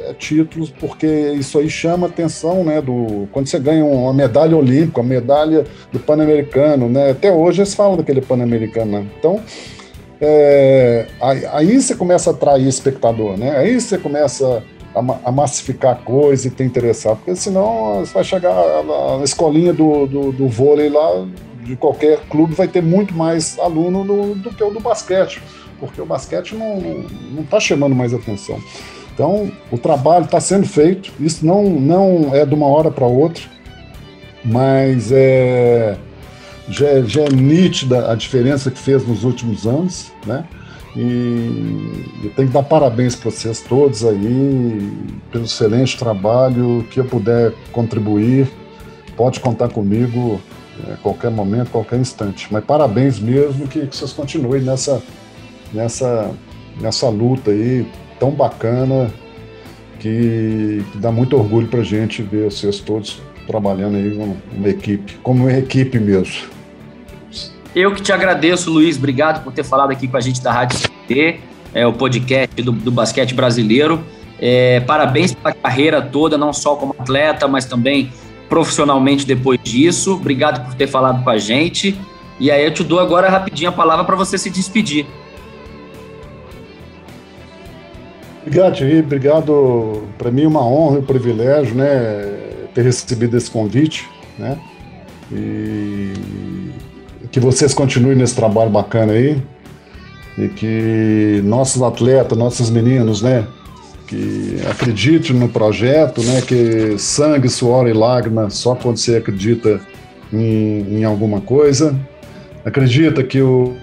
é, 0.00 0.12
títulos? 0.12 0.70
Porque 0.70 1.06
isso 1.06 1.58
aí 1.58 1.70
chama 1.70 2.06
atenção, 2.06 2.62
né? 2.62 2.82
Do, 2.82 3.26
quando 3.32 3.46
você 3.46 3.58
ganha 3.58 3.84
uma 3.84 4.12
medalha 4.12 4.56
olímpica, 4.56 5.00
uma 5.00 5.08
medalha 5.08 5.64
do 5.90 5.98
Pan-Americano, 5.98 6.88
né? 6.88 7.12
Até 7.12 7.32
hoje 7.32 7.60
eles 7.60 7.74
falam 7.74 7.96
daquele 7.96 8.20
Pan-Americano. 8.20 8.92
Né? 8.92 9.06
Então, 9.18 9.40
é, 10.20 11.06
aí, 11.52 11.80
você 11.80 11.94
começa 11.94 12.30
a 12.30 12.32
atrair 12.32 12.66
espectador, 12.68 13.36
né? 13.36 13.56
Aí 13.58 13.80
você 13.80 13.98
começa 13.98 14.62
a, 14.94 14.98
a 15.24 15.32
massificar 15.32 15.92
a 15.92 15.96
coisa 15.96 16.46
e 16.46 16.50
ter 16.50 16.64
interessado, 16.64 17.16
porque 17.16 17.34
senão 17.36 18.00
você 18.00 18.14
vai 18.14 18.24
chegar 18.24 18.54
na 18.84 19.24
escolinha 19.24 19.72
do, 19.72 20.06
do, 20.06 20.32
do 20.32 20.48
vôlei 20.48 20.88
lá, 20.88 21.26
de 21.64 21.76
qualquer 21.76 22.20
clube 22.28 22.54
vai 22.54 22.68
ter 22.68 22.82
muito 22.82 23.14
mais 23.14 23.58
aluno 23.58 24.04
no, 24.04 24.34
do 24.34 24.50
que 24.50 24.62
o 24.62 24.70
do 24.70 24.80
basquete, 24.80 25.42
porque 25.80 26.00
o 26.00 26.06
basquete 26.06 26.54
não 26.54 27.42
está 27.42 27.58
chamando 27.58 27.94
mais 27.94 28.12
atenção. 28.12 28.60
Então, 29.12 29.50
o 29.70 29.78
trabalho 29.78 30.24
está 30.24 30.40
sendo 30.40 30.66
feito, 30.66 31.12
isso 31.20 31.46
não, 31.46 31.64
não 31.64 32.34
é 32.34 32.44
de 32.44 32.54
uma 32.54 32.66
hora 32.66 32.90
para 32.90 33.06
outra, 33.06 33.42
mas 34.44 35.10
é, 35.12 35.96
já, 36.68 36.86
é, 36.86 37.02
já 37.04 37.22
é 37.22 37.28
nítida 37.30 38.10
a 38.10 38.14
diferença 38.14 38.70
que 38.70 38.78
fez 38.78 39.06
nos 39.06 39.24
últimos 39.24 39.66
anos, 39.66 40.12
né? 40.26 40.44
E 40.96 42.04
eu 42.22 42.30
tenho 42.30 42.48
que 42.48 42.54
dar 42.54 42.62
parabéns 42.62 43.16
para 43.16 43.30
vocês 43.30 43.60
todos 43.60 44.04
aí 44.04 44.92
pelo 45.32 45.44
excelente 45.44 45.98
trabalho. 45.98 46.86
Que 46.88 47.00
eu 47.00 47.04
puder 47.04 47.52
contribuir, 47.72 48.48
pode 49.16 49.40
contar 49.40 49.70
comigo 49.70 50.40
é, 50.88 50.94
qualquer 51.02 51.30
momento, 51.30 51.70
qualquer 51.70 51.98
instante. 51.98 52.48
Mas 52.50 52.64
parabéns 52.64 53.18
mesmo 53.18 53.66
que, 53.66 53.86
que 53.86 53.96
vocês 53.96 54.12
continuem 54.12 54.62
nessa, 54.62 55.02
nessa, 55.72 56.30
nessa 56.80 57.08
luta 57.08 57.50
aí 57.50 57.86
tão 58.18 58.30
bacana 58.30 59.10
que, 59.98 60.84
que 60.92 60.98
dá 60.98 61.10
muito 61.10 61.36
orgulho 61.36 61.68
para 61.68 61.80
a 61.80 61.84
gente 61.84 62.22
ver 62.22 62.50
vocês 62.50 62.80
todos 62.80 63.22
trabalhando 63.46 63.96
aí 63.96 64.16
como 64.16 64.36
uma 64.52 64.68
equipe, 64.68 65.14
como 65.22 65.44
uma 65.44 65.52
equipe 65.52 65.98
mesmo. 65.98 66.54
Eu 67.74 67.92
que 67.92 68.02
te 68.02 68.12
agradeço, 68.12 68.70
Luiz. 68.70 68.96
Obrigado 68.96 69.42
por 69.42 69.52
ter 69.52 69.64
falado 69.64 69.90
aqui 69.90 70.06
com 70.06 70.16
a 70.16 70.20
gente 70.20 70.40
da 70.40 70.52
Rádio 70.52 70.78
CT, 70.78 71.40
é, 71.74 71.86
o 71.86 71.92
podcast 71.92 72.62
do, 72.62 72.72
do 72.72 72.90
basquete 72.90 73.34
brasileiro. 73.34 74.02
É, 74.38 74.80
parabéns 74.80 75.34
pela 75.34 75.52
carreira 75.52 76.00
toda, 76.02 76.36
não 76.38 76.52
só 76.52 76.76
como 76.76 76.94
atleta, 76.98 77.48
mas 77.48 77.64
também 77.64 78.12
profissionalmente 78.48 79.26
depois 79.26 79.58
disso. 79.62 80.14
Obrigado 80.14 80.64
por 80.64 80.74
ter 80.74 80.86
falado 80.86 81.22
com 81.22 81.30
a 81.30 81.38
gente. 81.38 81.98
E 82.38 82.50
aí 82.50 82.64
eu 82.64 82.72
te 82.72 82.82
dou 82.82 82.98
agora 82.98 83.28
rapidinho 83.28 83.70
a 83.70 83.72
palavra 83.72 84.04
para 84.04 84.16
você 84.16 84.36
se 84.36 84.50
despedir. 84.50 85.06
Obrigado, 88.42 88.74
Thierry. 88.76 89.00
Obrigado. 89.00 90.02
Para 90.18 90.30
mim 90.30 90.44
é 90.44 90.48
uma 90.48 90.66
honra 90.66 90.96
e 90.96 90.98
um 91.00 91.04
privilégio, 91.04 91.74
né, 91.74 92.68
ter 92.74 92.82
recebido 92.82 93.36
esse 93.36 93.50
convite, 93.50 94.08
né? 94.38 94.58
E 95.32 96.12
que 97.34 97.40
vocês 97.40 97.74
continuem 97.74 98.16
nesse 98.16 98.36
trabalho 98.36 98.70
bacana 98.70 99.12
aí 99.12 99.42
e 100.38 100.48
que 100.48 101.40
nossos 101.44 101.82
atletas, 101.82 102.38
nossos 102.38 102.70
meninos, 102.70 103.22
né, 103.22 103.44
que 104.06 104.58
acredite 104.70 105.32
no 105.32 105.48
projeto, 105.48 106.22
né? 106.22 106.40
Que 106.42 106.98
sangue, 106.98 107.48
suor 107.48 107.88
e 107.88 107.92
lágrima 107.92 108.50
só 108.50 108.74
quando 108.74 108.96
você 108.96 109.16
acredita 109.16 109.80
em, 110.32 110.98
em 110.98 111.04
alguma 111.04 111.40
coisa. 111.40 111.98
Acredita 112.64 113.22
que 113.22 113.40
o, 113.40 113.74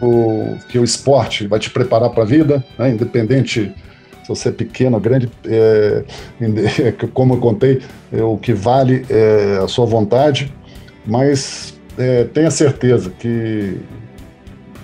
o, 0.00 0.56
que 0.68 0.78
o 0.78 0.84
esporte 0.84 1.46
vai 1.46 1.58
te 1.58 1.70
preparar 1.70 2.10
para 2.10 2.22
a 2.22 2.26
vida, 2.26 2.64
né? 2.78 2.90
independente 2.90 3.74
se 4.22 4.28
você 4.28 4.48
é 4.48 4.52
pequeno, 4.52 4.98
grande, 4.98 5.30
é, 5.44 6.04
como 7.12 7.34
eu 7.34 7.38
contei, 7.38 7.82
é, 8.10 8.22
o 8.22 8.38
que 8.38 8.54
vale 8.54 9.04
é 9.10 9.60
a 9.62 9.68
sua 9.68 9.84
vontade, 9.84 10.52
mas 11.04 11.78
é, 11.98 12.24
tenha 12.24 12.50
certeza 12.50 13.12
que 13.18 13.76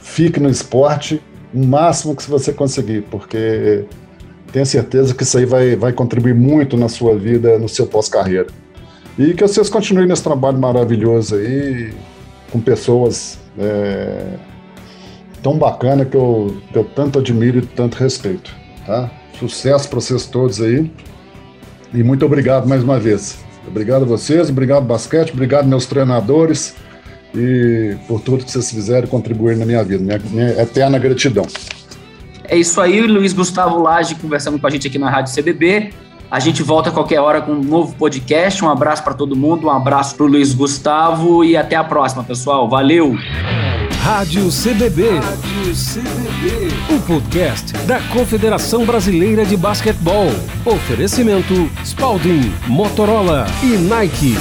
fique 0.02 0.38
no 0.38 0.50
esporte 0.50 1.22
o 1.52 1.64
máximo 1.64 2.14
que 2.14 2.28
você 2.28 2.52
conseguir, 2.52 3.02
porque 3.10 3.84
tenha 4.52 4.64
certeza 4.64 5.14
que 5.14 5.22
isso 5.22 5.38
aí 5.38 5.44
vai, 5.44 5.76
vai 5.76 5.92
contribuir 5.92 6.34
muito 6.34 6.76
na 6.76 6.88
sua 6.88 7.16
vida, 7.16 7.58
no 7.58 7.68
seu 7.68 7.86
pós-carreira. 7.86 8.48
E 9.18 9.34
que 9.34 9.42
vocês 9.42 9.68
continuem 9.68 10.06
nesse 10.06 10.22
trabalho 10.22 10.58
maravilhoso 10.58 11.34
aí, 11.34 11.92
com 12.50 12.60
pessoas 12.60 13.38
é, 13.58 14.34
tão 15.42 15.58
bacana 15.58 16.04
que 16.04 16.16
eu, 16.16 16.56
que 16.72 16.78
eu 16.78 16.84
tanto 16.84 17.18
admiro 17.18 17.58
e 17.58 17.62
tanto 17.62 17.96
respeito. 17.96 18.54
Tá? 18.86 19.10
Sucesso 19.38 19.88
para 19.88 20.00
vocês 20.00 20.26
todos 20.26 20.60
aí. 20.60 20.90
E 21.92 22.02
muito 22.02 22.24
obrigado 22.24 22.68
mais 22.68 22.82
uma 22.82 22.98
vez. 22.98 23.38
Obrigado 23.66 24.02
a 24.02 24.06
vocês, 24.06 24.48
obrigado 24.48 24.84
basquete, 24.84 25.32
obrigado 25.32 25.66
meus 25.66 25.86
treinadores 25.86 26.74
e 27.34 27.96
por 28.06 28.20
tudo 28.20 28.44
que 28.44 28.50
vocês 28.50 28.70
fizeram 28.70 29.06
contribuir 29.08 29.56
na 29.56 29.64
minha 29.64 29.82
vida. 29.84 30.02
Minha, 30.02 30.20
minha 30.30 30.62
eterna 30.62 30.98
gratidão. 30.98 31.46
É 32.44 32.56
isso 32.56 32.80
aí, 32.80 33.00
Luiz 33.02 33.32
Gustavo 33.32 33.80
Lage 33.80 34.16
conversando 34.16 34.58
com 34.58 34.66
a 34.66 34.70
gente 34.70 34.86
aqui 34.86 34.98
na 34.98 35.08
Rádio 35.08 35.32
CBB. 35.34 35.90
A 36.30 36.38
gente 36.38 36.62
volta 36.62 36.90
a 36.90 36.92
qualquer 36.92 37.20
hora 37.20 37.40
com 37.40 37.52
um 37.52 37.62
novo 37.62 37.94
podcast. 37.96 38.64
Um 38.64 38.68
abraço 38.68 39.02
para 39.02 39.14
todo 39.14 39.34
mundo, 39.34 39.66
um 39.66 39.70
abraço 39.70 40.14
para 40.14 40.24
o 40.24 40.28
Luiz 40.28 40.54
Gustavo 40.54 41.44
e 41.44 41.56
até 41.56 41.74
a 41.74 41.82
próxima, 41.82 42.22
pessoal. 42.22 42.68
Valeu! 42.68 43.16
Rádio 44.02 44.48
CBB. 44.48 45.10
Rádio 45.10 45.74
CBB. 45.74 46.94
O 46.94 47.00
podcast 47.02 47.72
da 47.86 48.00
Confederação 48.08 48.86
Brasileira 48.86 49.44
de 49.44 49.56
Basquetebol. 49.56 50.28
Oferecimento 50.64 51.70
Spalding, 51.84 52.52
Motorola 52.66 53.46
e 53.62 53.76
Nike. 53.76 54.36